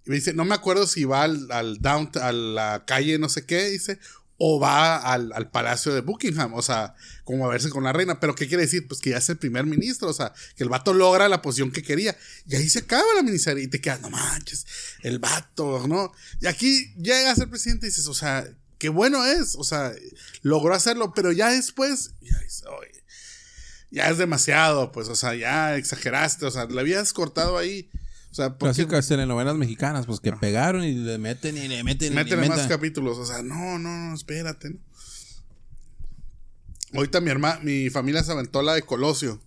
[0.06, 3.28] Y me dice, no me acuerdo si va al, al down, a la calle no
[3.28, 3.98] sé qué, dice,
[4.42, 6.94] o va al, al palacio de Buckingham, o sea,
[7.24, 8.18] como a verse con la reina.
[8.20, 8.88] Pero ¿qué quiere decir?
[8.88, 11.70] Pues que ya es el primer ministro, o sea, que el vato logra la posición
[11.70, 12.16] que quería.
[12.46, 14.64] Y ahí se acaba la miniserie y te quedas, no manches,
[15.02, 16.10] el vato, ¿no?
[16.40, 18.48] Y aquí llega a ser presidente y dices, o sea,
[18.78, 19.92] qué bueno es, o sea,
[20.40, 22.40] logró hacerlo, pero ya después, ya
[23.90, 27.90] ya es demasiado, pues, o sea, ya exageraste, o sea, le habías cortado ahí.
[28.30, 31.82] O sea, ¿por qué Clásicas telenovelas mexicanas, pues que pegaron y le meten y le
[31.82, 32.68] meten y le más meten.
[32.68, 33.18] capítulos?
[33.18, 34.70] O sea, no, no, no, espérate.
[34.70, 34.78] ¿no?
[36.94, 39.40] Ahorita mi hermana, mi familia se aventó la de Colosio.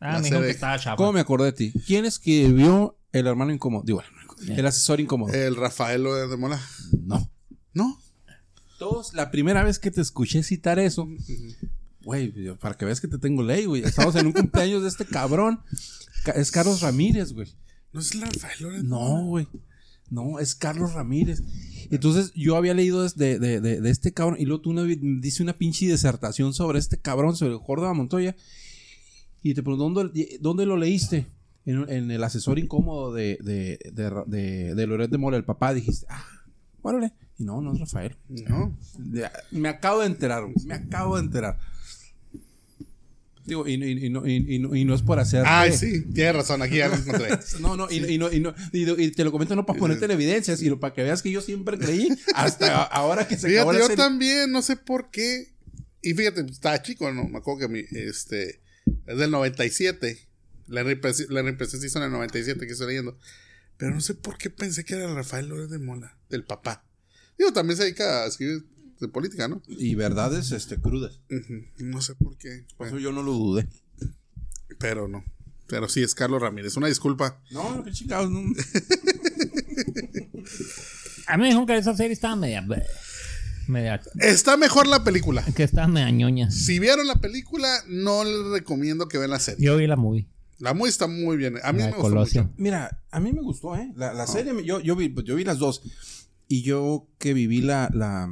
[0.00, 0.96] Ah, me dijo que estaba chapa.
[0.96, 1.72] ¿Cómo me acordé de ti?
[1.86, 3.82] ¿Quién escribió El hermano incómodo?
[3.84, 4.02] Digo,
[4.46, 5.32] el, asesor incómodo.
[5.32, 6.60] El Rafael de Mola.
[7.04, 7.30] no.
[7.72, 8.00] ¿No?
[8.78, 11.08] Todos, la primera vez que te escuché citar eso,
[12.02, 13.82] güey, para que veas que te tengo ley, güey.
[13.82, 15.60] Estamos en un cumpleaños de este cabrón.
[16.24, 17.48] Ca- Es Carlos Ramírez, güey.
[17.96, 18.86] ¿No es el Rafael Lorenzo?
[18.88, 19.48] No, güey.
[20.10, 21.42] No, es Carlos Ramírez.
[21.90, 24.36] Entonces, yo había leído de, de, de, de este cabrón.
[24.38, 28.36] Y luego tú una, dice una pinche disertación sobre este cabrón, sobre Córdoba Montoya.
[29.42, 31.26] Y te pregunto, ¿dónde, dónde lo leíste?
[31.64, 35.72] En, en el asesor incómodo de, de, de, de, Loret de Mola, el papá.
[35.72, 36.22] Dijiste, ah,
[36.82, 37.14] órale.
[37.38, 38.14] Y no, no es Rafael.
[38.28, 38.76] No.
[39.52, 40.44] Me acabo de enterar.
[40.66, 41.58] Me acabo de enterar.
[43.46, 45.44] Digo, y, y- y no, y- no- y no es por hacer.
[45.46, 46.90] Ay, sí, tienes razón, aquí ya.
[47.60, 50.10] No, no, y, y no, y, no, y, te lo comento no para ponerte en
[50.10, 53.72] evidencia, sino para que veas que yo siempre creí, hasta ahora que se acabó Fíjate,
[53.72, 53.96] la yo serie.
[54.04, 55.54] también, no sé por qué.
[56.02, 57.24] Y fíjate, estaba chico, ¿no?
[57.28, 58.60] Me acuerdo que mi, este,
[59.06, 60.18] es del 97.
[60.68, 63.16] La RPC se hizo en el 97, que estoy leyendo.
[63.76, 66.84] Pero no sé por qué pensé que era Rafael López de Mola, del papá.
[67.38, 68.64] Digo, también se dedica a escribir
[69.00, 69.62] de política, ¿no?
[69.66, 71.20] Y verdades este, crudas.
[71.78, 72.64] No sé por qué.
[72.76, 73.68] Por eso yo no lo dudé.
[74.78, 75.24] Pero no.
[75.66, 76.76] Pero sí, es Carlos Ramírez.
[76.76, 77.40] Una disculpa.
[77.50, 78.30] No, qué chingados.
[78.30, 78.40] No.
[81.26, 82.64] A mí me dijeron que esa serie estaba media.
[83.66, 85.44] media Está mejor la película.
[85.56, 86.50] que estaba media ñoña.
[86.50, 89.64] Si vieron la película, no les recomiendo que vean la serie.
[89.66, 90.28] Yo vi la movie.
[90.58, 91.56] La muy está muy bien.
[91.62, 92.50] A mí La me gustó mucho.
[92.56, 93.92] Mira, a mí me gustó, ¿eh?
[93.96, 95.82] La, la serie, yo, yo, vi, yo vi las dos.
[96.48, 98.30] Y yo que viví la, la.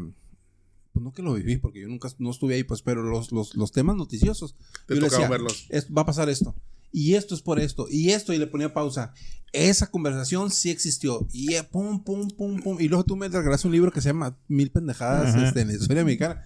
[0.94, 3.54] Pues no que lo viví, porque yo nunca no estuve ahí, pues, pero los, los,
[3.54, 4.54] los temas noticiosos.
[4.86, 5.66] Te yo le tocaba verlos.
[5.68, 6.54] "Es- va a pasar esto.
[6.92, 7.86] Y esto es por esto.
[7.90, 9.12] Y esto, y le ponía pausa.
[9.52, 11.26] Esa conversación sí existió.
[11.32, 12.80] Y eh, pum, pum, pum, pum.
[12.80, 15.74] Y luego tú me regalaste un libro que se llama Mil pendejadas este, en la
[15.74, 16.42] historia mexicana.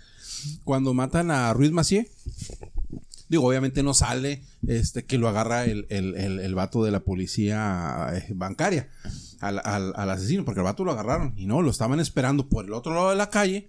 [0.65, 2.11] Cuando matan a Ruiz Macié.
[3.29, 7.01] Digo, obviamente no sale este, que lo agarra el, el, el, el vato de la
[7.01, 8.89] policía eh, bancaria
[9.41, 12.65] al, al, al asesino, porque el vato lo agarraron y no, lo estaban esperando por
[12.65, 13.69] el otro lado de la calle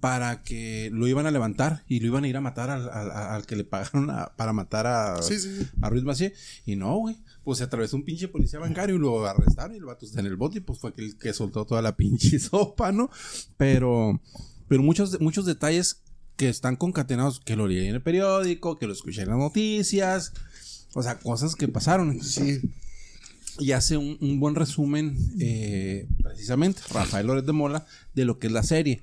[0.00, 3.10] para que lo iban a levantar y lo iban a ir a matar al, al-
[3.10, 5.66] al que le pagaron a- para matar a, Sí, sí, sí.
[5.82, 6.32] a Ruiz Macié.
[6.64, 7.16] Y no, güey.
[7.44, 10.26] Pues se atravesó un pinche policía bancario y lo arrestaron y el vato está en
[10.26, 13.10] el bote y pues fue el que soltó toda la pinche sopa, ¿no?
[13.56, 14.20] Pero,
[14.68, 16.02] pero muchos, muchos detalles
[16.36, 20.32] que están concatenados, que lo leí en el periódico, que lo escuché en las noticias,
[20.94, 22.22] o sea, cosas que pasaron.
[22.22, 22.60] Sí.
[23.58, 28.46] Y hace un, un buen resumen, eh, precisamente, Rafael Lórez de Mola, de lo que
[28.46, 29.02] es la serie.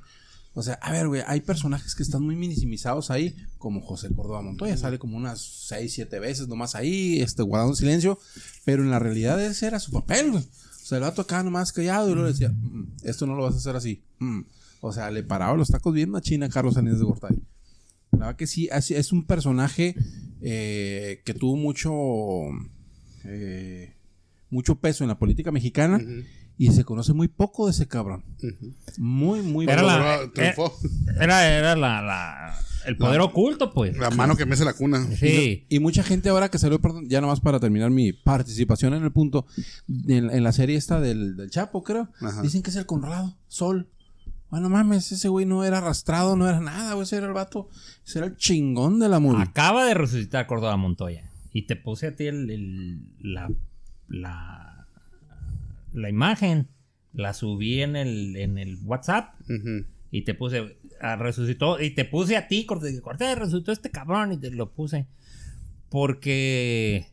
[0.58, 4.42] O sea, a ver, güey, hay personajes que están muy minimizados ahí, como José Córdoba
[4.42, 8.18] Montoya, sale como unas 6, 7 veces nomás ahí, este, guardando silencio,
[8.66, 10.44] pero en la realidad ese era su papel, güey.
[10.44, 13.44] O sea, el vato acá nomás callado y luego le decía, "Mm, esto no lo
[13.44, 14.02] vas a hacer así.
[14.18, 14.42] Mm".
[14.82, 17.38] O sea, le paraba los tacos bien machina a Carlos Salinas de Gortari.
[18.14, 19.96] La verdad que sí, es un personaje
[20.42, 21.92] eh, que tuvo mucho,
[23.26, 23.94] eh,
[24.50, 26.02] mucho peso en la política mexicana
[26.58, 28.24] y se conoce muy poco de ese cabrón.
[28.98, 29.88] Muy, muy Era poco.
[29.88, 30.74] la- Logró- triunfó.
[31.20, 33.98] Era, era la, la- el poder oculto, pues.
[33.98, 35.06] La mano que mece la cuna.
[35.18, 35.66] Sí.
[35.70, 39.12] Y mucha gente ahora que salió, perdón, ya nomás para terminar mi participación en el
[39.12, 39.46] punto,
[40.08, 42.42] en, en la serie esta del, del Chapo, creo, Ajá.
[42.42, 43.90] dicen que es el Conrado, Sol.
[44.50, 47.68] Bueno, mames, ese güey no era arrastrado, no era nada, güey, ese era el vato,
[48.06, 49.42] ese era el chingón de la movie.
[49.44, 51.30] Acaba de resucitar Córdoba Montoya.
[51.52, 53.50] Y te puse a ti el, el- la,
[54.08, 54.67] la,
[55.98, 56.70] la imagen.
[57.14, 59.34] La subí en el, en el WhatsApp.
[60.12, 60.78] Y te puse.
[61.02, 61.82] ah, resucitó.
[61.82, 63.02] Y te puse a ti, Cortés.
[63.02, 64.34] Cortés, resucitó este cabrón.
[64.34, 65.08] Y te lo puse.
[65.90, 67.08] Porque.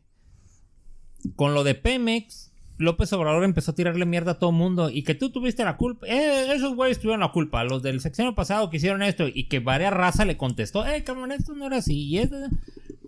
[1.36, 2.52] Con lo de Pemex.
[2.76, 4.90] López Obrador empezó a tirarle mierda a todo mundo.
[4.90, 6.06] Y que tú tuviste la culpa.
[6.06, 7.64] Eh, esos güeyes tuvieron la culpa.
[7.64, 9.26] Los del sexenio pasado que hicieron esto.
[9.28, 10.84] Y que varias raza le contestó.
[10.86, 11.94] Eh, cabrón, esto no era así.
[11.94, 12.18] Y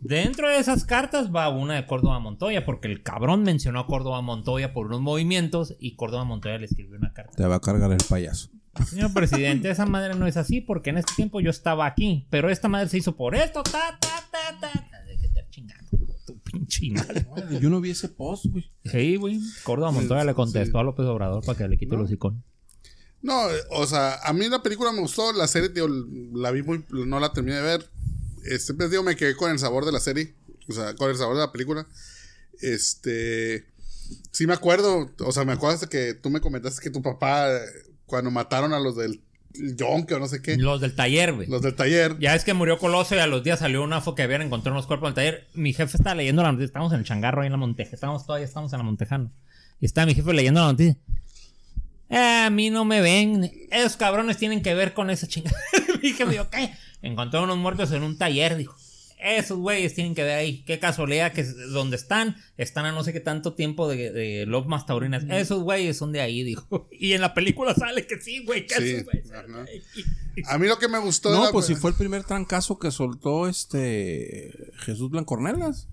[0.00, 2.64] Dentro de esas cartas va una de Córdoba Montoya.
[2.64, 5.74] Porque el cabrón mencionó a Córdoba Montoya por unos movimientos.
[5.78, 7.32] Y Córdoba Montoya le escribió una carta.
[7.36, 8.50] Te va a cargar el payaso.
[8.84, 12.50] Señor presidente, esa madre no es así porque en este tiempo yo estaba aquí, pero
[12.50, 15.02] esta madre se hizo por esto, ta, ta, ta, ta.
[15.06, 15.90] De que te chingando,
[16.26, 17.26] tu pinche madre.
[17.60, 18.70] Yo no vi ese post, güey.
[18.84, 19.40] Sí, güey.
[19.62, 22.42] Córdoba Montoya le contestó a López Obrador para que le quite los iconos.
[23.22, 25.88] No, o sea, a mí la película me gustó, la serie, digo,
[26.34, 27.86] la vi muy, no la terminé de ver.
[28.48, 30.34] Este, pues, digo, me quedé con el sabor de la serie,
[30.68, 31.86] o sea, con el sabor de la película.
[32.60, 33.64] Este,
[34.30, 37.48] sí me acuerdo, o sea, me acuerdo hasta que tú me comentaste que tu papá,
[38.06, 39.20] cuando mataron a los del
[39.52, 41.48] Yonke o no sé qué, Los del taller, güey.
[41.48, 44.16] los del taller, Ya es que murió Colosio y a los días salió una foto
[44.16, 45.46] que habían encontrado unos cuerpos en el taller.
[45.54, 46.66] Mi jefe estaba leyendo la noticia.
[46.66, 47.94] Estamos en el changarro ahí en la Monteja.
[47.94, 49.32] Estamos todavía estamos en la Montejano.
[49.80, 50.96] Y está mi jefe leyendo la noticia.
[52.10, 53.50] Eh, a mí no me ven.
[53.70, 55.56] Esos cabrones tienen que ver con esa chingada.
[56.02, 56.72] mi jefe dijo, ¿qué?
[57.02, 58.76] Encontró unos muertos en un taller, dijo.
[59.18, 60.62] Esos güeyes tienen que ver ahí.
[60.64, 64.46] Qué casualidad que donde están, están a no sé qué tanto tiempo de, de
[64.86, 65.24] Taurinas.
[65.30, 66.88] Esos güeyes son de ahí, dijo.
[66.92, 69.30] Y en la película sale que sí, güey, que Sí, esos güeyes
[70.44, 72.90] a mí lo que me gustó No, la- pues si fue el primer trancazo que
[72.90, 75.88] soltó este Jesús Blancornelas.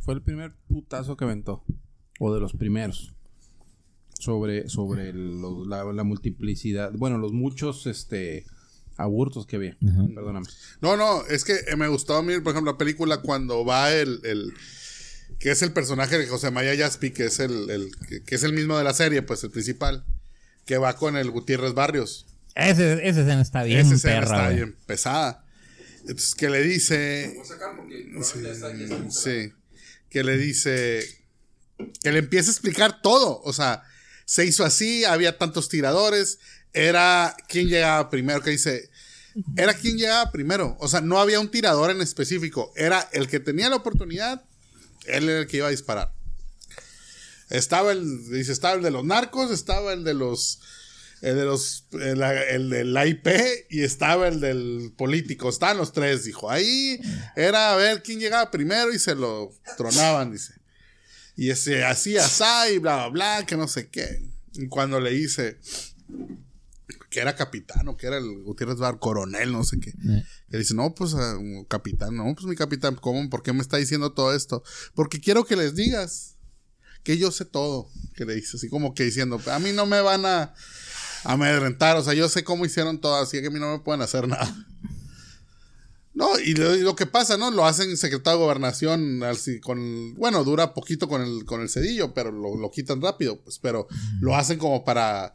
[0.00, 1.64] Fue el primer putazo que aventó.
[2.18, 3.12] O de los primeros.
[4.18, 6.92] Sobre, sobre la multiplicidad.
[6.94, 8.46] Bueno, los muchos este
[8.96, 9.76] aburtos que había.
[10.14, 10.46] Perdóname.
[10.80, 13.92] No, no, es que eh, me gustó a mí, por ejemplo, la película cuando va
[13.92, 14.52] el, el-
[15.38, 17.90] que es el personaje de José María Yaspi, que es el, el-
[18.24, 20.04] que, es el mismo de la serie, pues el principal,
[20.64, 22.26] que va con el Gutiérrez Barrios.
[22.54, 25.44] Ese, esa escena está bien Esa escena perra, está bien pesada.
[26.00, 27.36] Entonces, que le dice.
[28.22, 28.38] Sí,
[29.10, 29.52] sí.
[30.08, 31.04] Que le dice.
[32.02, 33.42] Que le empieza a explicar todo.
[33.42, 33.82] O sea,
[34.24, 36.38] se hizo así, había tantos tiradores.
[36.72, 38.42] Era quien llegaba primero.
[38.42, 38.90] Que dice.
[39.56, 40.76] Era quien llegaba primero.
[40.80, 42.72] O sea, no había un tirador en específico.
[42.76, 44.42] Era el que tenía la oportunidad.
[45.06, 46.12] Él era el que iba a disparar.
[47.50, 50.60] Estaba el, dice, estaba el de los narcos, estaba el de los,
[51.20, 53.28] el de los, el, el de la IP
[53.70, 55.48] y estaba el del político.
[55.48, 56.50] Estaban los tres, dijo.
[56.50, 57.00] Ahí
[57.36, 60.54] era a ver quién llegaba primero y se lo tronaban, dice.
[61.36, 62.42] Y ese así, así,
[62.74, 64.22] y bla, bla, bla, que no sé qué.
[64.54, 65.58] Y cuando le hice
[67.10, 69.92] que era capitán o que era el Gutiérrez Bar, coronel, no sé qué.
[70.50, 71.38] Que dice, no, pues ah,
[71.68, 73.28] capitán, no, pues mi capitán, ¿cómo?
[73.30, 74.62] ¿Por qué me está diciendo todo esto?
[74.94, 76.36] Porque quiero que les digas
[77.02, 80.00] que yo sé todo, que le dice, así como que diciendo, a mí no me
[80.00, 80.54] van a
[81.22, 84.02] amedrentar, o sea, yo sé cómo hicieron todo, así que a mí no me pueden
[84.02, 84.52] hacer nada.
[86.16, 87.50] No, y lo, que pasa, ¿no?
[87.50, 92.14] Lo hacen secretario de gobernación, así, con, bueno, dura poquito con el, con el cedillo,
[92.14, 93.86] pero lo, lo quitan rápido, pues, pero
[94.22, 95.34] lo hacen como para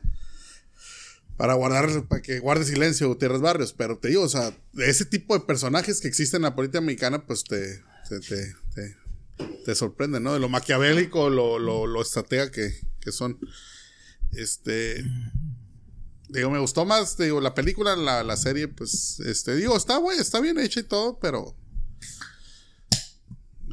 [1.41, 3.73] para guardar, para que guarde silencio Gutiérrez Barrios.
[3.73, 7.25] Pero te digo, o sea, ese tipo de personajes que existen en la política mexicana,
[7.25, 8.55] pues te, te,
[9.65, 10.33] te, sorprende, ¿no?
[10.33, 13.39] De lo maquiavélico, lo, lo, lo estratega que, que, son.
[14.33, 15.03] Este.
[16.29, 20.19] Digo, me gustó más, digo, la película, la, la serie, pues, este, digo, está, güey,
[20.19, 21.55] está bien hecha y todo, pero.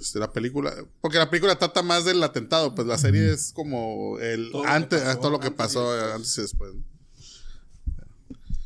[0.01, 4.19] Este, la película, porque la película trata más del atentado, pues la serie es como
[4.21, 6.73] el antes, todo lo que pasó antes y después.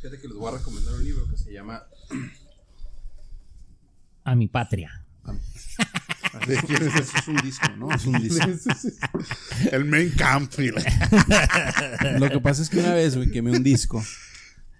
[0.02, 1.80] Fíjate que les voy a recomendar un libro que se llama
[4.24, 5.06] A mi patria.
[6.48, 7.92] es un disco, ¿no?
[7.92, 8.48] Es un disco.
[9.70, 10.52] El main camp.
[12.18, 14.04] Lo que pasa es que una vez, güey, quemé un disco.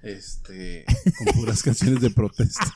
[0.03, 0.85] Este,
[1.17, 2.75] con puras canciones de protesta.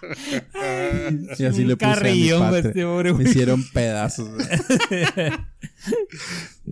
[1.39, 3.15] y así le puse a mi patria.
[3.15, 4.31] Me hicieron pedazos.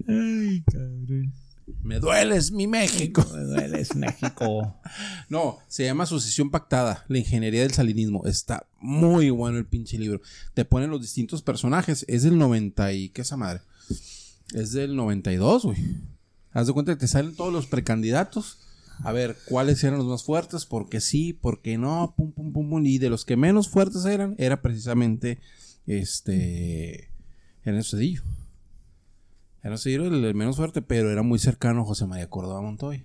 [0.07, 1.35] Ay, cabrón.
[1.85, 3.25] Me dueles, mi México.
[3.35, 4.75] Me dueles, México.
[5.29, 8.25] no, se llama Sucesión Pactada, la ingeniería del salinismo.
[8.25, 10.23] Está muy bueno el pinche libro.
[10.55, 12.07] Te ponen los distintos personajes.
[12.09, 13.11] Es del 90 y...
[13.11, 13.61] ¿Qué es esa madre?
[14.55, 15.77] Es del 92, güey.
[16.53, 18.61] Haz de cuenta que te salen todos los precandidatos.
[19.03, 20.65] A ver, ¿cuáles eran los más fuertes?
[20.65, 21.35] ¿Por qué sí?
[21.35, 22.15] ¿Por qué no?
[22.17, 22.87] Pum, pum, pum, pum.
[22.87, 25.39] Y de los que menos fuertes eran, era precisamente
[25.87, 27.11] este...
[27.63, 28.23] Ernesto Cedillo.
[29.65, 33.03] Era el, el menos fuerte, pero era muy cercano a José María Córdoba Montoya.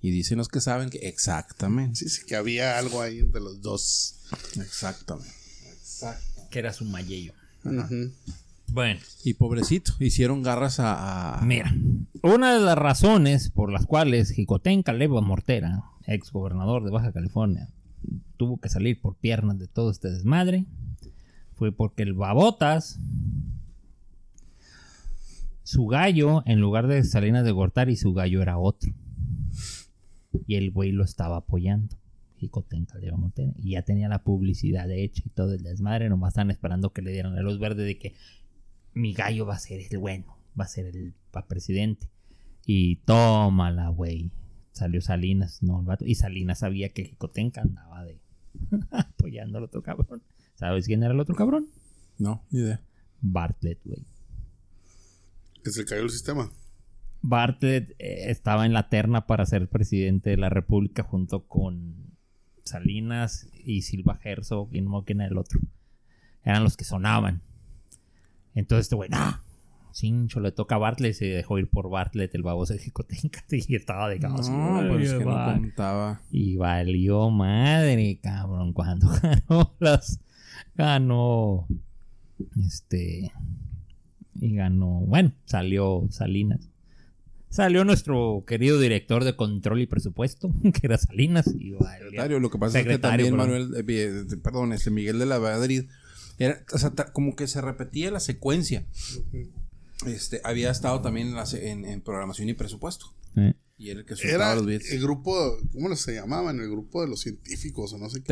[0.00, 1.94] Y dicen los que saben que exactamente.
[1.94, 4.16] Sí, sí, que había algo ahí entre los dos.
[4.56, 5.32] Exactamente.
[6.50, 7.34] Que era su mayello.
[8.66, 9.00] Bueno.
[9.22, 11.72] Y pobrecito, hicieron garras a, Mira,
[12.22, 17.68] una de las razones por las cuales Jicotenca Caleb Mortera, ex gobernador de Baja California,
[18.36, 20.64] tuvo que salir por piernas de todo este desmadre,
[21.54, 22.98] fue porque el Babotas
[25.72, 28.92] su gallo, en lugar de Salinas de Gortari, su gallo era otro.
[30.46, 31.96] Y el güey lo estaba apoyando.
[32.36, 33.54] Jicotenca de Montena.
[33.56, 36.10] Y ya tenía la publicidad hecha y todo el desmadre.
[36.10, 38.14] Nomás están esperando que le dieran la luz verde de que
[38.92, 40.36] mi gallo va a ser el bueno.
[40.60, 41.14] Va a ser el
[41.48, 42.06] presidente.
[42.66, 44.30] Y tómala, güey.
[44.72, 48.20] Salió Salinas, no, Y Salinas sabía que Jicotenca andaba de
[48.90, 50.22] apoyando al otro cabrón.
[50.54, 51.68] ¿Sabes quién era el otro cabrón?
[52.18, 52.82] No, ni idea.
[53.22, 54.04] Bartlett, güey.
[55.62, 56.50] Que se cayó el sistema.
[57.22, 62.16] Bartlett eh, estaba en la terna para ser presidente de la República junto con
[62.64, 65.60] Salinas y Silva Herzog y no quién era el otro.
[66.44, 67.42] Eran los que sonaban.
[68.54, 69.40] Entonces este güey, no,
[69.94, 73.76] Cincho le toca a Bartlett, se dejó ir por Bartlett, el baboso de Jicotenca, y
[73.76, 74.50] estaba de caos.
[74.50, 76.22] No, pues que no contaba.
[76.30, 80.20] Y valió madre, cabrón, cuando ganó las.
[80.74, 81.66] Ganó.
[82.58, 83.32] Este
[84.40, 86.68] y ganó, bueno, salió Salinas.
[87.48, 91.46] Salió nuestro querido director de control y presupuesto, que era Salinas.
[91.48, 95.38] Y secretario, lo que pasa es que también Manuel, eh, perdón, este Miguel de la
[95.38, 95.84] Madrid,
[96.38, 98.86] era, o sea, como que se repetía la secuencia.
[100.06, 103.14] Este, había estado también en, en, programación y presupuesto.
[103.76, 106.60] Y era el que era los El grupo, ¿cómo se llamaban?
[106.60, 108.28] El grupo de los científicos o no sé qué.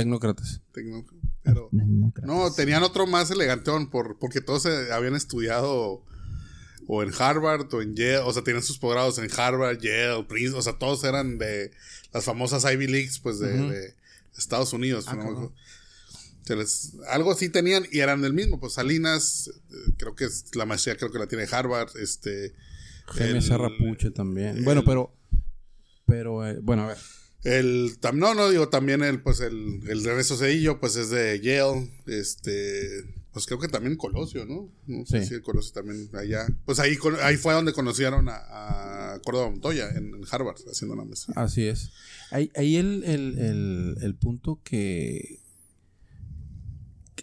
[0.72, 1.19] Tecnócratas.
[1.42, 6.04] Pero, no, tenían otro más elegantón por, porque todos habían estudiado
[6.86, 10.58] o en Harvard o en Yale, o sea, tenían sus posgrados en Harvard, Yale, Princeton,
[10.58, 11.70] o sea, todos eran de
[12.12, 13.94] las famosas Ivy Leagues, pues de,
[14.36, 15.06] Estados Unidos.
[15.08, 15.50] Ah,
[17.10, 20.96] algo así tenían y eran del mismo, pues Salinas, eh, creo que es la maestría,
[20.96, 22.54] creo que la tiene Harvard, este...
[23.06, 24.64] Jaime Sarrapuche también.
[24.64, 25.12] bueno, pero
[26.10, 26.98] pero, eh, bueno, a ver.
[27.42, 33.04] El, no, no, digo, también el, pues, el, el Cedillo, pues, es de Yale, este,
[33.32, 34.68] pues creo que también Colosio, ¿no?
[34.86, 36.46] No sé si el Colosio también allá.
[36.64, 41.32] Pues ahí, ahí fue donde conocieron a, a Córdoba Montoya, en, Harvard, haciendo la mesa.
[41.36, 41.92] Así es.
[42.30, 45.40] Ahí, ahí el, el, el, el, punto que,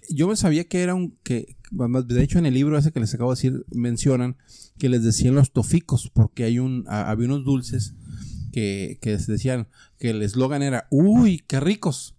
[0.10, 1.18] Yo me sabía que era un.
[1.24, 4.38] que De hecho, en el libro ese que les acabo de decir, mencionan
[4.80, 7.96] que les decían los toficos, porque hay un, había unos dulces
[8.58, 9.68] que, que decían
[10.00, 12.16] que el eslogan era: ¡Uy, qué ricos!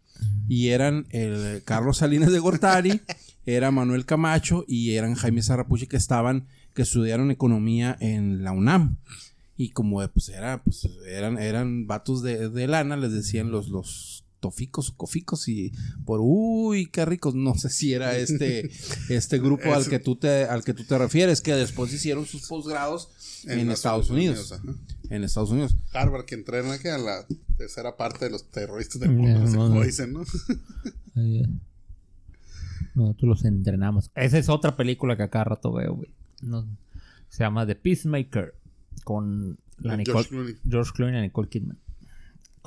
[0.46, 3.00] Y eran el Carlos Salinas de Gortari,
[3.44, 8.98] era Manuel Camacho y eran Jaime Sarrapuchi que estaban, que estudiaron economía en la UNAM.
[9.56, 14.24] Y como pues era, pues eran, eran vatos de, de lana, les decían los, los
[14.38, 15.72] toficos o coficos y
[16.04, 18.70] por uy qué ricos no sé si era este
[19.08, 22.46] este grupo al que tú te al que tú te refieres que después hicieron sus
[22.46, 23.08] posgrados
[23.46, 24.54] en, Estados Unidos,
[25.10, 27.26] en Estados Unidos Harvard que entrena que a la
[27.56, 30.24] tercera parte de los terroristas del mundo como dicen no
[32.94, 36.14] nosotros los entrenamos esa es otra película que acá rato veo güey
[37.28, 38.54] se llama The Peacemaker
[39.04, 41.78] con la Nicole, George Clooney y Nicole Kidman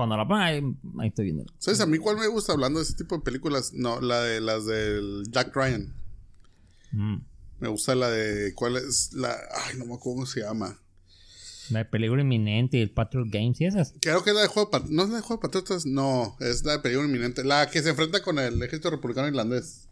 [0.01, 0.63] cuando la ponga, ahí,
[1.03, 1.45] estoy viendo.
[1.59, 3.73] ¿Sabes a mí cuál me gusta hablando de ese tipo de películas?
[3.73, 5.93] No, la de las del Jack Ryan.
[6.91, 7.17] Mm.
[7.59, 8.53] Me gusta la de.
[8.55, 9.13] ¿Cuál es?
[9.13, 9.37] La.
[9.65, 10.80] Ay, no me acuerdo cómo se llama.
[11.71, 13.93] La de Peligro Inminente y el Patriot Games y esas.
[14.01, 16.35] Creo que es la de Juego de No es la de Juego de Patriotas, no.
[16.39, 17.43] Es la de Peligro Inminente.
[17.43, 19.87] La que se enfrenta con el ejército republicano irlandés.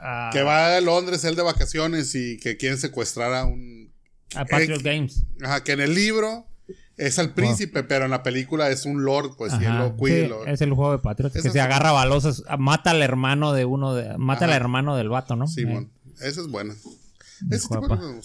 [0.00, 0.30] Ah.
[0.32, 3.92] Que va a Londres, él de vacaciones y que quieren secuestrar a un.
[4.34, 5.22] A Patriot Games.
[5.42, 6.46] Ajá, que en el libro
[6.96, 10.28] es el príncipe, pero en la película es un lord, pues, y él lo cuida.
[10.46, 14.16] Es el juego de Patriotas, que se agarra balosas, mata al hermano de uno, de,
[14.16, 15.48] mata al hermano del vato, ¿no?
[15.48, 15.88] Sí, bueno,
[16.20, 16.74] esa es buena.
[17.50, 18.20] Ese tipo de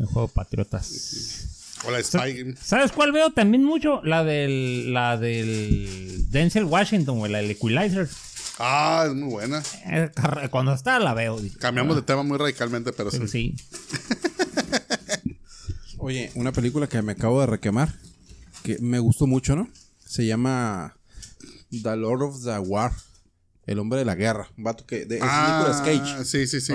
[0.00, 1.59] El juego de Patriotas.
[1.84, 4.02] O la Spy ¿Sabes cuál veo también mucho?
[4.04, 8.08] La del, la del Denzel Washington, güey, la del Equalizer.
[8.58, 9.62] Ah, es muy buena.
[9.86, 10.10] Eh,
[10.50, 11.38] cuando está la veo.
[11.58, 13.56] Cambiamos de tema muy radicalmente, pero, pero sí.
[15.98, 17.94] Oye, una película que me acabo de requemar,
[18.62, 19.68] que me gustó mucho, ¿no?
[20.04, 20.96] Se llama
[21.70, 22.92] The Lord of the War,
[23.66, 24.48] el hombre de la guerra.
[24.58, 25.06] Un vato que.
[25.06, 26.24] De, es ah, Cage.
[26.24, 26.74] Sí, sí, sí.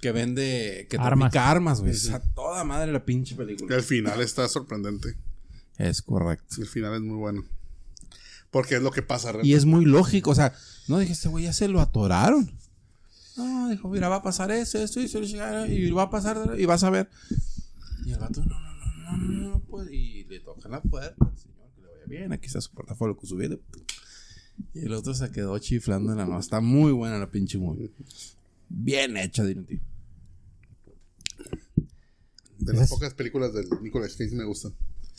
[0.00, 0.86] Que vende.
[0.88, 1.34] Que armas.
[1.34, 1.94] armas, güey.
[1.94, 3.74] Sí, toda madre la pinche película.
[3.74, 5.16] El final está sorprendente.
[5.76, 6.56] Es correcto.
[6.58, 7.44] El final es muy bueno.
[8.50, 9.48] Porque es lo que pasa realmente.
[9.48, 10.30] Y es muy lógico.
[10.30, 10.54] O sea,
[10.86, 12.50] no dije, este güey ya se lo atoraron.
[13.36, 16.82] No, dijo, mira, va a pasar eso, esto, y, y va a pasar, y vas
[16.82, 17.08] a ver.
[18.04, 19.94] Y el vato, no, no, no, no, no, no puede.
[19.94, 23.16] Y le tocan la puerta al señor, que le vaya bien, aquí está su portafolio
[23.16, 23.56] con su vida.
[24.74, 26.40] Y el otro se quedó chiflando en la noche.
[26.40, 27.92] Está muy buena la pinche movie.
[28.68, 29.62] Bien hecha, tío.
[32.72, 34.72] De las pocas películas de Nicolas Cage me gustan.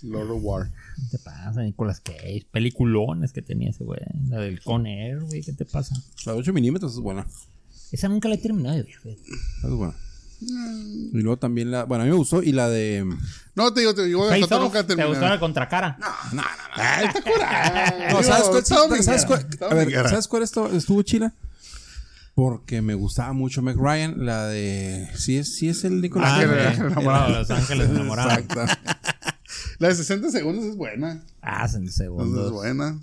[0.03, 0.69] Lord of War.
[0.95, 2.45] ¿Qué te pasa, Nicolas Cage?
[2.51, 3.99] Peliculones que tenía ese güey.
[4.30, 5.41] La del Con Air, güey.
[5.41, 5.95] ¿Qué te pasa?
[6.26, 7.26] La de 8 milímetros es buena.
[7.91, 9.17] Esa nunca la he terminado, güey.
[9.63, 9.95] Es buena.
[10.41, 11.84] Y luego también la.
[11.84, 12.41] Bueno, a mí me gustó.
[12.41, 13.05] Y la de.
[13.55, 15.97] No, te digo, te digo, nunca ¿Te gustó la contracara?
[15.99, 18.13] No, no, no.
[18.13, 18.23] no.
[18.23, 19.03] ¿sabes cuál?
[19.03, 19.47] ¿sabes cuál?
[19.69, 21.34] A ver, ¿sabes cuál estuvo chila?
[22.40, 25.10] Porque me gustaba mucho Meg Ryan, la de.
[25.14, 26.41] Sí es, sí es el Nicolás.
[26.41, 28.38] Ah, Los Ángeles enamorados.
[28.38, 28.61] Exacto.
[29.78, 31.22] La de 60 segundos es buena.
[31.41, 32.45] Ah, 60 segundos.
[32.45, 32.98] Es buena.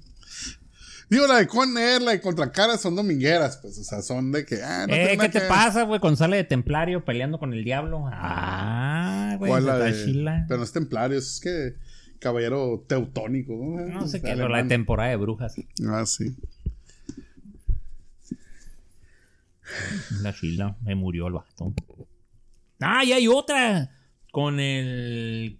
[1.11, 4.63] Digo, la de Conner, la de Contracara son domingueras, pues, o sea, son de que.
[4.63, 6.01] Ah, no eh, ¿qué te pasa, güey?
[6.01, 8.07] Con sale de Templario peleando con el diablo.
[8.11, 9.51] Ah, güey.
[9.51, 9.93] ¿Cuál la de...
[10.49, 11.75] Pero no es Templario, es que.
[12.21, 13.87] Caballero teutónico, ¿no?
[13.87, 15.57] No sé qué, pero la de temporada de brujas.
[15.87, 16.35] Ah, sí.
[20.23, 21.75] La chila, me murió el bastón.
[22.81, 23.91] Ah, y hay otra.
[24.33, 25.59] Con el.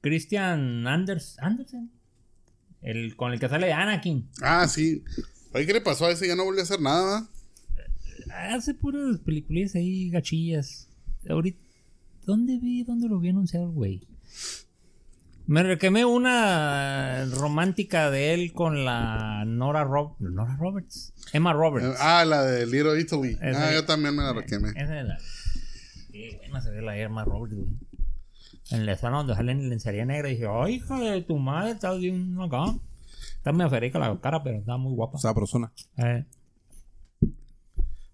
[0.00, 1.90] Christian Anders, Andersen.
[2.80, 4.28] El, con el que sale Anakin.
[4.42, 5.04] Ah, sí.
[5.54, 6.26] Oye, ¿qué le pasó a ese?
[6.26, 7.28] Ya no volvió a hacer nada.
[8.50, 10.88] Hace puras películas ahí, gachillas.
[11.28, 11.62] Ahorita.
[12.24, 12.84] ¿Dónde vi?
[12.84, 14.06] ¿Dónde lo vi anunciado el güey?
[15.46, 19.84] Me requemé una romántica de él con la Nora,
[20.18, 21.12] Nora Roberts.
[21.32, 21.98] Emma Roberts.
[21.98, 23.38] Ah, la de Little Italy.
[23.42, 24.70] ah, yo también me la requemé.
[24.70, 25.18] Esa es la.
[26.12, 27.76] Qué buena se ve la Emma Roberts, güey
[28.72, 31.72] en la escena donde sale en lencería negra y dije, ay, hija de tu madre,
[31.72, 32.74] estás bien acá.
[33.36, 35.18] Está muy aferica la cara, pero está muy guapa.
[35.18, 35.72] Sabrosona.
[35.96, 36.24] Eh.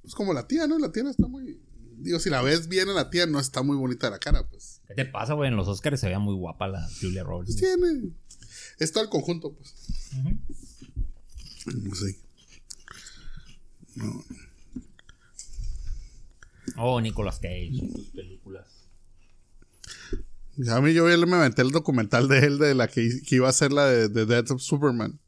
[0.02, 0.78] Pues como la tía, ¿no?
[0.78, 1.60] La tía no está muy.
[1.98, 4.77] Digo, si la ves bien a la tía, no está muy bonita la cara, pues.
[4.88, 5.48] ¿Qué te pasa, güey?
[5.48, 7.56] En los Oscars se veía muy guapa la Julia Roberts.
[7.58, 8.10] Pues tiene.
[8.78, 9.74] Es todo el conjunto, pues.
[11.66, 12.18] No sé.
[13.96, 14.24] No.
[16.76, 18.66] Oh, Nicolas Cage, sus películas.
[20.70, 23.72] A mí yo me aventé el documental de él de la que, iba a ser
[23.72, 25.18] la de, Death of Superman.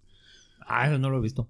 [0.60, 1.48] Ah, eso no lo he visto.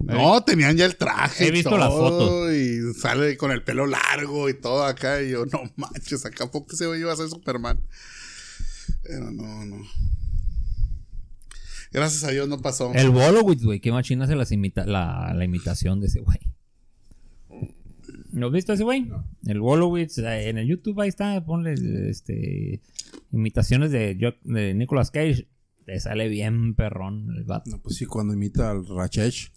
[0.00, 1.48] No, tenían ya el traje.
[1.48, 2.52] He visto las fotos.
[2.52, 5.22] Y sale con el pelo largo y todo acá.
[5.22, 7.80] Y yo, no manches, acá poco se iba a ser Superman.
[9.02, 9.84] Pero no, no.
[11.92, 12.92] Gracias a Dios no pasó.
[12.94, 13.80] El Bolowitz, güey.
[13.80, 16.38] Qué machina hace las imita la, la imitación de ese güey.
[18.32, 19.08] ¿Lo has visto ese güey?
[19.46, 21.74] El Wolowitz, eh, en el YouTube ahí está, ponle
[22.10, 22.82] este
[23.30, 25.46] imitaciones de, de Nicolas Cage.
[25.86, 27.70] Le sale bien perrón el vato.
[27.70, 29.52] No, pues sí, cuando imita al Rachesh.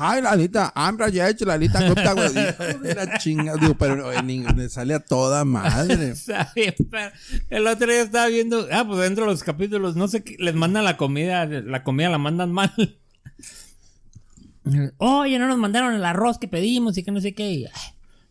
[0.00, 2.28] Ay, Lalita, I'm Rachesh, Lalita, Gupta, güey.
[2.28, 6.14] Hijo de la chinga, digo, pero en inglés le sale a toda madre.
[7.50, 10.54] El otro día estaba viendo, ah, pues dentro de los capítulos, no sé qué, les
[10.54, 12.72] mandan la comida, la comida la mandan mal.
[14.98, 17.50] Oye, no nos mandaron el arroz que pedimos y que no sé qué.
[17.50, 17.72] Y, "Ay,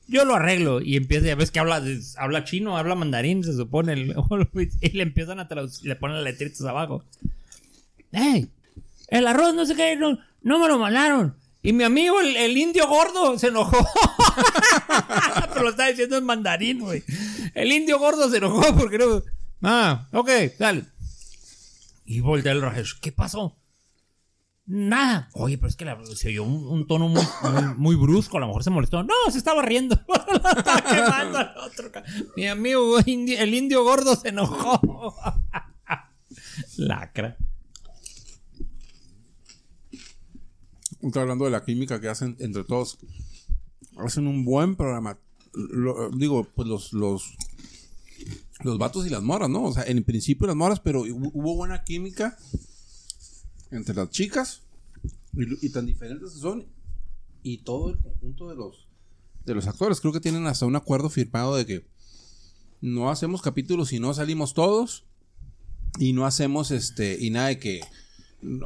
[0.08, 0.82] Yo lo arreglo.
[0.82, 1.84] Y empieza, ya ves que habla,
[2.18, 3.94] habla chino, habla mandarín, se supone.
[4.82, 7.04] y le empiezan a traducir, le ponen letritas abajo.
[8.14, 8.48] ¡Ey!
[9.08, 11.38] El arroz no sé qué, no, me lo mandaron.
[11.64, 13.78] Y mi amigo, el, indio gordo, se enojó.
[15.50, 17.04] Pero lo está diciendo en mandarín, güey.
[17.54, 19.24] El indio gordo se enojó porque no.
[19.64, 20.30] Ah, ok,
[20.60, 20.86] dale.
[22.06, 23.00] Y voltea el Rajesh.
[23.02, 23.58] ¿Qué pasó?
[24.66, 25.30] Nada.
[25.34, 25.86] Oye, pero es que
[26.16, 27.08] se oyó un, tono
[27.78, 28.38] muy, brusco.
[28.38, 29.02] A lo mejor se molestó.
[29.02, 29.98] No, se estaba riendo.
[30.08, 31.90] Lo estaba quemando al otro.
[32.36, 35.16] Mi amigo el indio gordo se enojó.
[36.78, 37.38] Lacra.
[41.08, 42.98] Estoy hablando de la química que hacen entre todos.
[43.98, 45.18] Hacen un buen programa.
[46.16, 47.36] Digo, pues los, los,
[48.64, 49.64] los vatos y las moras, ¿no?
[49.64, 52.38] O sea, en principio las moras, pero hu- hubo buena química
[53.72, 54.62] entre las chicas.
[55.34, 56.66] Y, y tan diferentes son.
[57.42, 58.88] Y todo el conjunto de los,
[59.46, 60.02] de los actores.
[60.02, 61.88] Creo que tienen hasta un acuerdo firmado de que
[62.82, 65.06] no hacemos capítulos si no salimos todos.
[66.00, 67.18] Y no hacemos este.
[67.20, 67.82] Y nada de que.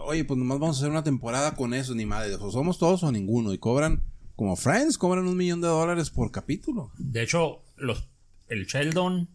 [0.03, 2.35] Oye, pues nomás vamos a hacer una temporada con eso, ni madre.
[2.35, 3.53] O somos todos o ninguno.
[3.53, 4.03] Y cobran,
[4.35, 6.91] como Friends, cobran un millón de dólares por capítulo.
[6.98, 8.07] De hecho, los,
[8.48, 9.30] el Sheldon,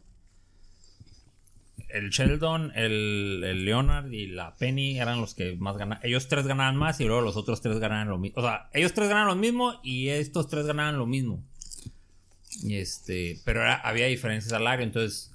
[1.88, 6.04] el Sheldon, el, el Leonard y la Penny eran los que más ganaban.
[6.04, 8.40] Ellos tres ganaban más y luego los otros tres ganaban lo mismo.
[8.40, 11.42] O sea, ellos tres ganaban lo mismo y estos tres ganaban lo mismo.
[12.62, 14.84] Y este, pero había diferencias de salario.
[14.84, 15.32] Entonces,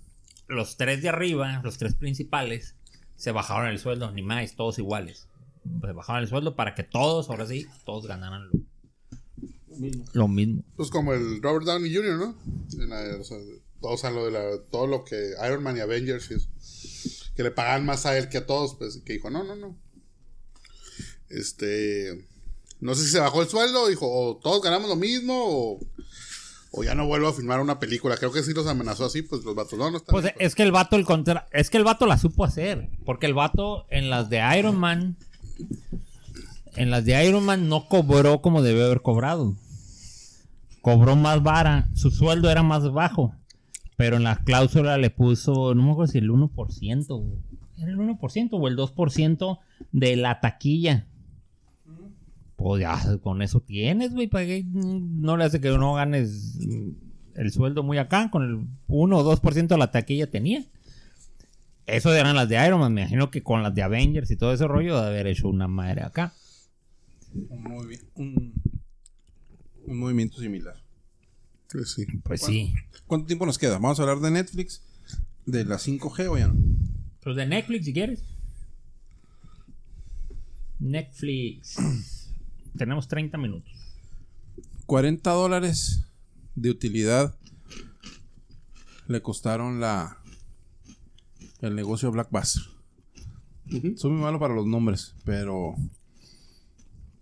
[0.47, 2.75] los tres de arriba, los tres principales,
[3.21, 5.27] se bajaron el sueldo, ni más, todos iguales.
[5.81, 8.59] Se bajaron el sueldo para que todos, ahora sí, todos ganaran lo,
[10.13, 10.63] lo mismo.
[10.75, 12.35] Pues como el Robert Downey Jr., ¿no?
[12.81, 13.37] En la- o sea,
[13.79, 16.49] todo, o sea, lo de la- todo lo que Iron Man y Avengers y eso.
[17.35, 19.77] Que le pagan más a él que a todos, pues que dijo, no, no, no.
[21.29, 22.27] Este.
[22.79, 25.79] No sé si se bajó el sueldo, dijo, o todos ganamos lo mismo, o,
[26.71, 28.15] o ya no vuelvo a filmar una película.
[28.17, 30.13] Creo que sí los amenazó así, pues los vatos no, no están.
[30.13, 33.25] Pues es que el vato el contra es que el vato la supo hacer, porque
[33.25, 35.17] el vato en las de Iron Man
[36.75, 39.55] en las de Iron Man no cobró como debió haber cobrado.
[40.81, 43.35] Cobró más vara, su sueldo era más bajo,
[43.97, 47.25] pero en la cláusula le puso, no me acuerdo si el 1%, o-
[47.77, 49.59] era el 1% o el 2%
[49.91, 51.05] de la taquilla.
[52.61, 56.59] Pues ya con eso tienes, güey, para que no le hace que no ganes
[57.33, 60.63] el sueldo muy acá, con el 1 o 2% de la taquilla tenía.
[61.87, 64.53] Eso eran las de Iron Man, me imagino que con las de Avengers y todo
[64.53, 66.33] ese rollo de haber hecho una madre acá.
[67.33, 68.53] Un, movi- un-
[69.87, 70.75] un movimiento similar.
[71.71, 72.05] Pues sí.
[72.23, 72.73] Pues sí.
[73.07, 73.73] ¿Cuánto tiempo nos queda?
[73.79, 74.83] Vamos a hablar de Netflix,
[75.47, 76.55] de la 5G o ya no.
[77.23, 78.23] Pues de Netflix si quieres.
[80.79, 81.75] Netflix.
[82.77, 83.71] Tenemos 30 minutos.
[84.85, 86.05] 40 dólares
[86.55, 87.35] de utilidad
[89.07, 90.17] le costaron la
[91.61, 92.63] el negocio Blackbuster.
[93.97, 95.75] Soy muy malo para los nombres, pero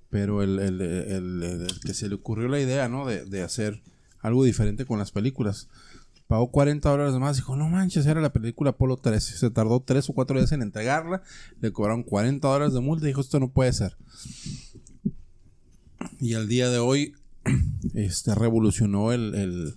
[0.10, 3.06] pero el, el- el- el- el que se le ocurrió la idea, ¿no?
[3.06, 3.84] De, de hacer
[4.22, 5.68] algo diferente con las películas.
[6.28, 7.36] Pagó 40 dólares más.
[7.38, 9.38] Dijo, no manches, era la película Apolo 13.
[9.38, 11.22] Se tardó 3 o 4 días en entregarla.
[11.60, 13.06] Le cobraron 40 dólares de multa.
[13.08, 13.98] Dijo, esto no puede ser.
[16.20, 17.14] Y al día de hoy,
[17.94, 19.76] este revolucionó el, el-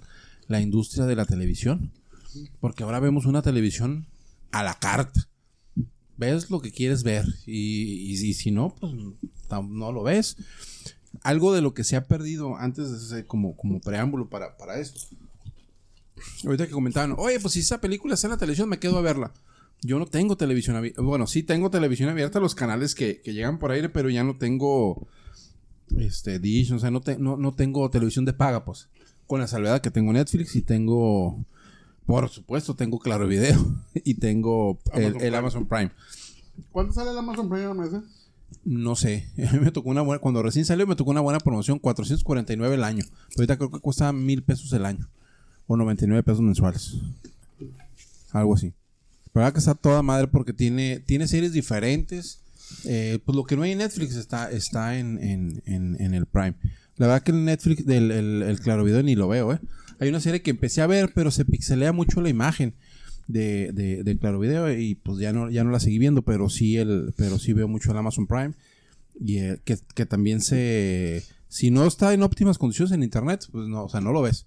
[0.49, 1.93] la industria de la televisión.
[2.61, 4.07] Porque ahora vemos una televisión
[4.51, 5.28] a la carta.
[6.16, 7.24] Ves lo que quieres ver.
[7.47, 8.93] Y, y- si no, pues
[9.69, 10.36] no lo ves.
[11.23, 15.01] Algo de lo que se ha perdido antes de como, como preámbulo para, para esto.
[16.44, 19.03] Ahorita que comentaban, oye, pues si esa película está en la televisión, me quedo a
[19.03, 19.32] verla.
[19.82, 21.03] Yo no tengo televisión abierta.
[21.03, 24.36] Bueno, sí tengo televisión abierta, los canales que, que llegan por aire, pero ya no
[24.36, 25.07] tengo
[25.98, 28.89] este Dish, o sea, no, te- no, no tengo televisión de paga, pues.
[29.27, 31.44] Con la salvedad que tengo Netflix y tengo,
[32.06, 33.59] por supuesto, tengo Claro Video
[34.05, 35.36] y tengo el, Amazon el Prime.
[35.36, 35.90] Amazon Prime.
[36.70, 37.93] ¿Cuánto sale el Amazon Prime al mes?
[37.94, 38.01] eh?
[38.64, 41.40] No sé, a mí me tocó una buena, cuando recién salió me tocó una buena
[41.40, 43.05] promoción, 449 el año.
[43.28, 45.09] Pero ahorita creo que cuesta mil pesos el año.
[45.66, 46.97] O 99 pesos mensuales.
[48.32, 48.74] Algo así.
[49.32, 52.41] Pero que está toda madre porque tiene, tiene series diferentes.
[52.85, 56.55] Eh, pues lo que no hay en Netflix está, está en, en, en, el Prime.
[56.97, 59.61] La verdad que el Netflix, del el, Claro Video ni lo veo, ¿eh?
[59.99, 62.74] Hay una serie que empecé a ver, pero se pixelea mucho la imagen
[63.28, 66.49] de, de, de Claro Video y pues ya no, ya no la seguí viendo, pero
[66.49, 68.55] sí, el, pero sí veo mucho el Amazon Prime.
[69.20, 71.23] Y eh, que, que también se...
[71.49, 74.47] Si no está en óptimas condiciones en internet, pues no, o sea, no lo ves.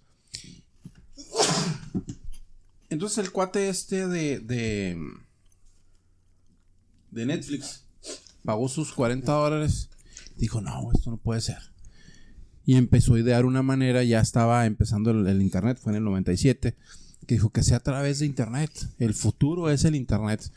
[2.90, 4.98] Entonces el cuate este de, de,
[7.12, 7.85] de Netflix
[8.46, 9.90] pagó sus 40 dólares.
[10.38, 11.58] Dijo, no, esto no puede ser.
[12.66, 16.04] Y empezó a idear una manera, ya estaba empezando el, el internet, fue en el
[16.04, 16.76] 97,
[17.28, 18.72] que dijo que sea a través de internet.
[19.00, 20.52] El futuro es el internet.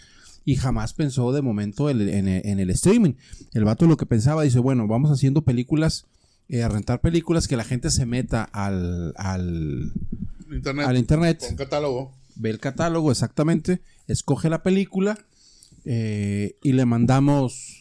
[0.44, 3.12] Y jamás pensó de momento el- en, el, en el streaming.
[3.52, 6.06] El vato lo que pensaba, dice, bueno, vamos haciendo películas,
[6.48, 9.92] eh, a rentar películas, que la gente se meta al, al,
[10.50, 10.86] Internet.
[10.88, 12.14] al internet Con catálogo.
[12.36, 15.18] ve el catálogo exactamente, escoge la película
[15.84, 17.77] eh, y le mandamos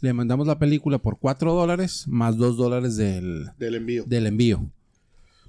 [0.00, 4.04] le mandamos la película por 4 dólares más 2 dólares del, Del envío.
[4.06, 4.70] del envío.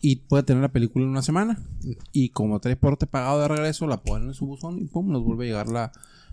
[0.02, 1.60] Y puede tener la película en una semana.
[2.12, 5.24] Y como trae porte pagado de regreso, la ponen en su buzón y pum, nos
[5.24, 5.92] vuelve a llegar la,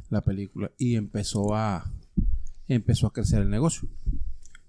[0.08, 0.70] la película.
[0.78, 1.90] Y empezó a
[2.66, 3.88] empezó a crecer el negocio.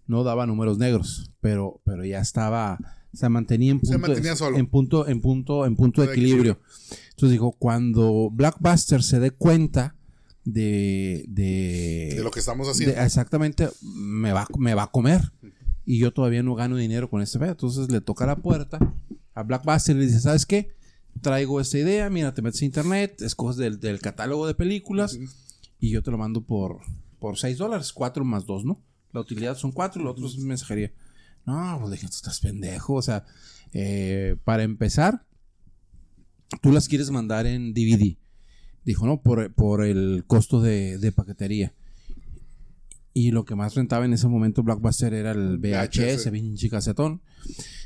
[0.08, 2.78] No daba números negros, pero, pero ya estaba,
[3.14, 4.58] se mantenía en Se punto, mantenía solo.
[4.58, 6.60] en punto, en punto, en punto de equilibrio.
[7.12, 9.96] Entonces dijo, cuando Blackbuster se dé cuenta
[10.54, 12.96] de, de, De lo que estamos haciendo.
[12.96, 15.32] de- exactamente, me va, me va a comer.
[15.86, 17.52] Y yo todavía no gano dinero con este pedo.
[17.52, 18.78] Entonces le toca la puerta
[19.34, 20.72] a Blackbuster y le dice, ¿sabes qué?
[21.22, 25.18] Traigo esta idea, mira, te metes a internet, escoges del, del catálogo de películas
[25.80, 26.80] y yo te lo mando por,
[27.20, 28.82] por 6 dólares, 4 más 2, ¿no?
[29.12, 30.92] La utilidad son 4 y lo otro es mensajería.
[31.46, 32.94] No, pues dije, tú estás pendejo.
[32.94, 33.26] O sea,
[33.74, 35.26] eh, para empezar,
[36.62, 38.16] tú las quieres mandar en DVD.
[38.86, 41.74] Dijo, no, por, por el costo de, de paquetería.
[43.14, 47.22] Y lo que más rentaba en ese momento Blockbuster era el VHS, pinche casetón.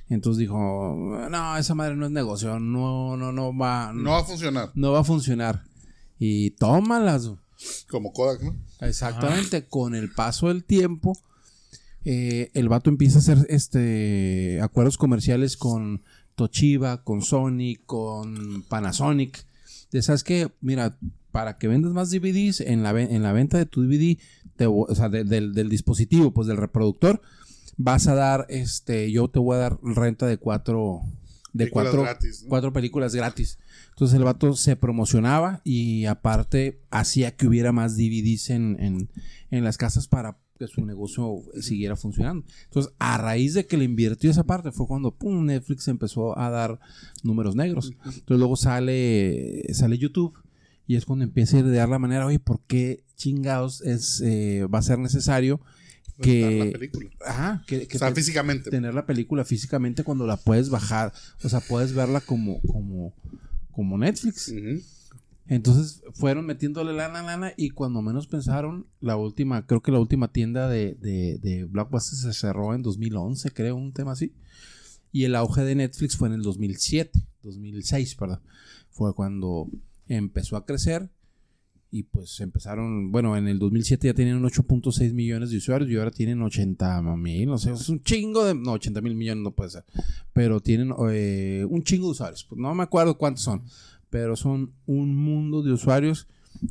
[0.10, 4.24] Entonces dijo, no, esa madre no es negocio, no, no, no va, No va a
[4.24, 4.72] funcionar.
[4.76, 5.64] no va a funcionar.
[6.20, 7.32] Y tómalas.
[7.90, 8.56] Como Kodak, ¿no?
[8.82, 11.18] Exactamente, con el paso del tiempo,
[12.06, 16.04] eh, el vato empieza a hacer este acuerdos comerciales con
[16.36, 19.46] Toshiba, con Sony, con Panasonic.
[19.94, 20.98] De sabes que, mira,
[21.32, 24.18] para que vendas más DVDs en la, en la venta de tu DVD,
[24.58, 27.22] te o sea, de- del, del dispositivo, pues del reproductor,
[27.78, 31.02] vas a dar, este, yo te voy a dar renta de cuatro,
[31.54, 32.50] de Películas cuatro, gratis, ¿no?
[32.50, 33.60] cuatro películas gratis.
[33.90, 39.10] Entonces el vato se promocionaba y aparte hacía que hubiera más DVDs en, en,
[39.52, 42.46] en las casas para que su negocio siguiera funcionando.
[42.66, 46.50] Entonces, a raíz de que le invirtió esa parte, fue cuando pum, Netflix empezó a
[46.50, 46.80] dar
[47.24, 47.94] números negros.
[48.06, 50.34] Entonces luego sale, sale YouTube
[50.88, 54.80] y es cuando empieza a idear la manera, oye, ¿por qué chingados es, eh, va
[54.80, 55.60] a ser necesario
[56.18, 56.66] Rentar que...
[56.66, 57.10] la película.
[57.26, 58.70] Ajá, que, que o sea, te- físicamente.
[58.70, 61.12] tener la película físicamente cuando la puedes bajar.
[61.44, 63.14] O sea, puedes verla como, como,
[63.72, 64.50] como Netflix.
[64.50, 64.82] Ujú.
[65.48, 67.54] Entonces fueron metiéndole lana, lana.
[67.58, 72.18] Y cuando menos pensaron, la última, creo que la última tienda de, de, de Blockbuster
[72.18, 74.34] se cerró en 2011, creo, un tema así.
[75.12, 78.40] Y el auge de Netflix fue en el 2007, 2006, perdón.
[78.90, 79.70] Fue cuando
[80.08, 81.10] empezó a crecer.
[81.92, 86.10] Y pues empezaron, bueno, en el 2007 ya tenían 8.6 millones de usuarios y ahora
[86.10, 89.70] tienen 80 mil, no sé, es un chingo de, no, 80 mil millones no puede
[89.70, 89.86] ser,
[90.34, 93.62] pero tienen eh, un chingo de usuarios, no me acuerdo cuántos son,
[94.14, 96.28] pero son un mundo de usuarios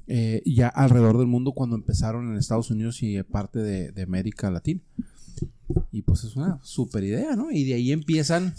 [0.07, 4.81] eh, ya alrededor del mundo cuando empezaron en Estados Unidos y parte de América Latina.
[5.93, 7.51] Y pues es una super idea, ¿no?
[7.51, 8.55] Y de ahí empiezan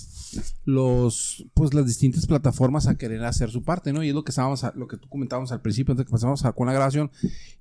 [0.65, 4.03] los pues las distintas plataformas a querer hacer su parte, ¿no?
[4.03, 6.11] Y es lo que estábamos a- lo que tú comentábamos al principio antes de que
[6.11, 7.11] pasamos a- con la grabación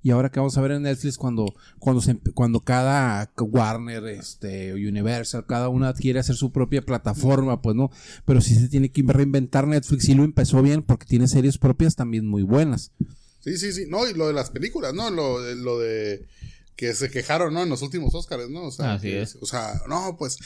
[0.02, 2.02] y ahora que vamos a ver en Netflix cuando cuando
[2.34, 7.90] cuando cada Warner, este Universal, cada una quiere hacer su propia plataforma, pues no,
[8.24, 11.96] pero sí se tiene que reinventar Netflix y lo empezó bien porque tiene series propias
[11.96, 12.92] también muy buenas.
[13.40, 13.86] Sí, sí, sí.
[13.88, 15.10] No, y lo de las películas, ¿no?
[15.10, 16.26] Lo, lo de
[16.82, 17.62] que se quejaron, ¿no?
[17.62, 18.64] En los últimos Oscars, ¿no?
[18.64, 19.38] O sea, Así es.
[19.40, 20.36] O sea, no, pues.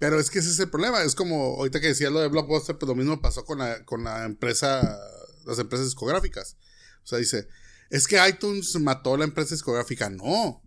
[0.00, 1.00] Pero es que ese es el problema.
[1.04, 4.02] Es como ahorita que decía lo de Blockbuster, pues lo mismo pasó con la, con
[4.02, 4.98] la empresa,
[5.46, 6.56] las empresas discográficas.
[7.04, 7.46] O sea, dice,
[7.88, 10.10] es que iTunes mató la empresa discográfica.
[10.10, 10.60] No,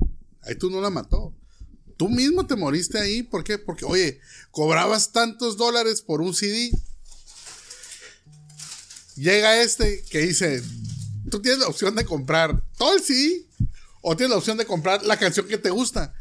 [0.50, 1.36] iTunes no la mató.
[1.98, 3.22] Tú mismo te moriste ahí.
[3.22, 3.58] ¿Por qué?
[3.58, 4.22] Porque, oye,
[4.52, 6.72] cobrabas tantos dólares por un CD.
[9.18, 10.64] Llega este que dice,
[11.30, 13.49] tú tienes la opción de comprar todo el CD
[14.02, 16.14] o tienes la opción de comprar la canción que te gusta.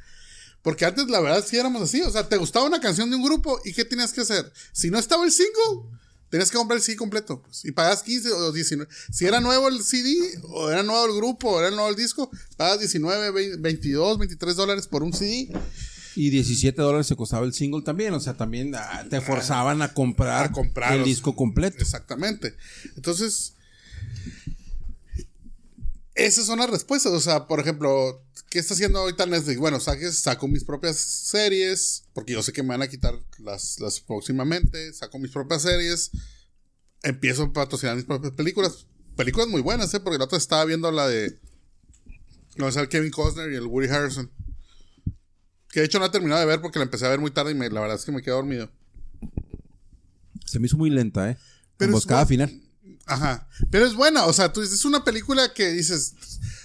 [0.62, 3.22] Porque antes la verdad sí éramos así, o sea, te gustaba una canción de un
[3.22, 4.52] grupo y ¿qué tenías que hacer?
[4.72, 5.88] Si no estaba el single,
[6.30, 7.40] tenías que comprar el CD completo.
[7.42, 8.90] pues, y pagas 15 o 19.
[9.12, 12.28] Si era nuevo el CD, o era nuevo el grupo, o era nuevo el disco,
[12.56, 15.48] pagas 19, 20, 22, 23 dólares por un CD.
[16.16, 18.12] Y 17 dólares se costaba el single también.
[18.12, 21.76] O sea, también ah, te forzaban a comprar, A comprar el los- disco completo.
[21.80, 22.56] Exactamente.
[22.96, 23.54] Entonces,
[26.18, 27.12] esas son las respuestas.
[27.12, 29.58] O sea, por ejemplo, ¿qué está haciendo ahorita Netflix?
[29.58, 33.80] Bueno, saque- saco mis propias series, porque yo sé que me van a quitar las,
[33.80, 34.92] las próximamente.
[34.92, 36.10] Saco mis propias series.
[37.02, 38.86] Empiezo a patrocinar mis propias películas.
[39.16, 40.00] Películas muy buenas, ¿eh?
[40.00, 41.38] Porque la otra estaba viendo la de.
[42.56, 44.30] No sé, el Kevin Costner y el Woody Harrison.
[45.70, 47.52] Que de hecho no he terminado de ver porque la empecé a ver muy tarde
[47.52, 48.70] y me- la verdad es que me quedé dormido.
[50.46, 51.36] Se me hizo muy lenta, ¿eh?
[51.76, 52.60] Pero Emboscada final.
[53.08, 53.48] Ajá.
[53.70, 56.14] Pero es buena, o sea, tú dices, es una película que dices.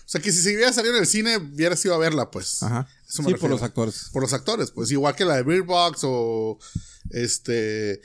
[0.05, 2.61] O sea, que si se hubiera salido en el cine, hubieras ido a verla, pues.
[2.61, 2.87] Ajá.
[3.09, 3.55] Eso me Sí, por refiero.
[3.55, 4.09] los actores.
[4.11, 4.91] Por los actores, pues.
[4.91, 6.59] Igual que la de Beer Box o.
[7.09, 8.01] Este.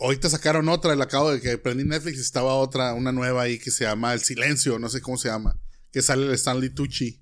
[0.00, 3.70] Ahorita sacaron otra, el acabo de que prendí Netflix, estaba otra, una nueva ahí que
[3.72, 5.58] se llama El Silencio, no sé cómo se llama.
[5.92, 7.20] Que sale el Stanley Tucci.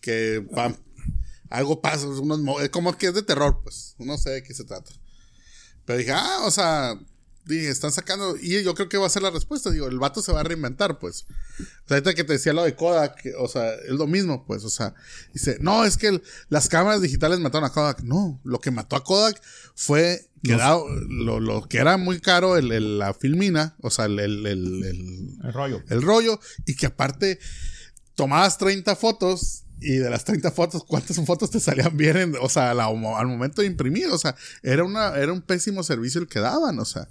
[0.00, 0.74] Que va-
[1.50, 2.40] algo pasa, unos,
[2.70, 3.94] como que es de terror, pues.
[3.98, 4.90] No sé de qué se trata.
[5.84, 6.98] Pero dije, ah, o sea,
[7.46, 8.36] dije, están sacando.
[8.36, 9.70] Y yo creo que va a ser la respuesta.
[9.70, 11.26] Digo, el vato se va a reinventar, pues.
[11.60, 14.64] O sea, ahorita que te decía lo de Kodak, o sea, es lo mismo, pues.
[14.64, 14.94] O sea,
[15.32, 18.02] dice, no, es que el- las cámaras digitales mataron a Kodak.
[18.02, 19.40] No, lo que mató a Kodak
[19.74, 24.04] fue que dado- lo, lo que era muy caro, el, el- la filmina, o sea,
[24.04, 25.82] el, el- el- el- El rollo.
[25.88, 27.38] el rollo, y que aparte
[28.14, 29.62] tomabas 30 fotos.
[29.80, 32.16] Y de las 30 fotos, ¿cuántas fotos te salían bien?
[32.16, 34.06] en- o sea, la- al momento de imprimir.
[34.08, 36.78] O sea, era, una, era un pésimo servicio el que daban.
[36.78, 37.08] O sea,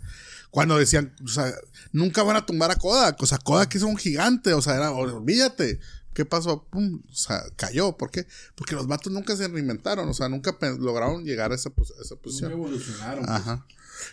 [0.50, 1.54] cuando decían, o sea,
[1.92, 3.22] nunca van a tumbar a Kodak.
[3.22, 4.54] O sea, Kodak es un gigante.
[4.54, 5.80] O sea, era, olvídate.
[6.14, 6.64] ¿Qué pasó?
[6.72, 7.98] Pum, o sea, cayó.
[7.98, 8.26] ¿Por qué?
[8.56, 10.08] Porque los vatos nunca se reinventaron.
[10.10, 12.52] O sea, nunca lograron llegar a esa, pos- a esa posición.
[12.54, 13.30] evolucionaron.
[13.30, 13.66] Ajá.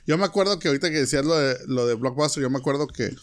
[0.07, 2.87] Yo me acuerdo que ahorita que decías lo de, lo de Blockbuster, yo me acuerdo
[2.89, 3.15] que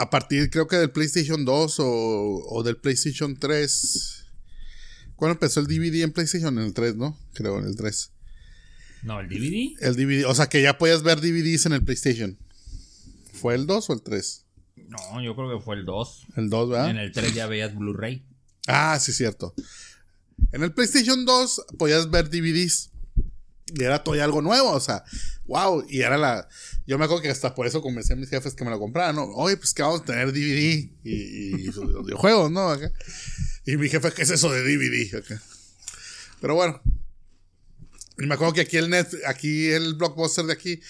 [0.00, 4.24] a partir creo que del PlayStation 2 o, o del PlayStation 3.
[5.14, 6.58] ¿Cuándo empezó el DVD en PlayStation?
[6.58, 7.18] En el 3, ¿no?
[7.34, 8.10] Creo, en el 3.
[9.02, 9.76] No, el DVD.
[9.80, 12.38] El DVD, o sea que ya podías ver DVDs en el PlayStation.
[13.34, 14.46] ¿Fue el 2 o el 3?
[14.88, 16.26] No, yo creo que fue el 2.
[16.36, 16.90] El 2, ¿verdad?
[16.90, 18.24] En el 3 ya veías Blu-ray.
[18.68, 19.54] Ah, sí, cierto.
[20.52, 22.90] En el PlayStation 2 podías ver DVDs.
[23.74, 25.04] Y era todavía algo nuevo, o sea,
[25.44, 25.84] wow.
[25.88, 26.48] Y era la.
[26.90, 29.14] Yo me acuerdo que hasta por eso convencí a mis jefes que me lo compraran,
[29.14, 29.22] ¿no?
[29.22, 31.70] Oye, pues que vamos a tener DVD y,
[32.04, 32.76] videojuegos, ¿no?
[33.64, 35.22] Y mi jefe, ¿qué es eso de DVD?
[36.40, 36.82] Pero bueno.
[38.18, 40.80] Y me acuerdo que aquí el net, aquí el blockbuster de aquí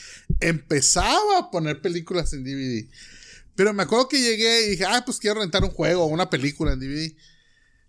[0.41, 2.89] empezaba a poner películas en DVD.
[3.55, 6.31] Pero me acuerdo que llegué y dije, ah, pues quiero rentar un juego o una
[6.31, 7.15] película en DVD.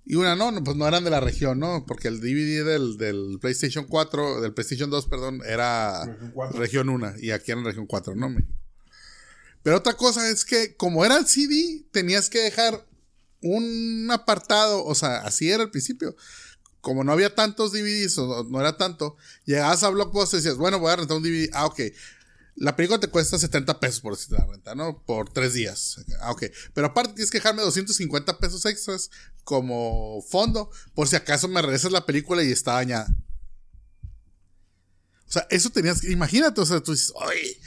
[0.06, 1.86] Y una no, no, pues no eran de la región, ¿no?
[1.86, 6.60] Porque el DVD del, del PlayStation 4, del PlayStation 2, perdón, era Región cuatro.
[6.60, 8.30] región 1 y aquí era región 4, ¿no?
[8.30, 8.52] México.
[9.64, 12.84] Pero otra cosa es que como era el CD, tenías que dejar
[13.42, 16.16] un apartado, o sea, así era al principio.
[16.82, 19.16] Como no había tantos DVDs, o no era tanto,
[19.46, 21.48] llegabas a Blockbuster y decías, bueno, voy a rentar un DVD.
[21.54, 21.80] Ah, ok.
[22.56, 25.04] La película te cuesta 70 pesos por decirte la renta, ¿no?
[25.04, 26.04] Por tres días.
[26.20, 26.44] Ah, ok.
[26.74, 29.10] Pero aparte tienes que dejarme 250 pesos extras
[29.44, 33.08] como fondo por si acaso me regresas la película y está dañada.
[35.28, 36.12] O sea, eso tenías que...
[36.12, 37.58] Imagínate, o sea, tú dices, oye,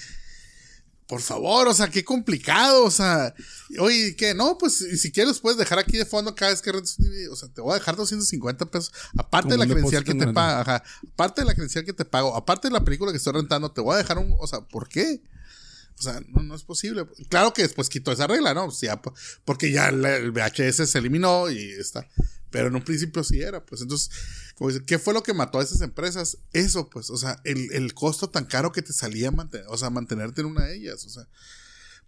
[1.06, 3.34] por favor, o sea, qué complicado, o sea,
[3.78, 4.34] oye, ¿qué?
[4.34, 7.30] No, pues si quieres puedes dejar aquí de fondo cada vez que rentes un DVD,
[7.30, 10.32] o sea, te voy a dejar 250 pesos, aparte de la credencial que te en
[10.32, 10.82] paga, ajá,
[11.12, 13.82] aparte de la credencial que te pago, aparte de la película que estoy rentando, te
[13.82, 15.22] voy a dejar un, o sea, ¿por qué?
[15.98, 17.06] O sea, no, no es posible.
[17.28, 18.66] Claro que después quitó esa regla, ¿no?
[18.66, 19.00] O sea,
[19.44, 22.08] porque ya el VHS se eliminó y está.
[22.54, 23.80] Pero en un principio sí era, pues.
[23.80, 24.10] Entonces,
[24.54, 26.38] como dice, ¿qué fue lo que mató a esas empresas?
[26.52, 27.10] Eso, pues.
[27.10, 30.46] O sea, el, el costo tan caro que te salía mantener, o sea, mantenerte en
[30.46, 31.04] una de ellas.
[31.04, 31.26] O sea,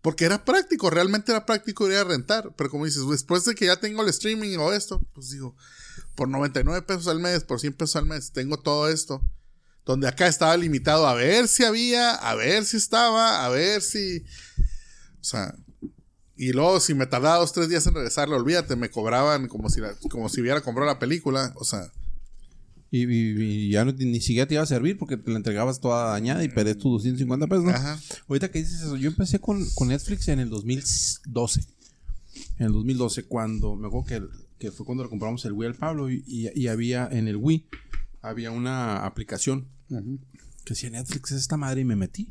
[0.03, 2.55] porque era práctico, realmente era práctico ir a rentar.
[2.57, 5.57] Pero como dices, después de que ya tengo el streaming o esto, pues digo,
[6.15, 9.21] por 99 pesos al mes, por 100 pesos al mes, tengo todo esto.
[9.85, 14.25] Donde acá estaba limitado a ver si había, a ver si estaba, a ver si.
[15.21, 15.57] O sea.
[16.37, 19.81] Y luego, si me tardaba dos, tres días en regresarlo, olvídate, me cobraban como si,
[19.81, 21.53] la- como si hubiera comprado la película.
[21.57, 21.91] O sea,
[22.91, 25.81] Y, y- y ya no- ni siquiera te iba a servir porque te la entregabas
[25.81, 27.71] toda dañada y perdés tus 250 pesos, ¿no?
[27.71, 27.99] ajá.
[28.29, 31.63] Ahorita que dices eso, yo empecé con, con Netflix en el 2012.
[32.59, 34.23] En el 2012, cuando me acuerdo que,
[34.59, 37.37] que fue cuando le compramos el Wii al Pablo y, y- y había en el
[37.37, 37.67] Wii,
[38.23, 42.29] había una aplicación que decía Netflix es esta madre y me metí.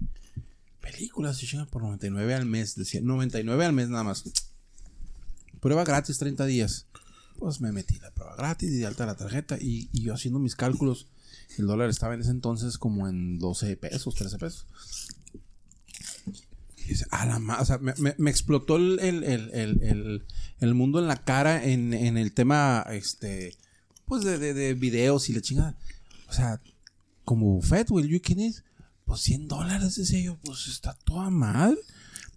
[0.91, 4.23] Películas y chinga por 99 al mes, decía 99 al mes nada más.
[5.59, 6.85] Prueba gratis 30 días.
[7.39, 10.39] Pues me metí la prueba gratis y de alta la tarjeta y, y yo haciendo
[10.39, 11.07] mis cálculos.
[11.57, 14.67] El dólar estaba en ese entonces como en 12 pesos, 13 pesos.
[16.77, 20.23] Y dice, a la ma- o sea, me, me- explotó el, el- el-
[20.59, 23.55] el- mundo en la cara en, en el tema este
[24.05, 25.77] pues de, de, de videos y la chingada.
[26.29, 26.61] O sea,
[27.23, 28.55] como buffet, güey, you can eat,
[29.05, 31.77] pues 100 dólares, decía yo, pues está toda mal.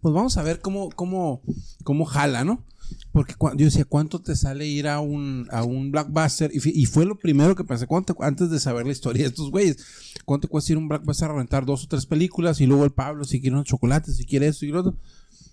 [0.00, 1.42] Pues vamos a ver cómo, cómo,
[1.82, 2.64] cómo jala, ¿no?
[3.12, 6.50] Porque yo decía, ¿cuánto te sale ir a un, a un blockbuster?
[6.54, 9.76] Y, fue lo primero que pensé, ¿cuánto, antes de saber la historia de estos güeyes,
[10.24, 12.60] ¿cuánto cuesta ir a un blockbuster a rentar dos o tres películas?
[12.60, 14.96] Y luego el Pablo, si quiere unos chocolates, si quiere esto y lo otro.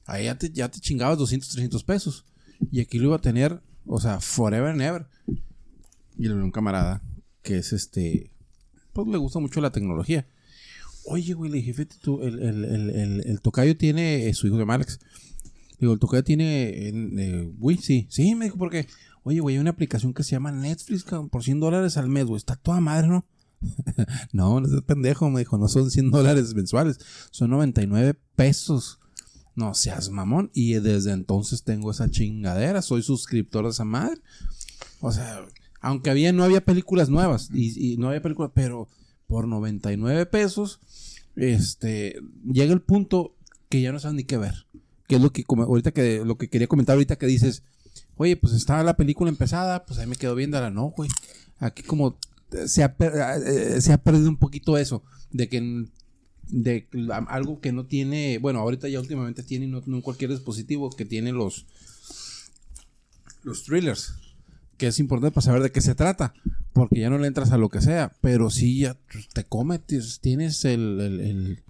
[0.06, 2.26] Ahí ya te, ya te chingabas 200, 300 pesos.
[2.72, 5.08] Y aquí lo iba a tener, o sea, forever and ever.
[6.18, 7.02] Y le un camarada
[7.42, 8.32] que es este,
[8.94, 10.28] pues le gusta mucho la tecnología.
[11.07, 14.57] Oye, güey, le dije, fíjate tú, el, el, el, el, tocayo tiene, eh, su hijo
[14.57, 14.99] de Alex.
[15.80, 18.88] Digo, el tocayo tiene, en, eh, güey, sí, sí, me dijo, porque,
[19.23, 22.38] oye, güey, hay una aplicación que se llama Netflix, por 100 dólares al mes, güey,
[22.38, 23.26] está toda madre, ¿no?
[24.32, 26.99] no, no seas pendejo, me dijo, no son 100 dólares mensuales,
[27.32, 28.99] son 99 pesos.
[29.56, 30.52] No seas mamón.
[30.53, 34.19] Y desde entonces tengo esa chingadera, soy suscriptor de esa madre.
[34.99, 35.45] O sea,
[35.80, 38.90] aunque había, no había películas nuevas, y, y no había películas, pero
[39.27, 40.80] por 99 pesos,
[41.36, 42.20] este,
[42.52, 43.36] llega el punto
[43.70, 44.66] que ya no sabes ni qué ver.
[45.07, 47.64] Que es lo que, ahorita que, lo que quería comentar ahorita que dices,
[48.18, 51.10] oye, pues estaba la película empezada, pues ahí me quedo viéndola, no, güey.
[51.60, 52.18] Aquí como
[52.52, 53.14] eh, se ha, per-
[53.45, 55.86] eh, se ha perdido un poquito eso, de que
[56.48, 56.88] de
[57.28, 61.06] algo que no tiene, bueno, ahorita ya últimamente tiene, no, no en cualquier dispositivo, que
[61.06, 61.66] tiene los,
[63.44, 64.14] los thrillers,
[64.78, 66.34] que es importante para saber de qué se trata,
[66.74, 68.98] porque ya no le entras a lo que sea, pero sí ya
[69.34, 71.64] te come, tienes- el, el-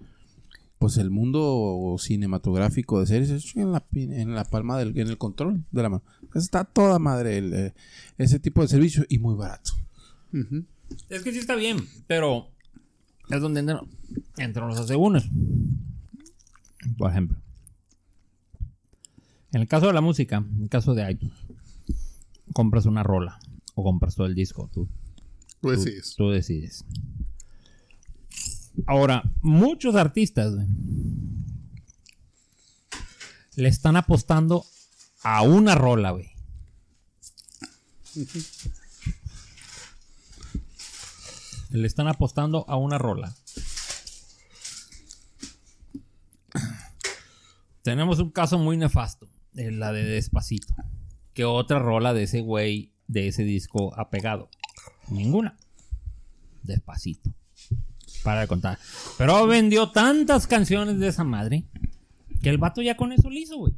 [0.80, 5.64] pues el mundo cinematográfico de series en la, en la palma del en el control
[5.72, 6.04] de la mano.
[6.36, 7.74] Está toda madre eh,
[8.18, 9.72] ese tipo de servicio y muy barato.
[11.10, 11.78] Es que sí está bien,
[12.08, 12.50] pero
[13.30, 13.80] es donde entran,
[14.38, 15.24] entran los asegúnes.
[16.98, 17.38] Por ejemplo.
[19.54, 21.34] En el caso de la música, en el caso de iTunes,
[22.56, 23.38] compras una rola
[23.76, 24.70] o compras todo el disco.
[24.74, 24.88] Tú,
[25.62, 25.90] tú- sí.
[25.90, 26.16] es.
[26.16, 26.86] tú decides.
[28.88, 30.68] Ahora, muchos artistas güey,
[33.58, 34.66] le están apostando
[35.22, 36.32] a una rola, güey.
[41.72, 43.36] Le están apostando a una rola.
[47.82, 50.74] Tenemos un caso muy nefasto, eh, la de Despacito.
[51.36, 54.50] Que otra rola de ese güey, de ese disco ha pegado?
[55.10, 55.58] Ninguna.
[56.64, 57.30] Despacito.
[58.24, 58.80] Para de contar.
[59.18, 61.66] Pero vendió tantas canciones de esa madre
[62.42, 63.74] que el vato ya con eso lo hizo, güey.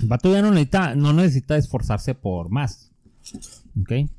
[0.00, 2.90] El vato ya no necesita, no necesita esforzarse por más.
[3.80, 4.10] ¿Ok?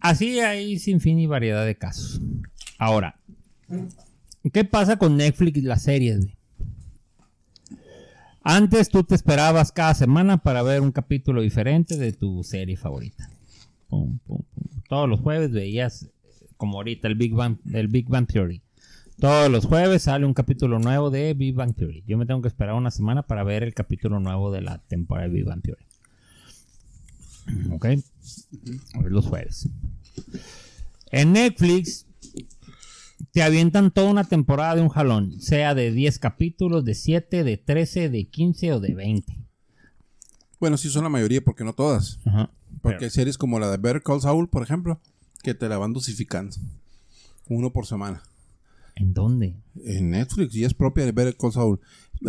[0.00, 2.20] Así hay sin fin y variedad de casos.
[2.78, 3.20] Ahora,
[4.52, 6.39] ¿qué pasa con Netflix y las series, güey?
[8.42, 13.30] Antes tú te esperabas cada semana para ver un capítulo diferente de tu serie favorita.
[14.88, 16.08] Todos los jueves veías,
[16.56, 18.62] como ahorita, el Big Bang, el Big Bang Theory.
[19.18, 22.02] Todos los jueves sale un capítulo nuevo de Big Bang Theory.
[22.06, 25.28] Yo me tengo que esperar una semana para ver el capítulo nuevo de la temporada
[25.28, 25.84] de Big Bang Theory.
[27.72, 27.86] ¿Ok?
[29.04, 29.68] Los jueves.
[31.10, 32.06] En Netflix
[33.32, 37.56] te avientan toda una temporada de un jalón, sea de 10 capítulos, de 7, de
[37.56, 39.36] 13, de 15 o de 20.
[40.58, 42.18] Bueno, sí son la mayoría, porque no todas.
[42.24, 42.50] Ajá.
[42.82, 45.00] Porque Pero- hay series como la de Better Call Saul, por ejemplo,
[45.42, 46.54] que te la van dosificando.
[47.48, 48.22] Uno por semana.
[48.96, 49.56] ¿En dónde?
[49.84, 51.80] En Netflix, y es propia de Better Call Saul.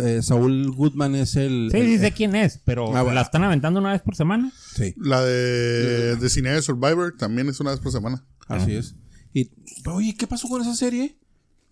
[0.02, 1.68] Eh, Saul Goodman es el...
[1.70, 3.14] Sí, el- sí sé quién es, pero Ah, bueno.
[3.16, 4.50] ¿la están aventando una vez por semana?
[4.74, 8.24] Sí, La de, de Cine de Survivor también es una vez por semana.
[8.48, 8.94] así es.
[9.34, 9.50] Y,
[9.86, 11.16] oye, ¿qué pasó con esa serie?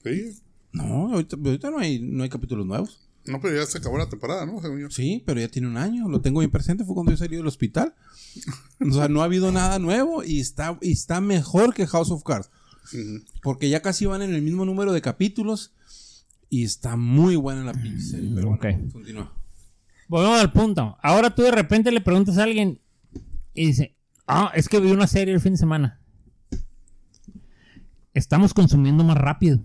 [0.04, 0.36] Sí.
[0.72, 3.06] No, ahorita, ahorita no, hay, no hay capítulos nuevos.
[3.26, 4.60] No, pero ya se acabó la temporada, ¿no?
[4.62, 4.90] Según yo.
[4.90, 6.08] Sí, pero ya tiene un año.
[6.08, 6.84] Lo tengo bien presente.
[6.84, 7.94] Fue cuando yo salí del hospital.
[8.80, 12.22] O sea, no ha habido nada nuevo y está, y está mejor que House of
[12.24, 12.50] Cards.
[13.42, 15.74] Porque ya casi van en el mismo número de capítulos
[16.48, 18.30] y está muy buena la pinche serie.
[18.34, 18.92] Pero bueno, Ok.
[18.92, 19.36] continúa.
[20.08, 20.96] Volvemos al punto.
[21.02, 22.80] Ahora tú de repente le preguntas a alguien
[23.54, 23.96] y dice,
[24.26, 25.99] ah, es que vi una serie el fin de semana.
[28.20, 29.60] Estamos consumiendo más rápido.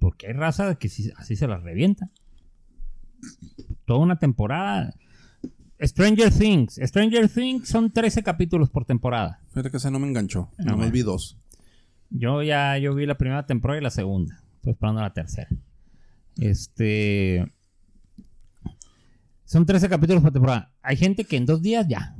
[0.00, 2.10] Porque hay raza que sí- así se las revienta.
[3.84, 4.92] Toda una temporada.
[5.80, 6.80] Stranger Things.
[6.82, 9.40] Stranger Things son 13 capítulos por temporada.
[9.50, 10.50] Fíjate que esa no me enganchó.
[10.58, 11.38] No me vi dos.
[12.10, 14.42] Yo ya yo vi la primera temporada y la segunda.
[14.56, 15.48] Estoy esperando la tercera.
[16.36, 17.50] Este.
[19.44, 20.72] Son 13 capítulos por temporada.
[20.82, 22.16] Hay gente que en dos días ya.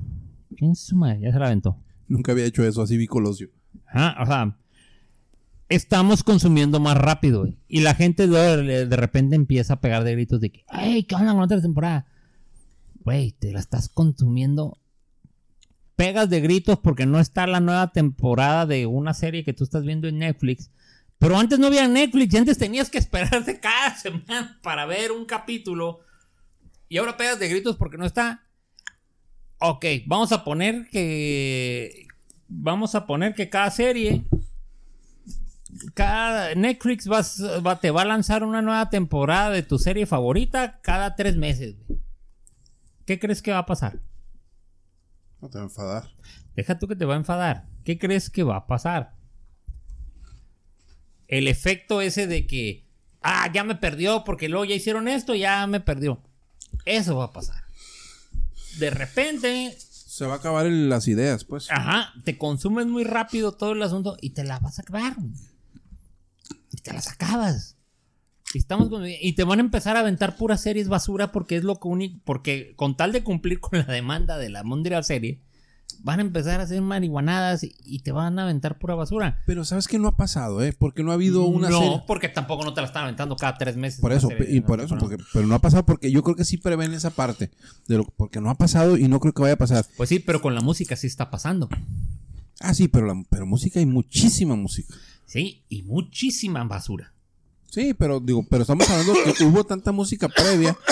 [0.57, 1.21] ¿Quién es su madre?
[1.23, 1.77] Ya se la aventó.
[2.11, 2.83] Nunca había hecho eso.
[2.83, 3.51] Así vi Colosio.
[3.87, 4.57] Ajá, o sea.
[5.69, 7.47] Estamos consumiendo más rápido.
[7.69, 10.65] Y la gente de, de repente empieza a pegar de gritos de que.
[10.69, 12.07] ¡Ay, qué onda con otra temporada!
[13.05, 14.77] Güey, te la estás consumiendo
[15.95, 19.85] pegas de gritos porque no está la nueva temporada de una serie que tú estás
[19.85, 20.71] viendo en Netflix.
[21.19, 25.27] Pero antes no había Netflix y antes tenías que esperarte cada semana para ver un
[25.27, 26.01] capítulo.
[26.89, 28.50] Y ahora pegas de gritos porque no está.
[29.61, 32.07] Ok, vamos a poner que.
[32.49, 34.25] Vamos a poner que cada serie.
[35.95, 40.81] Cada Netflix vas- va, te va a lanzar una nueva temporada de tu serie favorita
[40.83, 41.77] cada tres meses.
[41.87, 42.01] güey.
[43.07, 44.01] ¿Qué crees que va a pasar?
[45.41, 46.11] No te va a enfadar.
[46.57, 47.67] Deja tú que te va a enfadar.
[47.85, 49.15] ¿Qué crees que va a pasar?
[51.29, 52.85] El efecto ese de que,
[53.23, 56.21] ah, ya me perdió porque luego ya hicieron esto, ya me perdió.
[56.85, 57.60] Eso va a pasar.
[58.79, 61.71] De repente, Se va a acabar el- las ideas, pues.
[61.71, 65.17] ajá, te consumes muy rápido todo el asunto y te la vas a acabar.
[66.73, 67.77] Y te las acabas.
[68.55, 71.65] Y, estamos con- y te van a empezar a aventar puras series basura porque es
[71.65, 72.21] lo único.
[72.25, 75.41] Porque con tal de cumplir con la demanda de la mundial serie,
[76.03, 79.43] van a empezar a hacer marihuanadas y, te van a aventar pura basura.
[79.47, 80.75] Pero ¿sabes qué no ha pasado, eh?
[80.77, 82.03] Porque no ha habido una no, serie.
[82.07, 84.01] porque tampoco no te la están aventando cada tres meses.
[84.01, 86.45] Por eso, serie y por eso, porque, pero no ha pasado porque yo creo que
[86.45, 87.51] sí prevén esa parte.
[87.87, 89.85] De lo, porque no ha pasado y no creo que vaya a pasar.
[89.97, 91.69] Pues sí, pero con la música sí está pasando.
[92.61, 94.95] Ah, sí, pero, la, pero música hay muchísima música.
[95.27, 97.13] Sí, y muchísima basura.
[97.71, 100.77] Sí, pero digo, pero estamos hablando que hubo tanta música previa.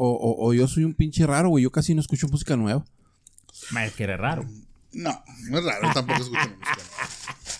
[0.00, 1.64] O, o- o yo soy un pinche raro, güey.
[1.64, 2.84] Yo casi no escucho música nueva.
[3.86, 4.48] Es que eres raro.
[4.92, 6.78] No, no es raro, tampoco escucho música.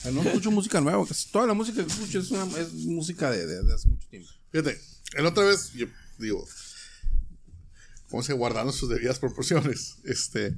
[0.03, 1.07] Sea, no escucho música nueva.
[1.07, 4.09] casi toda la música que escucho es, una- es música de, de- de hace mucho
[4.09, 4.31] tiempo.
[4.51, 4.81] Fíjate,
[5.15, 5.87] el otra vez, yo
[6.19, 6.47] digo,
[8.11, 9.97] ¿cómo se guardando sus debidas proporciones?
[10.05, 10.57] Este.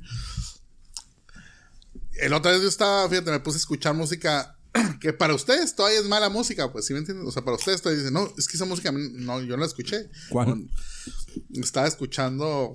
[2.21, 4.57] El otra vez yo estaba, fíjate, me puse a escuchar música
[5.01, 7.27] que para ustedes todavía es mala música, pues, ¿sí me entienden?
[7.27, 9.67] O sea, para ustedes todavía dicen, no, es que esa música, no, yo no la
[9.67, 10.11] escuché.
[10.29, 10.69] ¿Cuál?
[11.55, 12.75] Estaba escuchando.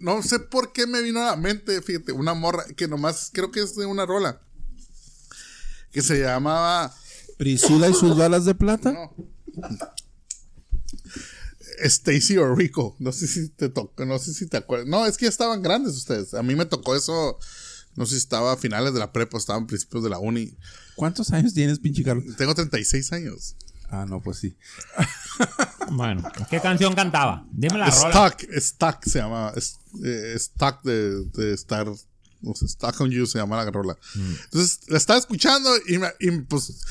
[0.00, 3.50] No sé por qué me vino a la mente, fíjate, una morra que nomás creo
[3.50, 4.40] que es de una rola.
[5.90, 6.94] Que se llamaba.
[7.38, 8.92] Priscila y sus balas de plata.
[8.92, 9.14] No.
[11.80, 12.94] Stacy o Rico.
[12.98, 14.86] No sé si te tocó, no sé si te acuerdas.
[14.86, 16.34] No, es que ya estaban grandes ustedes.
[16.34, 17.38] A mí me tocó eso.
[17.96, 20.56] No sé si estaba a finales de la prepa, estaba en principios de la uni.
[20.94, 22.36] ¿Cuántos años tienes, pinche Carlos?
[22.36, 23.56] Tengo 36 años.
[23.90, 24.56] Ah, no, pues sí.
[25.90, 27.46] Bueno, ¿qué canción cantaba?
[27.52, 28.28] Dime la rola.
[28.30, 29.52] Stuck, Stuck se llama.
[29.56, 31.88] es- eh, Stuck de, de estar.
[31.88, 33.96] O sea, Stuck on You se llama la rola.
[34.44, 36.82] Entonces la estaba escuchando y, me- y, pues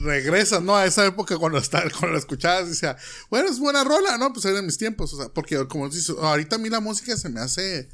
[0.00, 0.76] regresas, ¿no?
[0.76, 2.96] A esa época cuando, está, cuando la escuchabas y decía,
[3.30, 4.32] bueno, es buena rola, ¿no?
[4.32, 5.12] Pues era de mis tiempos.
[5.14, 7.88] O sea, porque como dices, ahorita a mí la música se me hace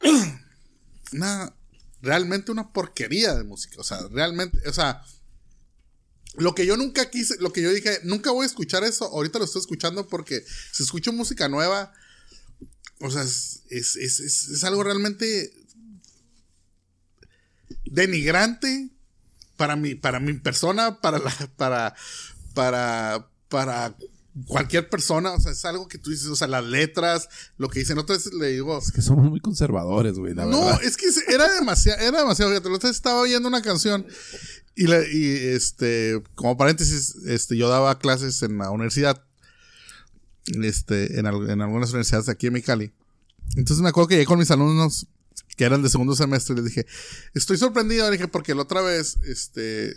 [1.12, 1.52] una.
[2.00, 3.76] Realmente una porquería de música.
[3.80, 4.58] O sea, realmente.
[4.68, 5.02] O sea.
[6.38, 9.38] Lo que yo nunca quise, lo que yo dije, nunca voy a escuchar eso, ahorita
[9.38, 11.92] lo estoy escuchando porque si escucho música nueva,
[13.00, 15.52] o sea, es, es, es- es- algo realmente
[17.84, 18.90] denigrante
[19.56, 21.94] para mi, para mi persona, para la, para,
[22.54, 23.94] para, para
[24.46, 27.80] cualquier persona, o sea, es algo que tú dices, o sea, las letras, lo que
[27.80, 30.82] dicen, otra vez le digo, Que somos muy conservadores, güey, la no, verdad.
[30.84, 32.50] es que era demasiado, era demasiado.
[32.50, 34.06] Fíjate, otra vez estaba oyendo una canción
[34.74, 39.24] y, la- y, este, como paréntesis, este, yo daba clases en la universidad,
[40.62, 42.92] este, en, al- en algunas universidades de aquí en Mexicali.
[43.56, 45.06] Entonces me acuerdo que llegué con mis alumnos
[45.56, 46.86] que eran de segundo semestre y les dije,
[47.34, 49.96] estoy sorprendido, le dije, porque la otra vez, este,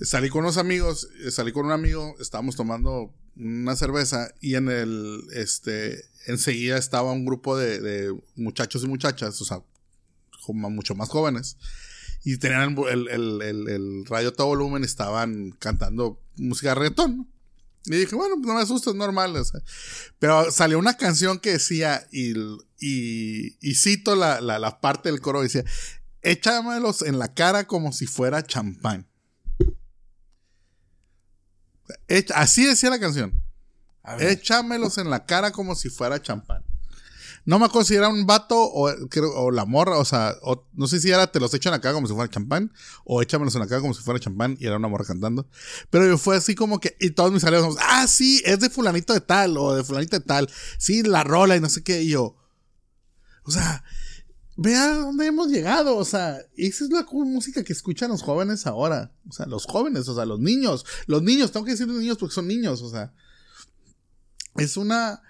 [0.00, 4.68] salí con unos amigos, eh, salí con un amigo, estábamos tomando una cerveza y en
[4.68, 9.62] el, este, enseguida estaba un grupo de, de muchachos y muchachas, o sea,
[10.48, 11.56] mucho más jóvenes,
[12.24, 17.28] y tenían el, el, el, radio todo volumen, estaban cantando música reggaetón.
[17.84, 19.34] Y dije, bueno, pues no me asusta, es normal.
[20.20, 22.32] Pero salió una canción que decía, y,
[22.78, 25.64] y, y cito la, la, la parte del coro, decía,
[26.22, 29.08] échamelos en la cara como si fuera champán.
[32.34, 33.32] Así decía la canción.
[34.18, 36.64] Échamelos en la cara como si fuera champán.
[37.44, 41.00] No me acuerdo si era un vato o, la morra, o sea, o- no sé
[41.00, 42.72] si era te los la cara como si fuera champán
[43.04, 45.48] o échamelos en la cara como si fuera champán y era una morra cantando.
[45.90, 49.12] Pero yo fue así como que, y todos mis amigos, ah, sí, es de fulanito
[49.12, 50.48] de tal o de fulanito de tal,
[50.78, 52.36] sí, la rola y no sé qué, y yo,
[53.44, 53.82] o sea,
[54.56, 59.12] vea dónde hemos llegado, o sea, esa es la música que escuchan los jóvenes ahora,
[59.28, 62.18] o sea, los jóvenes, o sea, los niños, los niños, tengo que decir los niños
[62.18, 63.12] porque son niños, o sea,
[64.56, 65.22] es una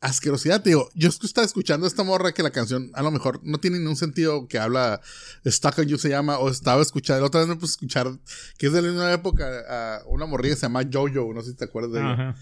[0.00, 3.58] asquerosidad, te digo, yo estaba escuchando esta morra que la canción a lo mejor no
[3.58, 5.00] tiene ningún sentido que habla
[5.44, 8.18] Stuck on You se llama, o estaba escuchando, otra vez me puse a escuchar,
[8.58, 11.50] que es de la misma época, a una morrilla que se llama Jojo, no sé
[11.50, 12.12] si te acuerdas de ella.
[12.12, 12.36] Ajá.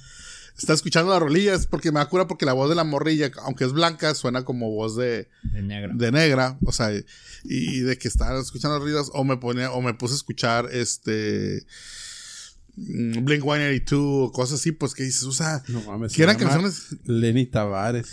[0.56, 3.72] Está escuchando las rolillas porque me acuerdo porque la voz de la morrilla, aunque es
[3.72, 5.92] blanca, suena como voz de, De negro.
[5.94, 7.04] de negra, o sea, y,
[7.44, 10.68] y de que estaba escuchando las rolillas o me ponía o me puse a escuchar
[10.72, 11.66] este
[12.76, 16.12] mm, Blink 182 o cosas así, pues que dices, o sea, No mames.
[16.12, 18.08] que se eran llama canciones, Lenny Tavares.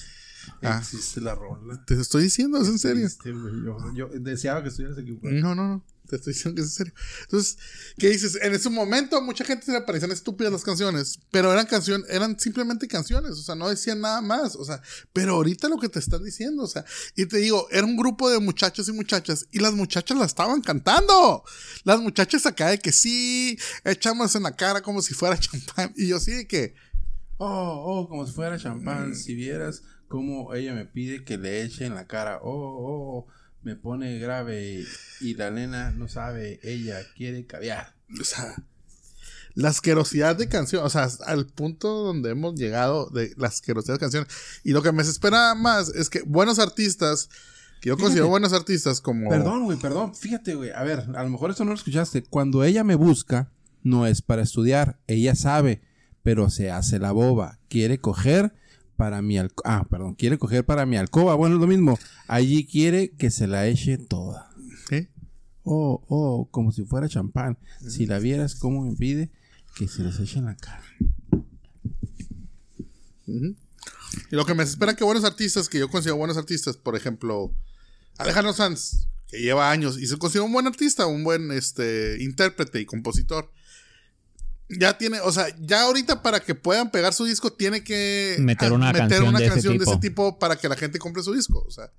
[0.64, 0.78] Ah.
[0.80, 1.84] Existe la rola.
[1.86, 3.06] te estoy diciendo, es en serio.
[3.06, 3.30] Existe.
[3.32, 5.34] Yo, yo deseaba que estuvieras equivocado.
[5.36, 5.84] No, no, no.
[6.12, 6.94] Te estoy diciendo que es en serio.
[7.22, 7.58] Entonces,
[7.98, 8.38] ¿qué dices?
[8.42, 12.06] En ese momento a mucha gente se le parecían estúpidas las canciones, pero eran canciones,
[12.10, 14.82] eran simplemente canciones, o sea, no decían nada más, o sea,
[15.14, 16.84] pero ahorita lo que te están diciendo, o sea,
[17.16, 20.62] y te digo, era un grupo de muchachos y muchachas, y las muchachas la estaban
[20.62, 21.44] cantando.
[21.86, 26.08] Las muchachas acá de que sí, echamos en la cara como si fuera champán, y
[26.08, 26.76] yo sí de que,
[27.44, 29.16] Oh, oh, como si fuera champán.
[29.16, 32.40] Si vieras cómo ella me pide que le eche en la cara.
[32.44, 33.28] Oh, oh,
[33.64, 34.84] me pone grave.
[35.20, 37.94] Y la nena no sabe, ella quiere caviar.
[38.20, 38.56] o sea,
[39.54, 44.00] la asquerosidad de canción, o sea, al punto donde hemos llegado de la asquerosidad de
[44.00, 44.34] canciones.
[44.64, 47.30] Y lo que me espera más es que buenos artistas,
[47.82, 49.30] que yo considero buenos artistas como...
[49.30, 50.16] Perdón, güey, perdón.
[50.16, 50.72] Fíjate, güey.
[50.72, 52.24] A ver, a lo mejor eso no lo escuchaste.
[52.24, 53.52] Cuando ella me busca,
[53.84, 55.00] no es para estudiar.
[55.08, 55.82] Ella sabe,
[56.24, 57.60] pero se hace la boba.
[57.70, 58.54] Quiere coger
[59.02, 59.78] para mi alcoba.
[59.78, 60.14] Ah, perdón.
[60.14, 61.34] Quiere coger para mi alcoba.
[61.34, 61.98] Bueno, es lo mismo.
[62.28, 64.52] Allí quiere que se la eche toda.
[64.88, 65.08] ¿Sí?
[65.64, 67.58] Oh, oh, como si fuera champán.
[67.90, 69.32] Si la vieras, ¿cómo me pide
[69.74, 70.84] que se les eche en la cara?
[73.26, 77.52] Y lo que me espera que buenos artistas, que yo considero buenos artistas, por ejemplo,
[78.20, 82.80] Alejandro Sanz, que lleva años y se considera un buen artista, un buen este, intérprete
[82.80, 83.52] y compositor.
[84.80, 88.72] Ya tiene, o sea, ya ahorita para que puedan pegar su disco, tiene que Meter
[88.72, 90.40] una canción de ese canción de ese tipo.
[90.40, 91.64] para que la gente compre su disco.
[91.68, 91.92] O sea,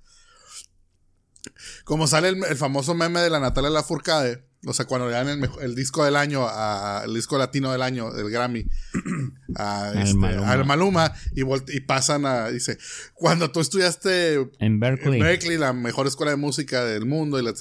[1.83, 5.27] como sale el, el famoso meme de la Natalia Lafourcade, o sea, cuando le dan
[5.61, 8.65] el, disco del año, a, el disco latino del año, del Grammy,
[9.55, 10.51] a, Al este, Maluma.
[10.51, 12.77] al Maluma, y, pasan a, dice,
[13.13, 15.57] cuando tú estudiaste En en Berkeley.
[15.57, 17.53] La mejor escuela de música del mundo, la,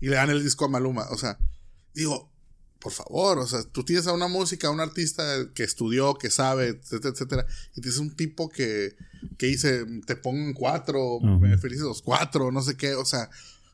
[0.00, 1.38] y le dan el disco a Maluma, o sea,
[1.94, 2.30] digo,
[2.78, 6.30] por favor, o sea, tú tienes a una música, a un artista que estudió, que
[6.30, 8.94] sabe, etcétera, etcétera, y tienes un tipo que,
[9.36, 13.30] que dice, te pongo en cuatro, me felices los cuatro, no sé qué, o sea,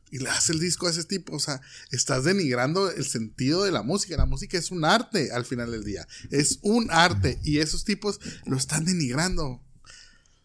[0.09, 1.61] y le hace el disco a ese tipo, o sea,
[1.91, 5.83] estás denigrando el sentido de la música, la música es un arte al final del
[5.83, 9.61] día, es un arte, y esos tipos lo están denigrando.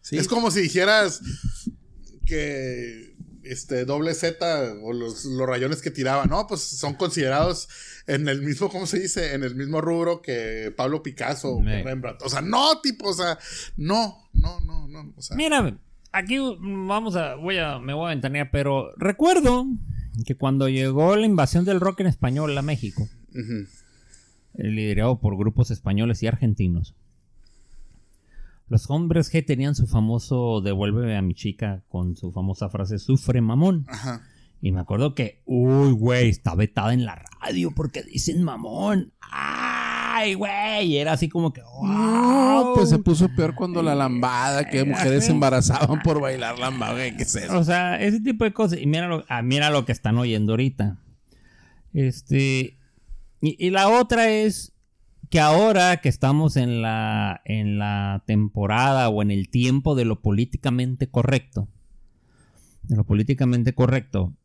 [0.01, 0.17] Sí.
[0.17, 1.21] Es como si dijeras
[2.25, 7.67] que este doble Z o los, los rayones que tiraba, no, pues son considerados
[8.07, 9.33] en el mismo, ¿cómo se dice?
[9.33, 11.65] En el mismo rubro que Pablo Picasso o Sí.
[11.65, 12.21] Rembrandt.
[12.23, 13.37] O sea, no, tipo, o sea,
[13.77, 15.13] no, no, no, no.
[15.15, 15.77] O sea, Mira,
[16.11, 19.65] aquí vamos a, voy a, me voy a ventanear, pero recuerdo
[20.25, 25.71] que cuando llegó la invasión del rock en español a México, eh, liderado por grupos
[25.71, 26.95] españoles y argentinos,
[28.67, 33.41] los hombres G tenían su famoso devuélveme a mi chica con su famosa frase sufre
[33.41, 33.85] mamón.
[33.89, 34.21] Ajá.
[34.61, 39.11] Y me acuerdo que, uy, güey, está vetada en la radio porque dicen mamón.
[39.19, 42.75] Ay, güey, y era así como que, No, wow.
[42.75, 46.95] pues se puso peor cuando la lambada, que mujeres se embarazaban por bailar lambada.
[47.17, 47.57] ¿Qué es eso?
[47.57, 48.79] O sea, ese tipo de cosas.
[48.79, 50.99] Y mira lo, ah, mira lo que están oyendo ahorita.
[51.93, 52.77] Este.
[53.41, 54.73] Y, y la otra es
[55.31, 60.21] que ahora que estamos en la, en la temporada o en el tiempo de lo
[60.21, 61.69] políticamente correcto,
[62.83, 64.35] de lo políticamente correcto,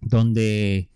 [0.00, 0.90] donde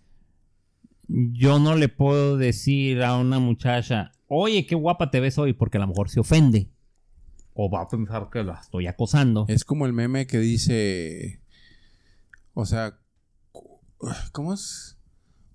[1.09, 5.79] yo no le puedo decir a una muchacha, oye, qué guapa te ves hoy, porque
[5.79, 6.71] a lo mejor se ofende.
[7.55, 9.45] O va a pensar que la estoy acosando.
[9.49, 11.41] Es como el meme que dice.
[12.55, 12.99] O sea.
[14.33, 14.97] ¿Cómo es?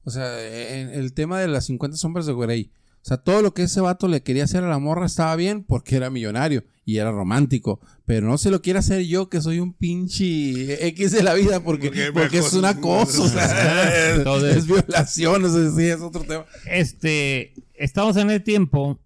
[0.04, 0.40] O sea,
[0.78, 2.72] en el tema de las 50 sombras de Grey.
[3.06, 5.64] O sea, todo lo que ese vato le quería hacer a la morra estaba bien
[5.64, 7.80] porque era millonario y era romántico.
[8.04, 11.60] Pero no se lo quiero hacer yo, que soy un pinche X de la vida,
[11.60, 13.26] porque, Porque es un acoso.
[13.26, 16.46] o sea, Entonces- es violación, o sea, sí, es otro tema.
[16.68, 19.00] este, estamos en el tiempo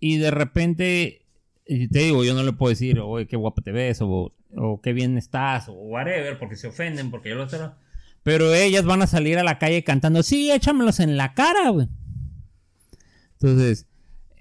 [0.00, 1.26] y de repente,
[1.66, 4.80] y te digo, yo no le puedo decir, oye, qué guapa te ves, o, o
[4.80, 7.58] qué bien estás, o whatever, porque se ofenden, porque yo lo sé.
[8.22, 11.88] Pero ellas van a salir a la calle cantando, sí, échamelos en la cara, güey.
[13.42, 13.86] Entonces,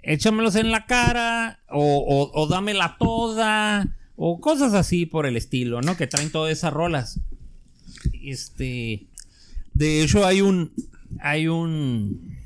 [0.03, 5.81] échamelos en la cara, o, o, o dámela toda, o cosas así por el estilo,
[5.81, 5.97] ¿no?
[5.97, 7.19] Que traen todas esas rolas.
[8.23, 9.07] Este.
[9.73, 10.71] De hecho, hay un.
[11.19, 12.37] Hay un.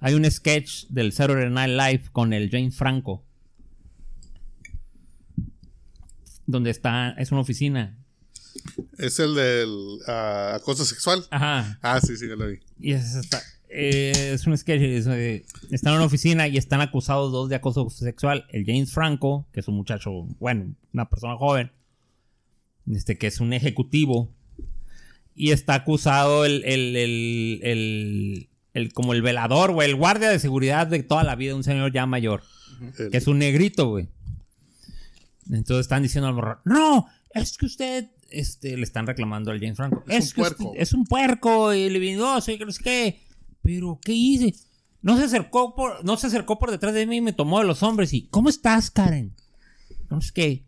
[0.00, 3.24] Hay un sketch del Saturday Night Live con el James Franco.
[6.46, 7.10] Donde está.
[7.18, 7.98] Es una oficina.
[8.98, 11.26] Es el del ah, acoso sexual.
[11.30, 11.78] Ajá.
[11.82, 12.60] Ah, sí, sí, ya lo vi.
[12.80, 13.42] Y es esta-
[13.74, 14.80] eh, es un sketch.
[14.82, 18.46] es, eh, están en una oficina y están acusados dos de acoso sexual.
[18.50, 21.72] El James Franco, que es un muchacho, bueno, una persona joven,
[22.90, 24.30] este que es un ejecutivo.
[25.34, 30.38] Y está acusado el, el, el, el- el- como el velador, o el guardia de
[30.38, 32.42] seguridad de toda la vida, un señor ya mayor.
[33.10, 34.08] Que es un negrito, güey.
[35.50, 39.76] Entonces están diciendo al morro, no, es que usted, este, le están reclamando al James
[39.76, 40.04] Franco.
[40.08, 42.82] Es Es, un que usted- puerco." es un puerco y libidinoso y que no sé
[42.82, 43.20] qué.
[43.62, 44.54] Pero, ¿qué hice?
[45.02, 47.66] No se acercó por, no se acercó por detrás de mí y me tomó de
[47.66, 49.34] los hombres y, ¿cómo estás, Karen?
[50.10, 50.64] No sé qué.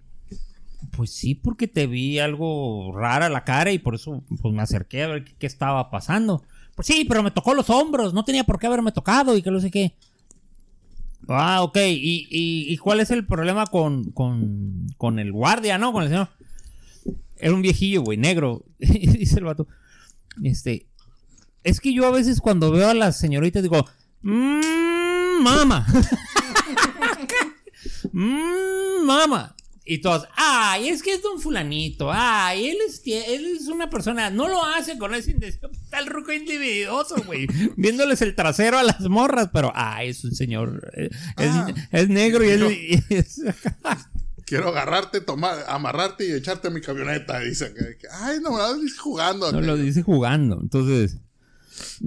[0.91, 5.03] Pues sí, porque te vi algo rara la cara y por eso pues me acerqué
[5.03, 6.43] a ver qué, estaba pasando.
[6.75, 9.51] Pues sí, pero me tocó los hombros, no tenía por qué haberme tocado y que
[9.51, 9.95] no sé qué.
[11.29, 11.79] Ah, ok.
[11.89, 15.93] ¿Y, y, cuál es el problema con, con, con el guardia, no?
[15.93, 16.29] Con el señor.
[17.37, 18.65] Era un viejillo, güey, negro.
[18.79, 19.67] Dice el vato.
[20.43, 20.87] Este.
[21.65, 23.85] Es que yo a veces cuando veo a las señoritas digo.
[24.23, 25.87] Mmm, mama.
[28.13, 29.55] Mmm, mama.
[29.87, 34.31] Y todos, ay, es que es don fulanito, ay, él es, él es una persona,
[34.31, 37.47] no lo hace con esa intención, tal ruco individuoso, güey,
[37.77, 41.67] viéndoles el trasero a las morras, pero, ay, es un señor, eh, es, Ah.
[41.93, 43.43] es negro y y es-
[44.47, 47.41] Quiero agarrarte, tomar, amarrarte y echarte a mi camioneta.
[47.41, 47.75] Dice
[48.11, 49.53] ay, no, no, dice jugando.
[49.53, 51.19] no lo dice jugando, entonces,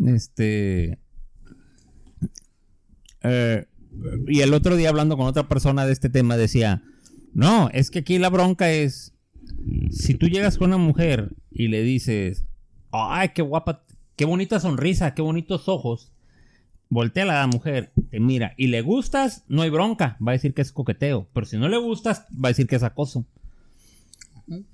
[0.06, 1.00] este...
[3.24, 3.66] eh,
[4.28, 6.84] y el otro día hablando con otra persona de este tema decía,
[7.34, 9.14] no, es que aquí la bronca es,
[9.92, 12.46] si tú llegas con una mujer y le dices,
[12.92, 13.84] ay, qué guapa,
[14.16, 16.12] qué bonita sonrisa, qué bonitos ojos,
[16.90, 20.62] voltea la mujer, te mira y le gustas, no hay bronca, va a decir que
[20.62, 23.26] es coqueteo, pero si no le gustas, va a decir que es acoso.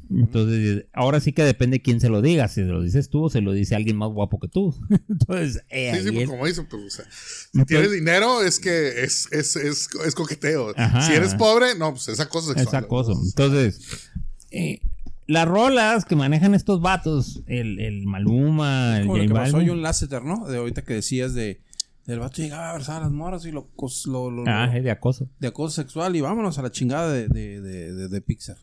[0.10, 3.30] Entonces, ahora sí que depende quién se lo diga, si se lo dices tú o
[3.30, 4.76] se lo dice alguien más guapo que tú.
[5.10, 8.00] Entonces, eh, Sí, sí, pues es- como dice, pues, o sea, si No, tienes pues-
[8.00, 10.74] dinero es que es, es, es, es coqueteo.
[10.78, 11.02] Ajá.
[11.02, 12.68] Si eres pobre, no, pues es acoso sexual.
[12.68, 13.20] Es acoso.
[13.26, 14.10] Entonces,
[14.52, 14.80] eh,
[15.26, 19.68] las rolas que manejan estos vatos, el, el Maluma, el J Balvin.
[19.68, 20.46] John Lasseter, ¿no?
[20.48, 21.62] De ahorita que decías de...
[22.06, 23.70] El vato llegaba a abrazar a las morras y lo...
[23.78, 25.30] cos- lo, lo- Ah, lo- es de acoso.
[25.40, 28.58] de acoso sexual y vámonos a la chingada de, de, de, de- de Pixar.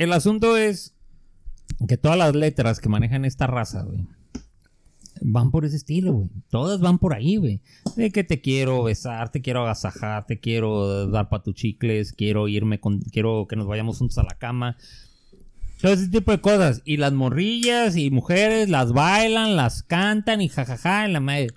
[0.00, 0.94] El asunto es
[1.86, 4.06] que todas las letras que manejan esta raza, güey,
[5.20, 6.30] van por ese estilo, güey.
[6.48, 7.60] Todas van por ahí, güey.
[7.96, 12.48] De que te quiero besar, te quiero agasajar, te quiero dar pa' tus chicles, quiero
[12.48, 14.78] irme con, quiero que nos vayamos juntos a la cama.
[15.82, 16.80] Todo ese tipo de cosas.
[16.86, 21.48] Y las morrillas y mujeres las bailan, las cantan y jajaja en la madre.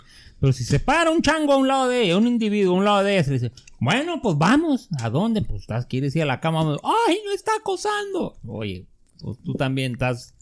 [0.43, 2.83] Pero si se para un chango a un lado de ella, un individuo a un
[2.83, 4.89] lado de ella, se le dice, bueno, pues vamos.
[4.99, 5.41] ¿A dónde?
[5.41, 6.63] Pues estás, quieres ir a la cama.
[7.07, 8.35] ¡Ay, no está acosando!
[8.45, 8.85] Oye,
[9.21, 10.33] pues tú también estás,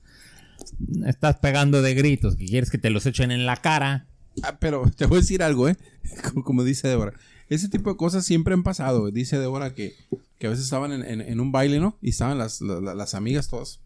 [1.06, 4.08] estás pegando de gritos, que quieres que te los echen en la cara.
[4.42, 5.78] Ah, pero te voy a decir algo, ¿eh?
[6.34, 7.14] Como, como dice Débora.
[7.48, 9.12] Ese tipo de cosas siempre han pasado.
[9.12, 9.94] Dice Débora que,
[10.40, 11.96] que a veces estaban en, en- en un baile, ¿no?
[12.02, 13.82] Y estaban las, la- la- las amigas todas.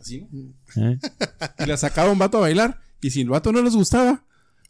[0.00, 0.54] Así, ¿no?
[0.92, 0.98] ¿eh?
[1.58, 2.80] Y la sacaba un vato a bailar.
[3.02, 4.24] Y si el vato no les gustaba,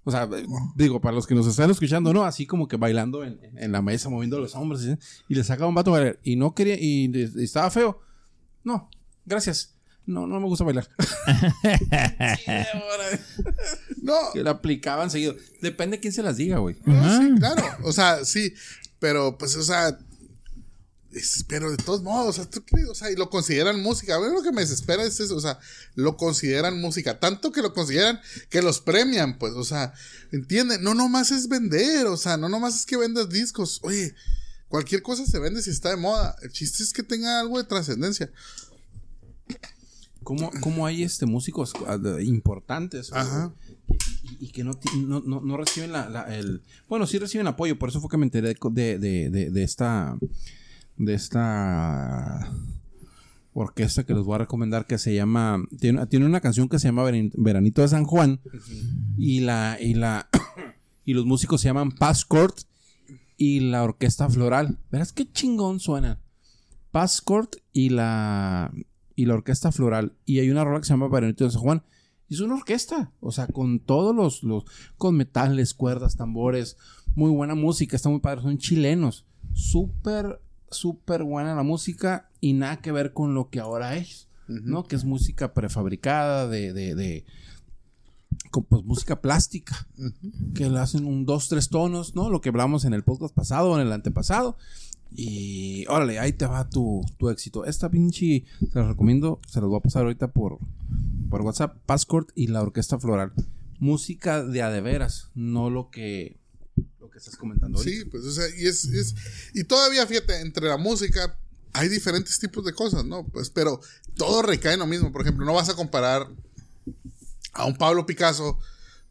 [0.09, 0.29] o sea,
[0.77, 2.25] digo, para los que nos están escuchando, ¿no?
[2.25, 4.83] Así como que bailando en, en la mesa, moviendo los hombros.
[4.83, 4.97] ¿sí?
[5.29, 6.21] Y le sacaba un vato a bailar.
[6.23, 7.11] Y no quería, y,
[7.43, 8.01] estaba feo.
[8.63, 8.89] No,
[9.25, 9.75] gracias.
[10.07, 10.89] No, no me gusta bailar.
[14.03, 15.35] No, que la aplicaban seguido.
[15.61, 16.77] Depende de quién se las diga, güey.
[16.85, 17.65] no, sí, claro.
[17.83, 18.55] O sea, sí.
[19.01, 19.99] Pero, pues, o sea.
[21.49, 22.51] Pero de todos modos, o sea.
[22.91, 24.17] O sea, y lo consideran música.
[24.17, 25.59] A mí lo que me desespera es eso, o sea,
[25.95, 27.19] lo consideran música.
[27.21, 28.21] Tanto que lo consideran
[28.51, 29.93] que los premian, pues, o sea,
[30.33, 30.83] ¿entienden?
[30.83, 33.81] No nomás es vender, o sea, no nomás es que vendas discos.
[33.83, 34.15] Oye,
[34.69, 36.37] cualquier cosa se vende si está de moda.
[36.43, 38.31] El chiste es que tenga algo de trascendencia.
[40.23, 43.53] ¿Cómo, cómo hay este músicos ah, importantes Ajá.
[44.25, 47.79] y, y que no, no, no- no reciben la, la- el bueno sí reciben apoyo
[47.79, 50.19] por eso fue que me enteré de, de, de- de esta
[50.99, 52.51] de esta
[53.53, 56.89] orquesta que les voy a recomendar que se llama tiene, tiene una canción que se
[56.89, 58.41] llama Veran- Veranito de San Juan
[59.17, 60.29] y la y la
[61.05, 62.57] y los músicos se llaman Passcourt
[63.39, 64.79] y la orquesta floral.
[64.91, 66.19] Verás qué chingón suena.
[66.91, 68.73] Passcourt y la
[69.15, 70.15] y la orquesta floral.
[70.27, 71.83] Y hay una rola que se llama Veranito de San Juan.
[72.29, 74.65] Y es una orquesta o sea con todos los, los
[74.99, 76.77] con metales cuerdas tambores
[77.15, 79.25] muy buena música está muy padre son chilenos
[79.55, 80.41] súper
[80.71, 84.97] súper buena la música y nada que ver con lo que ahora es no que
[84.97, 87.25] es música prefabricada de de, de
[88.51, 89.89] con, pues música plástica
[90.55, 93.71] que le hacen un dos tres tonos no lo que hablamos en el podcast pasado
[93.71, 94.57] o en el antepasado.
[95.15, 97.65] Y órale, ahí te va tu, tu éxito.
[97.65, 100.59] Esta pinche, se los recomiendo, se los voy a pasar ahorita por,
[101.31, 103.33] por WhatsApp, Passcourt y la Orquesta Floral.
[103.79, 106.39] música de a de veras, no lo que,
[107.17, 107.97] que estás comentando ahorita.
[107.99, 109.15] Sí, pues, o sea, y es, es-
[109.55, 111.39] y todavía, fíjate, entre la música
[111.73, 113.27] hay diferentes tipos de cosas, ¿no?
[113.27, 113.81] Pues, pero
[114.17, 115.13] todo recae en lo mismo.
[115.13, 116.29] Por ejemplo, no vas a comparar
[117.55, 118.59] a un Pablo Picasso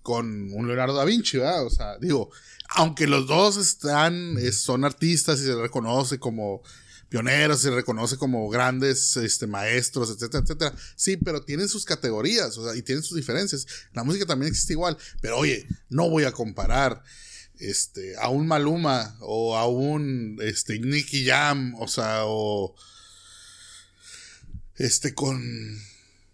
[0.03, 1.65] con un Leonardo da Vinci, ¿verdad?
[1.65, 2.29] O sea, digo,
[2.69, 6.61] aunque los dos están, son artistas y se reconoce como
[7.09, 10.75] pioneros, se reconoce como grandes este, maestros, etcétera, etcétera.
[10.95, 13.65] Sí, pero tienen sus categorías, o sea, y tienen sus diferencias.
[13.93, 17.03] La música también existe igual, pero oye, no voy a comparar
[17.59, 22.75] este, a un Maluma o a un este, Nicky Jam, o sea, o
[24.75, 25.41] este con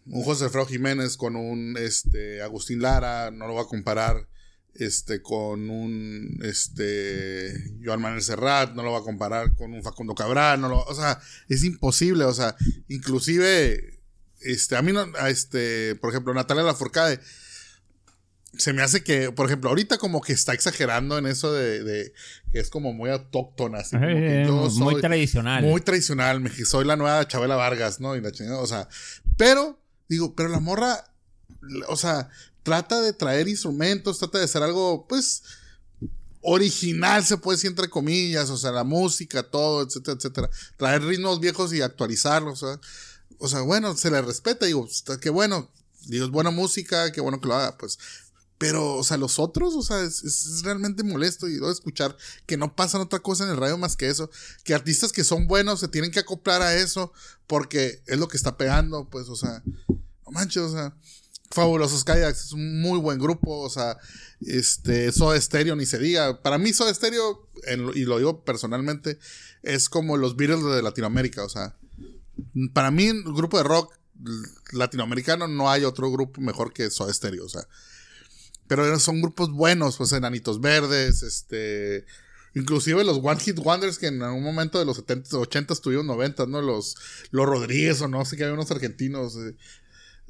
[0.06, 4.27] un José Alfredo Jiménez, con un este, Agustín Lara, no lo voy a comparar
[4.73, 7.53] este, con un este,
[7.84, 10.95] Joan Manuel Serrat, no lo voy a comparar con un Facundo Cabral, no lo, o
[10.95, 11.19] sea,
[11.49, 12.56] es imposible, o sea,
[12.88, 13.99] inclusive,
[14.39, 17.19] este, a mí no, a este, por ejemplo, Natalia Lafourcade,
[18.61, 22.13] se me hace que, por ejemplo, ahorita como que está exagerando en eso de, de
[22.53, 25.63] que es como muy autóctona, así como que Eh, muy tradicional.
[25.63, 28.15] muy tradicional, me soy la nueva Chabela Vargas, ¿no?
[28.15, 28.88] Y la chingada, o sea,
[29.38, 31.03] pero, digo, pero la morra,
[31.88, 32.29] o sea,
[32.63, 35.43] trata de traer instrumentos, trata de hacer algo, pues,
[36.41, 40.49] original, se puede decir entre comillas, o sea, la música, todo, etcétera, etcétera.
[40.77, 42.79] Traer ritmos viejos y actualizarlos, o sea,
[43.38, 45.69] o sea, bueno, se le respeta, digo, está- qué bueno,
[46.07, 47.99] digo, es buena música, qué bueno que lo haga, pues.
[48.61, 52.15] Pero, o sea, los otros, o sea, es, realmente molesto y escuchar
[52.45, 54.29] que no pasan otra cosa en el radio más que eso.
[54.63, 57.11] Que artistas que son buenos se tienen que acoplar a eso
[57.47, 60.95] porque es lo que está pegando, pues, o sea, no manches, o sea,
[61.49, 63.97] Fabulosos Kayaks es un muy buen grupo, o sea,
[64.41, 66.43] este, Soda Stereo ni se diga.
[66.43, 67.49] Para mí Soda Stereo,
[67.95, 69.17] y lo digo personalmente,
[69.63, 71.75] es como los Beatles de Latinoamérica, o sea,
[72.75, 73.91] para mí, el grupo de rock
[74.71, 77.67] latinoamericano no hay otro grupo mejor que Soda Stereo, o sea.
[78.72, 82.06] Pero son grupos buenos, pues Enanitos Verdes, este.
[82.56, 86.45] Inclusive los One Hit Wonders que en algún momento de los 70, 80 tuvieron 90,
[86.45, 86.61] ¿no?
[86.61, 86.95] Los,
[87.31, 89.38] los Rodríguez o no sé que había unos argentinos.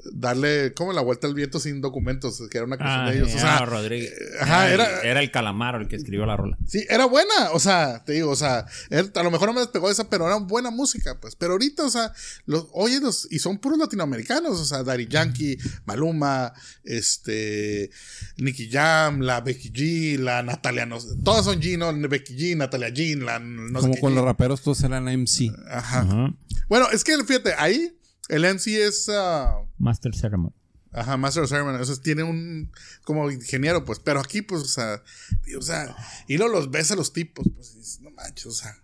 [0.04, 3.18] Eh, darle como la vuelta al viento sin documentos, que era una canción Ah, de
[3.18, 3.30] ellos.
[3.30, 4.14] O era sea, Rodríguez.
[4.40, 6.58] ajá, el- era- era el calamaro el que escribió la rola.
[6.68, 9.62] Sí, era buena, o sea, te digo, o sea, era- a lo mejor no me
[9.62, 11.36] despegó esa, pero era buena música, pues.
[11.36, 12.14] Pero ahorita, o sea,
[12.46, 16.54] los, oye, los, y son puros latinoamericanos, o sea, Daddy Yankee, Maluma,
[16.84, 17.90] este,
[18.38, 21.92] Nicky Jam, la Becky G, la Natalia, no, todas son G, ¿no?
[22.10, 24.16] Becky G, Natalia G, la no sé Como con G.
[24.16, 25.52] los raperos todos eran MC.
[25.70, 26.02] Ajá.
[26.02, 26.34] Ajá.
[26.68, 27.94] Bueno, es que fíjate, ahí
[28.32, 30.54] el MC es, ah, Master Ceremony.
[30.94, 31.78] Ajá, Master of Ceremony.
[31.78, 32.72] O sea, tiene un.
[33.04, 34.00] Como ingeniero, pues.
[34.00, 35.02] Pero aquí, pues, o sea.
[35.46, 35.96] y, o sea,
[36.28, 37.76] y luego los ves a los tipos, pues.
[37.76, 38.76] y dices, no manches, o sea.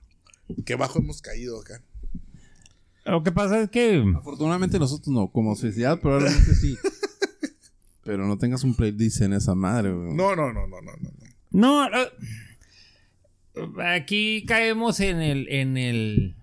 [0.66, 1.82] Qué bajo hemos caído acá.
[3.06, 4.04] Lo que pasa es que.
[4.16, 6.78] Afortunadamente nosotros no, como sociedad probablemente sí.
[8.04, 10.14] Pero no tengas un playlist en esa madre, güey.
[10.14, 11.10] No, no, no, no, no, no.
[11.52, 11.88] no.
[11.88, 11.90] No,
[13.84, 16.37] aquí caemos en el, en el.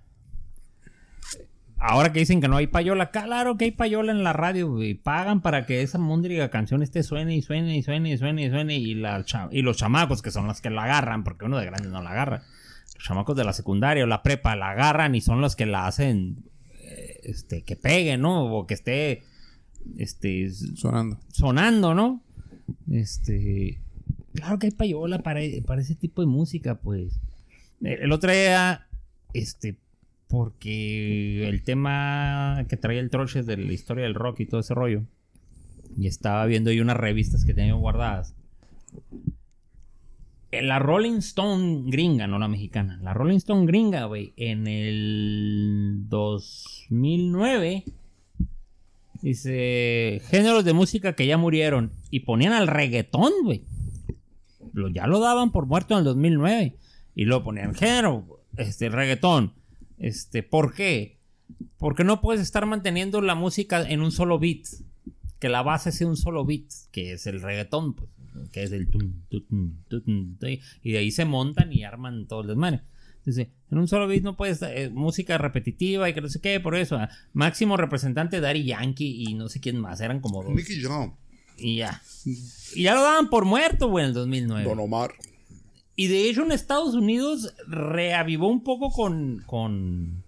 [1.87, 4.95] Ahora que dicen que no hay payola, claro que hay payola en la radio, güey.
[4.95, 8.49] Pagan para que esa múndriga canción esté suene y suene y suene y suene y
[8.49, 8.79] suene.
[8.79, 11.91] Y, la y los chamacos, que son los que la agarran, porque uno de grande
[11.91, 12.43] no la agarra.
[12.95, 15.87] Los chamacos de la secundaria o la prepa la agarran y son los que la
[15.87, 16.45] hacen
[16.81, 18.47] eh, este, que pegue, ¿no?
[18.47, 19.23] O que esté
[19.99, 21.21] este, Sonando.
[21.33, 22.23] sonando, ¿no?
[22.91, 23.79] Este.
[24.33, 27.21] Claro que hay payola para, para ese tipo de música, pues.
[27.83, 28.87] El, el otro día,
[29.35, 29.77] este.
[30.35, 34.61] Porque el tema que traía el Troche es de la historia del rock y todo
[34.61, 35.05] ese rollo.
[35.97, 38.35] Y estaba viendo ahí unas revistas que tenía guardadas.
[40.51, 42.99] En la Rolling Stone gringa, no la mexicana.
[43.01, 44.33] La Rolling Stone gringa, güey.
[44.37, 47.85] En el 2009
[49.23, 51.93] Dice, géneros de música que ya murieron.
[52.11, 53.63] Y ponían al reggaetón, güey.
[54.73, 56.77] Lo, ya lo daban por muerto en el 2009.
[57.15, 59.55] Y luego ponían género, este, reggaetón.
[59.99, 61.19] Este, ¿por qué?
[61.79, 64.67] Porque no puedes estar manteniendo la música en un solo beat.
[65.39, 68.09] Que la base sea un solo beat, que es el reggaetón, pues,
[68.51, 69.13] que es el tum,
[70.83, 72.83] y de ahí se montan y arman todo el desmadre.
[73.25, 76.61] Dice, en un solo beat no puedes, eh, música repetitiva y que no sé qué,
[76.61, 76.97] por eso.
[76.97, 80.55] ah, máximo representante Daddy Yankee y no sé quién más, eran como dos.
[80.55, 81.15] Nicky Jam,
[81.57, 82.03] Y ya.
[82.75, 84.65] Y ya lo daban por muerto, güey, en el 2009.
[84.65, 85.13] Don Omar.
[85.97, 90.25] Y de hecho en Estados Unidos reavivó un poco con, con,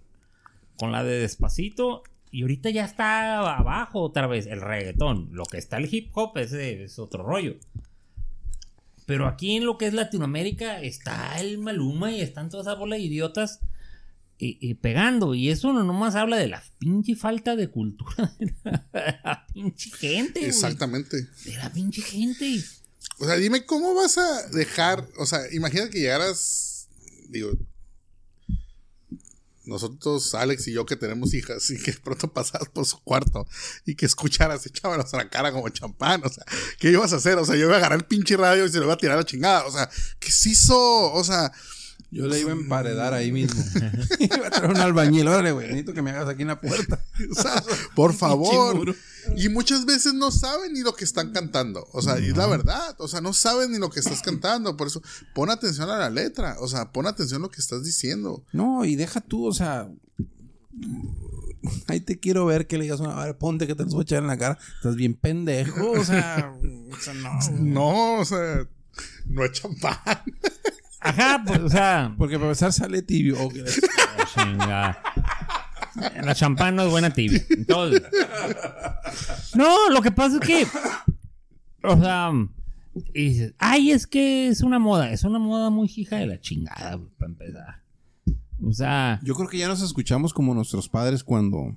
[0.77, 2.03] con la de Despacito.
[2.31, 5.29] Y ahorita ya está abajo otra vez el reggaetón.
[5.31, 7.55] Lo que está el hip hop ese es otro rollo.
[9.05, 12.97] Pero aquí en lo que es Latinoamérica está el Maluma y están toda esa bola
[12.97, 13.61] de idiotas
[14.37, 15.33] y, y pegando.
[15.33, 18.35] Y eso no nomás habla de la pinche falta de cultura.
[18.93, 20.49] la pinche gente, güey.
[20.49, 21.27] Exactamente.
[21.45, 22.61] De la pinche gente.
[23.19, 26.87] O sea, dime cómo vas a dejar, o sea, imagina que llegaras,
[27.29, 27.51] digo,
[29.65, 33.45] nosotros, Alex y yo que tenemos hijas y que pronto pasabas por su cuarto
[33.85, 36.45] y que escucharas, echábanos a la cara como champán, o sea,
[36.79, 37.37] ¿qué ibas a hacer?
[37.37, 39.15] O sea, yo iba a agarrar el pinche radio y se lo iba a tirar
[39.15, 39.89] a la chingada, o sea,
[40.19, 41.11] ¿qué se hizo?
[41.11, 41.51] O sea,
[42.09, 43.61] Yo le iba a emparedar ahí mismo.
[44.19, 45.27] iba a traer un albañil.
[45.27, 47.03] Órale, güey, necesito que me hagas aquí en la puerta.
[47.31, 47.63] o sea,
[47.95, 48.95] por favor.
[49.35, 51.85] Y muchas veces no saben ni lo que están cantando.
[51.91, 52.95] O sea, y es la verdad.
[52.99, 54.77] O sea, no saben ni lo que estás cantando.
[54.77, 55.01] Por eso,
[55.33, 56.55] pon atención a la letra.
[56.59, 58.45] O sea, pon atención a lo que estás diciendo.
[58.53, 59.89] No, y deja tú, o sea.
[61.87, 63.21] Ahí te quiero ver que le digas una.
[63.21, 64.57] A ver, ponte que te los voy a echar en la cara.
[64.77, 65.91] Estás bien pendejo.
[65.91, 66.53] O sea,
[66.89, 67.39] o sea no.
[67.59, 68.65] No, o sea,
[69.25, 69.97] no es champán.
[70.99, 72.13] Ajá, pues, o sea.
[72.17, 73.41] Porque para empezar sale tibio.
[73.41, 73.71] O que le-
[74.33, 75.01] Chinga.
[76.23, 77.41] La champán no es buena tibia.
[77.49, 78.03] Entonces.
[79.55, 80.67] No, lo que pasa es que.
[81.83, 82.31] O sea.
[83.13, 85.11] Y dices, ay, es que es una moda.
[85.11, 87.81] Es una moda muy hija de la chingada, para empezar.
[88.63, 89.19] O sea.
[89.23, 91.75] Yo creo que ya nos escuchamos como nuestros padres cuando.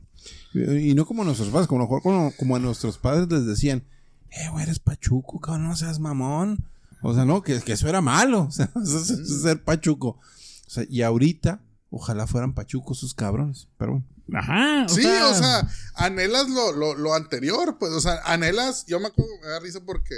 [0.54, 3.46] Y no como nuestros padres, como, a lo mejor como, como a nuestros padres les
[3.46, 3.84] decían:
[4.30, 6.64] Eh, güey, eres pachuco, cabrón, no seas mamón.
[7.02, 8.42] O sea, no, que, que eso era malo.
[8.48, 10.18] O sea, eso es- eso es ser pachuco.
[10.66, 11.60] O sea, y ahorita,
[11.90, 13.68] ojalá fueran pachucos sus cabrones.
[13.78, 14.06] Pero bueno.
[14.32, 14.88] Ajá.
[14.88, 19.32] Sí, o sea, anhelas lo, lo, lo anterior, pues, o sea, anhelas, yo me acuerdo,
[19.42, 20.14] me da risa porque,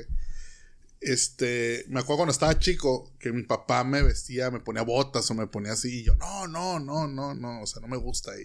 [1.01, 5.35] este, me acuerdo cuando estaba chico, que mi papá me vestía, me ponía botas o
[5.35, 8.33] me ponía así, y yo, no, no, no, no, no, o sea, no me gusta,
[8.39, 8.45] y,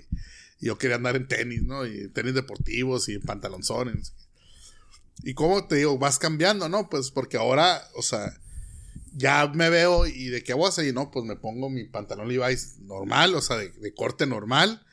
[0.61, 1.85] y yo quería andar en tenis, ¿no?
[1.85, 4.13] Y tenis deportivos y en pantalonzones.
[5.23, 6.89] Y como te digo, vas cambiando, ¿no?
[6.89, 8.37] Pues porque ahora, o sea,
[9.17, 12.27] ya me veo y de qué voy a y no, pues me pongo mi pantalón
[12.27, 14.85] Levi's normal, o sea, de, corte normal,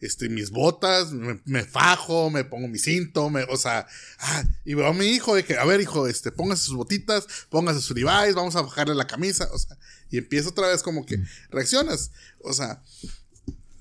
[0.00, 3.86] este, mis botas, me, me fajo, me pongo mi cinto, me, o sea,
[4.18, 7.26] ah, y veo a mi hijo de que, a ver, hijo, este, póngase sus botitas,
[7.50, 9.76] póngase su Levi's, vamos a bajarle la camisa, o sea,
[10.10, 12.82] y empiezo otra vez como que reaccionas, o sea,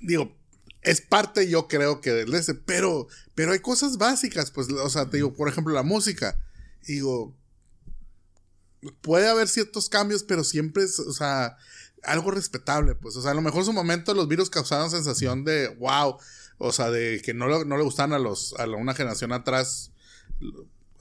[0.02, 0.36] digo,
[0.86, 5.10] es parte yo creo que del ese, pero, pero hay cosas básicas, pues, o sea,
[5.10, 6.40] te digo, por ejemplo, la música,
[6.88, 7.36] digo,
[9.02, 11.58] puede haber ciertos cambios, pero siempre es, o sea,
[12.04, 15.44] algo respetable, pues, o sea, a lo mejor en su momento los virus causaron sensación
[15.44, 16.18] de wow,
[16.58, 19.92] o sea, de que no, le- no le gustan a los, a una generación atrás,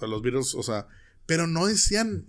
[0.00, 0.86] a los virus, o sea,
[1.26, 2.26] pero no decían,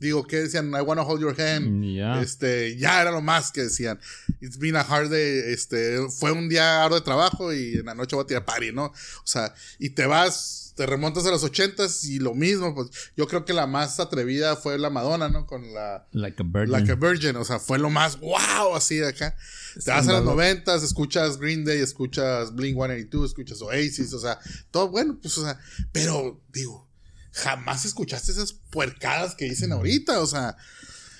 [0.00, 0.70] digo, ¿qué decían?
[0.70, 1.84] I wanna hold your hand.
[1.84, 2.20] Ya.
[2.20, 4.00] Este, ya era lo más que decían.
[4.40, 7.94] It's been a hard day, este, fue un día arduo de trabajo y en la
[7.94, 8.86] noche voy a tirar party, ¿no?
[8.86, 13.28] O sea, y te vas, te remontas a los ochentas y lo mismo, pues yo
[13.28, 15.46] creo que la más atrevida fue la Madonna, ¿no?
[15.46, 16.72] Con la Like a virgin.
[16.72, 19.36] Like a Virgin, o sea, fue lo más wow así de acá.
[19.84, 24.38] Te vas a los noventas, escuchas Green Day, escuchas Blink 182, escuchas Oasis, o sea,
[24.70, 25.60] todo bueno, pues, o sea,
[25.92, 26.89] pero digo,
[27.32, 30.56] jamás escuchaste esas puercadas que dicen ahorita, o sea,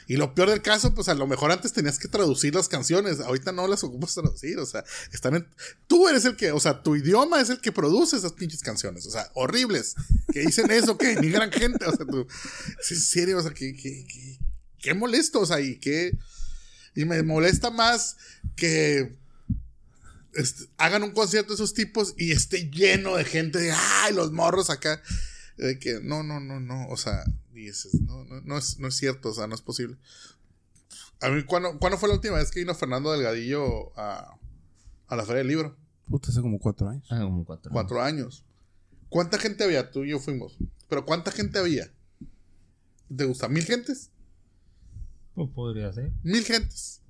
[0.06, 3.20] y lo peor del caso, pues a lo mejor antes tenías que traducir las canciones,
[3.20, 4.82] ahorita no las ocupas traducir, o sea,
[5.12, 5.46] están en...
[5.86, 9.06] Tú eres el que, o sea, tu idioma es el que produce esas pinches canciones,
[9.06, 9.94] o sea, horribles,
[10.32, 12.26] que dicen eso, que ni gran gente, o sea, tú,
[12.80, 14.38] es en serio, o sea, que, que, que-
[14.80, 16.18] qué molesto, o sea, y qué...
[16.96, 18.16] Y me molesta más
[18.56, 19.16] que
[20.34, 24.32] este, hagan un concierto de esos tipos y esté lleno de gente de, ay, los
[24.32, 25.00] morros acá.
[25.60, 27.22] De que no, no, no, no, o sea,
[27.52, 29.98] dices, no, no, no es, no es cierto, o sea, no es posible.
[31.20, 34.38] A mí, ¿cuándo, ¿cuándo fue la última vez que vino Fernando Delgadillo a,
[35.06, 35.76] a la Feria del Libro?
[36.08, 37.06] Puta, hace como cuatro años.
[37.10, 37.70] Ah, como cuatro.
[37.70, 38.44] Cuatro años.
[39.10, 39.90] ¿Cuánta gente había?
[39.90, 40.56] Tú y yo fuimos.
[40.88, 41.92] Pero ¿cuánta gente había?
[43.14, 43.48] ¿Te gusta?
[43.48, 44.10] ¿Mil gentes?
[45.34, 46.12] Pues podría ser.
[46.22, 47.02] Mil gentes.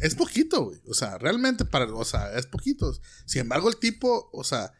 [0.00, 0.80] Es poquito, güey.
[0.88, 2.92] O sea, realmente para, o sea, es poquito.
[3.24, 4.72] Sin embargo, el tipo, o sea,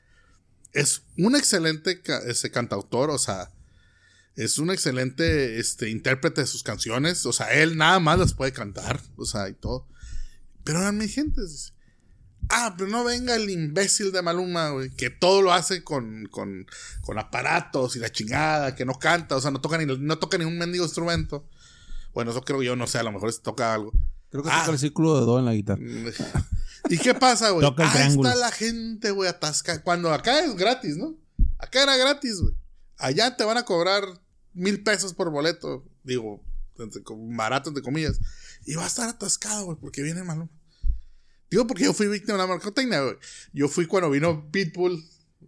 [0.73, 3.51] es un excelente ca- ese cantautor, o sea,
[4.37, 7.27] es un excelente este, intérprete de sus canciones.
[7.27, 9.87] O sea, él nada más las puede cantar, o sea, y todo.
[10.65, 11.75] Pero eran mil gentes.
[12.49, 16.67] Ah, pero no venga el imbécil de Maluma, güey, que todo lo hace con, con,
[17.03, 20.39] con aparatos y la chingada, que no canta, o sea, no toca ni, no toca
[20.39, 21.49] ni un mendigo instrumento.
[22.15, 23.93] Bueno, eso creo yo, no sé, a lo mejor se toca algo.
[24.31, 24.61] Creo que Ah.
[24.63, 25.81] toca el círculo de do en la guitarra.
[26.89, 27.67] ¿Y qué pasa, güey?
[27.67, 28.29] Toca el Ahí triángulo.
[28.29, 29.83] está la gente, güey, atasca.
[29.83, 31.17] Cuando acá es gratis, ¿no?
[31.59, 32.55] Acá era gratis, güey.
[32.99, 34.05] Allá te van a cobrar
[34.53, 35.85] mil pesos por boleto.
[36.03, 36.43] Digo,
[36.79, 38.19] entre barato, entre comillas.
[38.67, 40.51] Y va a estar atascado, güey, porque viene Maluma.
[41.51, 43.17] Digo, porque yo fui víctima de la mercadotecnia, güey.
[43.53, 45.05] Yo fui cuando vino Pitbull,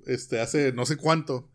[0.06, 1.50] este, hace no sé cuánto.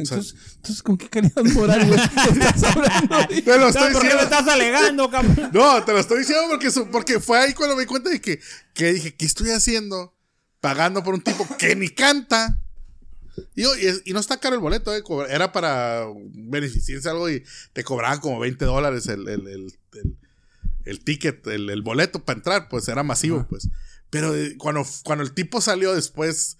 [0.00, 2.00] Entonces, entonces, ¿con qué calidad moral, güey?
[2.40, 3.16] estás hablando?
[3.28, 4.22] Te lo estoy ¿Por qué diciendo.
[4.24, 5.50] estás alegando, cabrón?
[5.52, 8.40] No, te lo estoy diciendo porque, porque fue ahí cuando me di cuenta de que,
[8.74, 10.14] que dije, ¿qué estoy haciendo
[10.60, 12.60] pagando por un tipo que ni canta.
[13.54, 13.64] Y,
[14.04, 18.38] y, no está caro el boleto, eh, era para beneficiarse algo y te cobraban como
[18.38, 19.78] 20 dólares el, el, el,
[20.84, 23.68] el ticket, el, boleto para entrar, pues era masivo, pues.
[24.10, 26.58] Pero eh, cuando, cuando el tipo salió después,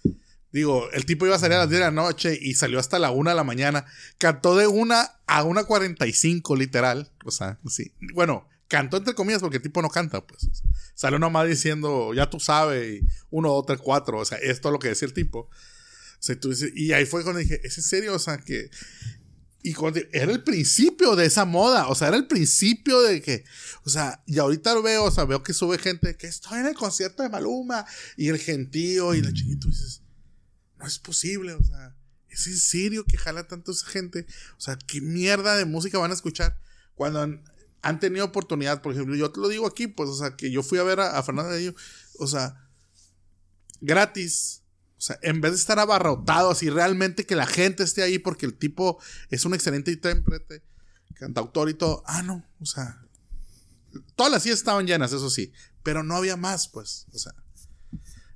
[0.51, 2.99] digo, el tipo iba a salir a las 10 de la noche y salió hasta
[2.99, 3.85] la 1 de la mañana,
[4.17, 4.95] cantó de 1
[5.27, 7.93] a 1.45 literal, o sea, sí.
[8.13, 10.49] Bueno, cantó entre comillas porque el tipo no canta, pues.
[10.93, 14.71] salió nomás diciendo, ya tú sabes, y 1, 2, 3, 4, o sea, esto es
[14.73, 15.39] lo que decía el tipo.
[15.39, 18.13] O sea, tú dices, y ahí fue cuando dije, ¿es en serio?
[18.13, 18.69] O sea, que
[19.63, 19.75] y
[20.11, 23.43] era el principio de esa moda, o sea, era el principio de que,
[23.83, 26.67] o sea, y ahorita lo veo, o sea, veo que sube gente que estoy en
[26.67, 27.85] el concierto de Maluma
[28.17, 30.01] y el gentío y la chiquito dices,
[30.81, 31.95] no es posible, o sea,
[32.29, 34.25] es en serio que jala tanto esa gente,
[34.57, 36.57] o sea, qué mierda de música van a escuchar
[36.95, 40.51] cuando han, tenido oportunidad, por ejemplo, yo te lo digo aquí, pues, o sea, que
[40.51, 41.75] yo fui a ver a, a Fernando de
[42.19, 42.69] o sea,
[43.79, 44.63] gratis,
[44.97, 48.45] o sea, en vez de estar abarrotado, así realmente que la gente esté ahí porque
[48.45, 50.63] el tipo es un excelente intérprete,
[51.15, 52.03] cantautor y todo.
[52.05, 53.03] Ah, no, o sea,
[54.15, 55.51] todas las sillas estaban llenas, eso sí,
[55.81, 57.33] pero no había más, pues, o sea.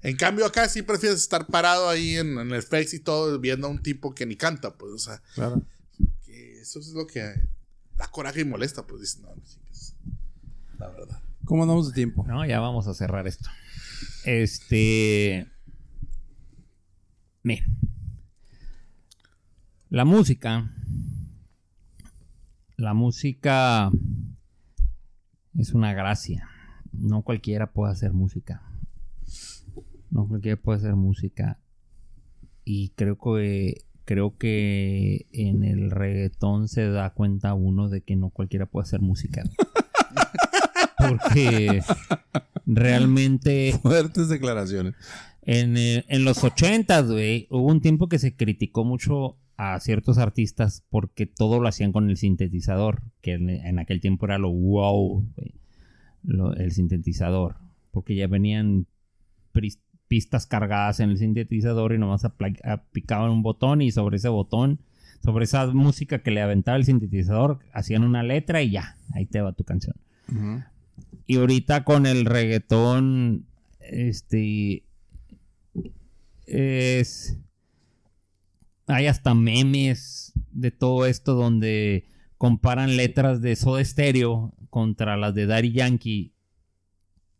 [0.05, 3.71] En cambio, acá sí prefieres estar parado ahí en, el Face y todo, viendo a
[3.71, 5.19] un tipo que ni canta, pues, o sea.
[5.33, 5.63] Claro.
[6.61, 7.21] eso es lo que
[7.97, 9.41] da coraje y molesta, pues, dicen, no, no,
[10.77, 11.19] la verdad.
[11.43, 12.23] ¿Cómo andamos de tiempo?
[12.27, 13.49] No, ya vamos a cerrar esto.
[14.25, 15.47] Este.
[17.41, 17.65] Mira,
[19.89, 20.71] la música,
[22.77, 23.89] la música
[25.57, 26.47] es una gracia.
[26.91, 28.61] No cualquiera puede hacer música.
[30.15, 31.59] No cualquiera puede hacer música.
[32.63, 38.29] Y creo que creo que en el reggaetón se da cuenta uno de que no
[38.29, 39.43] cualquiera puede hacer música.
[40.97, 41.81] Porque
[42.65, 43.77] realmente.
[43.81, 44.95] Fuertes declaraciones.
[45.41, 50.85] En, en los 80, güey, hubo un tiempo que se criticó mucho a ciertos artistas
[50.89, 55.27] porque todo lo hacían con el sintetizador, que en, aquel tiempo era lo wow,
[56.57, 57.57] el sintetizador,
[57.91, 58.87] porque ya venían
[60.07, 62.27] pistas cargadas en el sintetizador y nomás
[62.91, 64.79] picaban un botón y sobre ese botón,
[65.23, 69.41] sobre esa música que le aventaba el sintetizador, hacían una letra y ya, ahí te
[69.41, 69.95] va tu canción.
[71.27, 73.45] Y ahorita con el reggaetón,
[73.79, 74.83] este,
[76.45, 77.37] es...
[78.87, 82.05] Hay hasta memes de todo esto donde
[82.37, 86.33] comparan letras de Soda Stereo contra las de Daddy Yankee.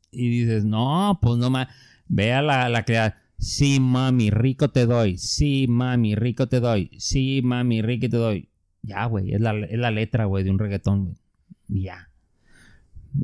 [0.10, 1.68] Y dices, no, pues no más.
[2.08, 3.14] Vea la, la que...
[3.38, 5.18] Sí, mami, rico te doy.
[5.18, 6.92] Sí, mami, rico te doy.
[6.98, 8.50] Sí, mami, rico te doy.
[8.82, 9.54] Ya, güey, es la,
[9.92, 11.18] letra, güey, de un reggaetón, güey.
[11.68, 12.10] Ya.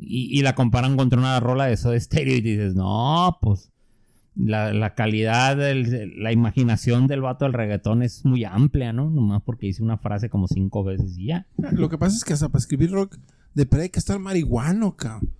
[0.00, 3.72] Y, y, la comparan contra una rola de Soda Stereo y dices, no, pues
[4.34, 5.56] la, calidad,
[6.16, 9.10] la imaginación del vato del reggaetón es muy amplia, ¿no?
[9.10, 11.46] Nomás porque hice una frase como cinco veces y ya.
[11.72, 13.18] Lo que pasa es que hasta para escribir rock,
[13.54, 15.30] de hay que estar marihuano, cabrón.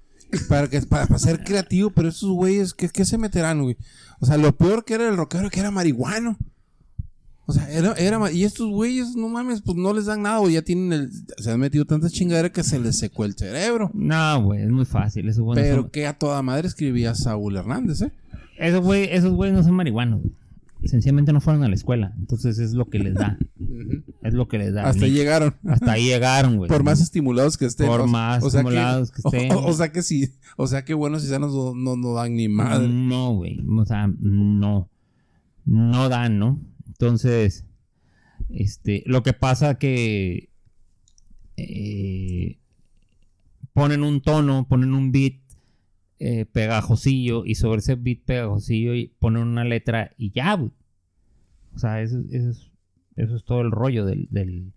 [0.49, 3.77] Para, que, para, ser creativo, pero esos güeyes, ¿qué, ¿qué, se meterán, güey?
[4.21, 6.39] O sea, lo peor que era el rockero que era marihuano.
[7.45, 10.55] O sea, era, era y estos güeyes, no mames, pues no les dan nada, güey.
[10.55, 13.91] Ya tienen el, se han metido tanta chingadera que se les secó el cerebro.
[13.95, 15.29] No, güey, es muy fácil.
[15.29, 18.13] Eso bueno, Pero que a toda madre escribía Saúl Hernández, ¿eh?
[18.59, 20.23] Esos güeyes esos no son marihuanos,
[20.85, 22.13] Sencillamente no fueron a la escuela.
[22.19, 23.39] Entonces es lo que les da.
[24.23, 24.89] es lo que les da.
[24.89, 25.55] Hasta ahí llegaron.
[25.67, 26.69] Hasta ahí llegaron, güey.
[26.69, 27.87] Por más estimulados que estén.
[27.87, 29.53] Por más estimulados que, estén.
[29.53, 30.33] O, sea que sí.
[30.57, 32.89] O sea que buenos y sanos no, no, dan ni madre.
[32.89, 33.65] No, güey.
[33.69, 34.91] O sea, no.
[35.65, 36.61] No dan, ¿no?
[36.89, 37.65] Entonces,
[38.49, 40.51] este, lo que pasa que
[41.57, 42.59] eh,
[43.73, 45.42] ponen un tono, ponen un beat
[46.25, 52.01] eh, pegajosillo y sobre ese beat pegajosillo y ponen una letra y ya, O sea,
[52.01, 52.71] eso, es,
[53.17, 54.73] eso es todo el rollo del, del,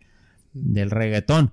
[0.54, 1.52] del reggaetón.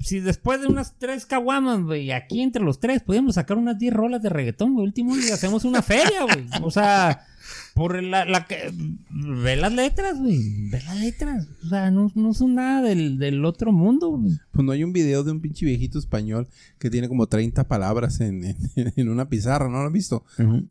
[0.00, 3.94] Si después de unas tres caguamas, güey, aquí entre los tres podíamos sacar unas 10
[3.94, 6.46] rolas de reggaetón, güey, último y hacemos una feria, güey.
[6.62, 7.26] O sea,
[7.74, 8.72] por la, la que.
[9.10, 10.70] Ve las letras, güey.
[10.70, 11.48] Ve las letras.
[11.64, 14.38] O sea, no, son nada del, otro mundo, güey.
[14.52, 16.48] Pues no hay un video de un pinche viejito español
[16.78, 20.24] que tiene como 30 palabras en, una pizarra, ¿no lo han visto?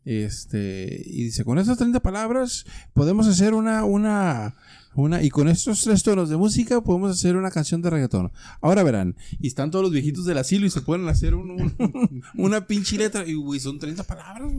[0.04, 1.02] Este.
[1.04, 3.84] Y dice: Con esas 30 palabras podemos hacer una.
[3.84, 4.54] una
[4.96, 8.30] una, y con estos tres tonos de música podemos hacer una canción de reggaetón.
[8.60, 11.34] Ahora verán, y están todos los viejitos del asilo y se pueden hacer
[12.36, 13.26] una pinche letra.
[13.26, 14.52] Y güey, son 30 palabras.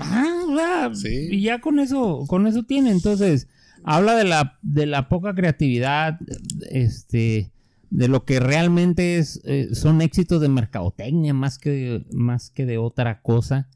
[0.00, 0.90] Ah,
[1.30, 2.90] Y ya con eso, con eso tiene.
[2.90, 3.48] Entonces,
[3.84, 6.18] habla de la, de la poca creatividad,
[6.70, 7.50] este,
[7.90, 12.78] de lo que realmente es, eh, son éxitos de mercadotecnia más que, más que de
[12.78, 13.68] otra cosa.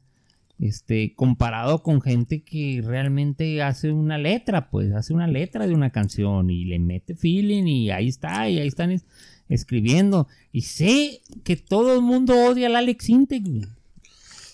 [0.65, 5.89] Este, comparado con gente que realmente hace una letra, pues hace una letra de una
[5.89, 9.03] canción y le mete feeling y ahí está, y ahí están es-
[9.49, 10.29] escribiendo.
[10.53, 13.65] Y sé que todo el mundo odia al Alex Intec, güey.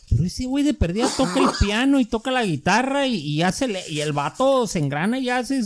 [0.09, 3.67] Pero ese güey de perdida toca el piano y toca la guitarra y, y hace
[3.91, 5.61] y el vato se engrana y hace,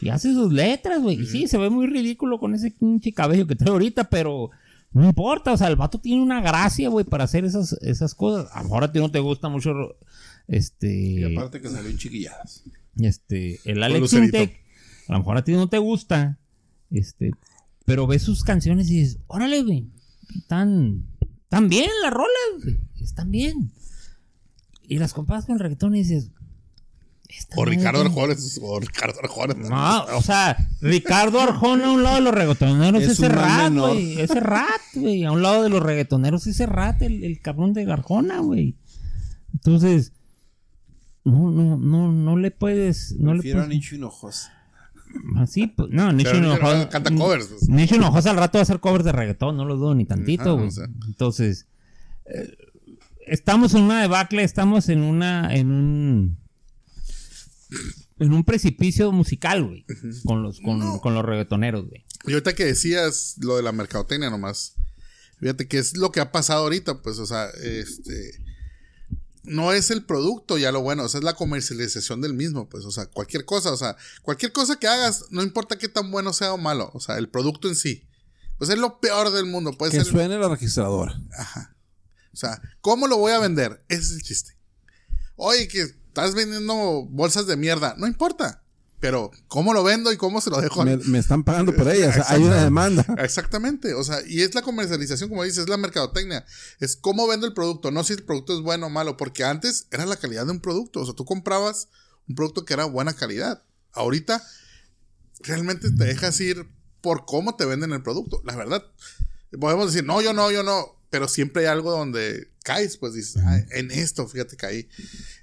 [0.00, 1.20] y hace sus letras, güey.
[1.20, 4.50] Y sí, se ve muy ridículo con ese pinche cabello que trae ahorita, pero
[4.92, 5.52] no importa.
[5.52, 8.50] O sea, el vato tiene una gracia, güey, para hacer esas, esas cosas.
[8.52, 9.70] A lo mejor a ti no te gusta mucho
[10.48, 12.64] Y este, aparte que salió en chiquilladas.
[12.96, 14.12] este, el Alex.
[14.12, 14.60] Intec.
[15.08, 16.38] A lo mejor a ti no te gusta,
[16.90, 17.32] este,
[17.84, 19.90] pero ves sus canciones y dices, órale, güey,
[20.36, 21.04] están,
[21.42, 23.72] están bien las rolas, güey, están bien.
[24.82, 26.30] Y las comparas con el reggaetón y dices,
[27.36, 28.34] esta O Ricardo Arjona.
[28.62, 29.54] O Ricardo Arjona.
[29.54, 34.20] No, o sea, Ricardo Arjona a un lado de los reggaetoneros Es ese rat, güey.
[34.20, 35.24] Ese rat, güey.
[35.24, 38.76] A un lado de los reggaetoneros ese rat, el, el cabrón de Arjona, güey.
[39.54, 40.12] Entonces,
[41.24, 43.14] no, no, no, no le puedes.
[43.18, 43.78] No le Prefiero a puedes.
[43.78, 44.52] Nicho Hinojosa.
[45.36, 46.88] Así, pues, no, Nicho Hinojosa.
[46.88, 47.68] canta covers, pues.
[47.68, 50.50] Nicho Hinojosa al rato va a hacer covers de reggaetón, no lo dudo ni tantito,
[50.50, 50.68] Ah, güey.
[50.68, 50.86] o sea.
[51.06, 51.66] Entonces,
[52.26, 52.56] eh,
[53.26, 56.38] estamos en una debacle, estamos en una, en un,
[58.18, 59.84] en un precipicio musical, güey,
[60.24, 62.04] con los, con, con los reggaetoneros, güey.
[62.26, 64.74] Y ahorita que decías lo de la mercadotecnia nomás,
[65.38, 68.38] fíjate que es lo que ha pasado ahorita, pues, o sea, este,
[69.44, 72.84] no es el producto ya lo bueno, o sea, es la comercialización del mismo, pues,
[72.84, 76.32] o sea, cualquier cosa, o sea, cualquier cosa que hagas, no importa qué tan bueno
[76.32, 78.06] sea o malo, o sea, el producto en sí,
[78.58, 81.20] pues es lo peor del mundo, puede Que ser, suene la registradora.
[82.32, 83.84] o sea, ¿cómo lo voy a vender?
[83.88, 84.56] Ese es el chiste.
[85.34, 88.62] Oye, que estás vendiendo bolsas de mierda, no importa,
[89.00, 90.84] pero ¿cómo lo vendo y cómo se lo dejo?
[90.84, 92.30] Me, me están pagando por ellas.
[92.30, 93.04] hay una demanda.
[93.18, 96.44] Exactamente, o sea, y es la comercialización, como dices, es la mercadotecnia.
[96.80, 99.86] Es cómo vendo el producto, no si el producto es bueno o malo, porque antes
[99.90, 101.88] era la calidad de un producto, o sea, tú comprabas
[102.28, 103.62] un producto que era buena calidad.
[103.92, 104.42] Ahorita
[105.40, 106.68] realmente te dejas ir
[107.00, 108.84] por cómo te venden el producto, la verdad.
[109.58, 113.42] Podemos decir, no, yo no, yo no, pero siempre hay algo donde caes, pues dices,
[113.44, 114.88] "Ah, en esto, fíjate, caí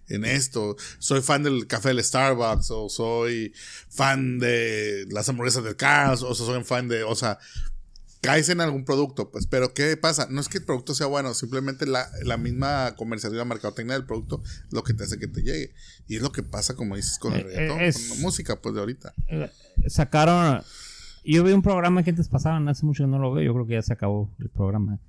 [0.09, 0.75] en esto.
[0.99, 3.53] Soy fan del café del Starbucks, o soy
[3.89, 7.38] fan de las hamburguesas del Carl's, o soy fan de, o sea,
[8.21, 10.27] caes en algún producto, pues, pero ¿qué pasa?
[10.29, 14.41] No es que el producto sea bueno, simplemente la, la misma comercialización, mercadotecnia del producto
[14.43, 15.73] es lo que te hace que te llegue.
[16.07, 18.61] Y es lo que pasa, como dices, con el Eh, reggaetón, es- con la música,
[18.61, 19.13] pues, de ahorita.
[19.29, 19.49] Eh,
[19.88, 20.61] Sacaron.
[21.23, 23.67] Yo vi un programa que antes pasaban, hace mucho que no lo veo, yo creo
[23.67, 24.99] que ya se acabó el programa.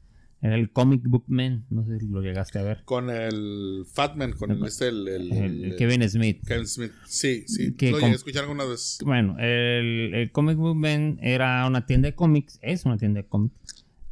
[0.43, 2.83] Era el Comic Book Man, no sé si lo llegaste a ver.
[2.87, 6.43] Con el Fatman, con el, este, el, el- Kevin Smith.
[6.47, 6.93] Kevin Smith.
[7.07, 8.99] Sí, sí, Que lo com- llegué a escuchar alguna vez.
[9.05, 13.29] Bueno, el, el Comic Book Man era una tienda de cómics, es una tienda de
[13.29, 13.55] cómics.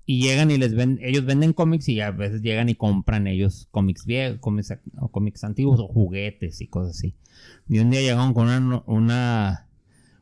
[0.05, 3.69] Y llegan y les ven, ellos venden cómics y a veces llegan y compran ellos
[3.71, 7.15] cómics viejos, cómics, o cómics antiguos o juguetes y cosas así.
[7.69, 9.67] Y un día llegaron con una, una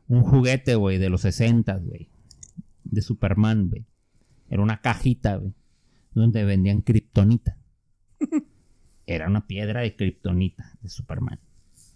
[0.07, 2.09] un juguete, güey, de los 60, güey.
[2.85, 3.85] De Superman, güey.
[4.49, 5.53] Era una cajita, güey.
[6.17, 7.57] Donde vendían kriptonita.
[9.05, 11.39] Era una piedra de kriptonita de Superman.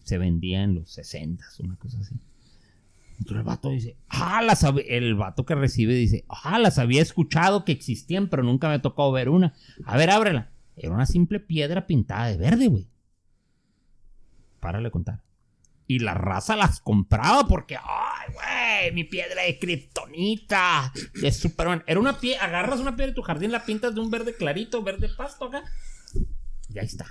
[0.04, 2.14] Se vendía en los 60, una cosa así.
[3.18, 7.02] Entonces el vato dice, ah, las hab-" el vato que recibe dice, ah, las había
[7.02, 9.56] escuchado que existían, pero nunca me tocado ver una.
[9.86, 10.52] A ver, ábrela.
[10.76, 12.88] Era una simple piedra pintada de verde, güey.
[14.60, 15.24] Párale contar.
[15.92, 21.84] Y la raza las compraba porque, ay, güey, mi piedra de kriptonita, de Superman.
[21.86, 24.84] Era una piedra, agarras una piedra de tu jardín, la pintas de un verde clarito,
[24.84, 25.66] verde pasto acá.
[26.70, 27.06] Y ahí está.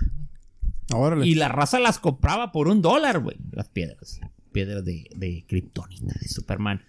[0.95, 1.27] Órale.
[1.27, 3.37] Y la raza las compraba por un dólar, güey.
[3.51, 4.19] Las piedras.
[4.51, 6.83] Piedras de, de Kryptonita, de Superman.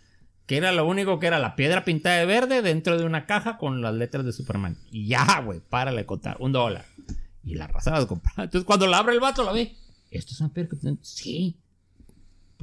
[0.46, 3.58] Que era lo único que era la piedra pintada de verde dentro de una caja
[3.58, 4.78] con las letras de Superman.
[4.90, 6.38] Y ya, güey, párale de contar.
[6.40, 6.86] Un dólar.
[7.44, 8.44] Y la raza las compraba.
[8.44, 9.76] Entonces cuando la abre el vato, la ve.
[10.10, 11.04] ¿Esto es una piedra Kryptonita?
[11.04, 11.58] Sí.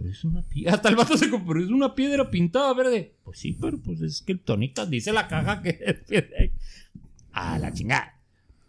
[0.02, 0.74] Pero es una piedra.
[0.76, 1.62] Hasta el vato se compró.
[1.62, 3.16] Es una piedra pintada verde.
[3.24, 4.86] Pues sí, pero pues es Kryptonita.
[4.86, 6.30] Dice la caja que es piedra.
[7.34, 8.16] A la chingada.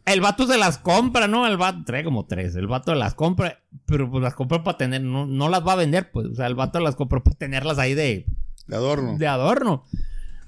[0.07, 1.47] El vato se las compra, ¿no?
[1.47, 2.57] El vato trae como tres.
[2.57, 5.76] El vato las compra, pero pues las compra para tener, no, no las va a
[5.76, 6.26] vender, pues.
[6.26, 8.26] O sea, el vato las compró para tenerlas ahí de,
[8.67, 9.17] De adorno.
[9.18, 9.84] de adorno.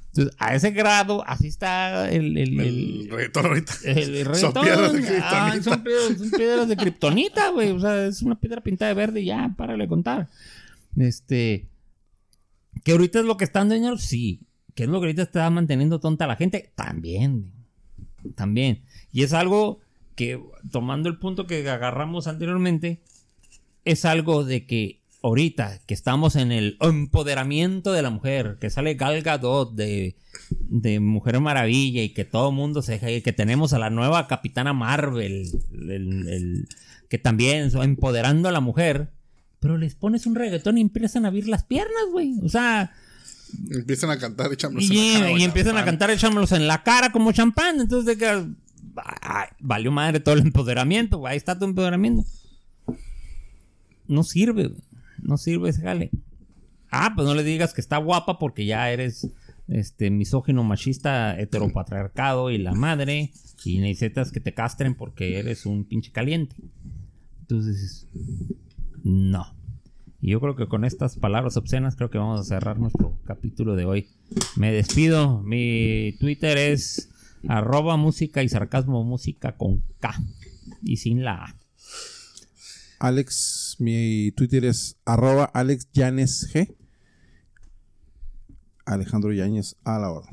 [0.09, 2.67] Entonces, a ese grado, así está el, el, el
[3.05, 3.73] el, reggaetón ahorita.
[3.85, 5.63] el- el Son piedras de Ah, kriptonita.
[5.63, 7.71] son, piedras, son piedras de kriptonita, güey.
[7.71, 10.29] O sea, es una piedra pintada de verde y ya, párale de contar.
[10.97, 11.69] Este.
[12.85, 14.41] Que ahorita es lo que está dando dinero, sí.
[14.75, 17.53] Que es lo que ahorita está manteniendo tonta a la gente, también.
[18.35, 18.83] También.
[19.13, 19.81] Y es algo
[20.15, 20.41] que,
[20.71, 23.03] tomando el punto que agarramos anteriormente,
[23.85, 28.95] es algo de que ahorita que estamos en el empoderamiento de la mujer, que sale
[28.95, 30.17] Gal Gadot de,
[30.51, 34.27] de Mujer Maravilla y que todo el mundo se y que tenemos a la nueva
[34.27, 36.69] Capitana Marvel, el- el-
[37.09, 39.11] que también empoderando a la mujer,
[39.63, 42.35] pero les pones un reggaetón y empiezan a abrir las piernas, güey.
[42.43, 42.93] O sea,
[43.71, 47.13] Empiezan a cantar echándose y, la cara, y empiezan a cantar echándolos en la cara
[47.13, 47.81] como champán.
[47.81, 48.47] Entonces, de que.
[49.21, 51.33] ay, valió madre todo el empoderamiento, güey.
[51.33, 52.25] Ahí está tu empoderamiento.
[54.09, 54.83] No sirve, güey.
[55.21, 56.11] No sirve ese jale.
[56.91, 59.29] Ah, pues no le digas que está guapa porque ya eres
[59.69, 63.33] este misógino, machista, heteropatriarcado y la madre.
[63.65, 66.57] Y necesitas que te castren porque eres un pinche caliente.
[67.43, 68.09] Entonces,
[69.05, 69.55] no.
[70.21, 73.75] Y yo creo que con estas palabras obscenas creo que vamos a cerrar nuestro capítulo
[73.75, 74.09] de hoy.
[74.57, 75.43] Me despido.
[75.43, 77.11] Mi Twitter es
[77.49, 80.15] arroba música y sarcasmo música con K
[80.83, 81.57] y sin la A.
[83.01, 86.73] Alex, mi Twitter es arroba Alex Yanes G.
[88.85, 90.29] Alejandro Yáñez a la hora.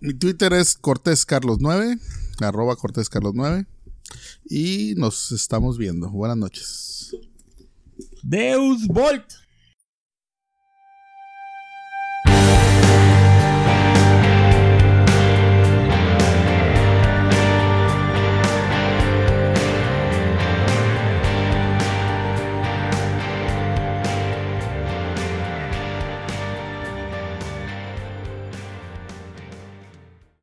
[0.00, 1.98] Mi Twitter es Cortés Carlos 9,
[2.40, 3.66] arroba Cortés Carlos 9.
[4.48, 6.10] Y nos estamos viendo.
[6.10, 7.16] Buenas noches.
[8.22, 9.41] Deus Volt.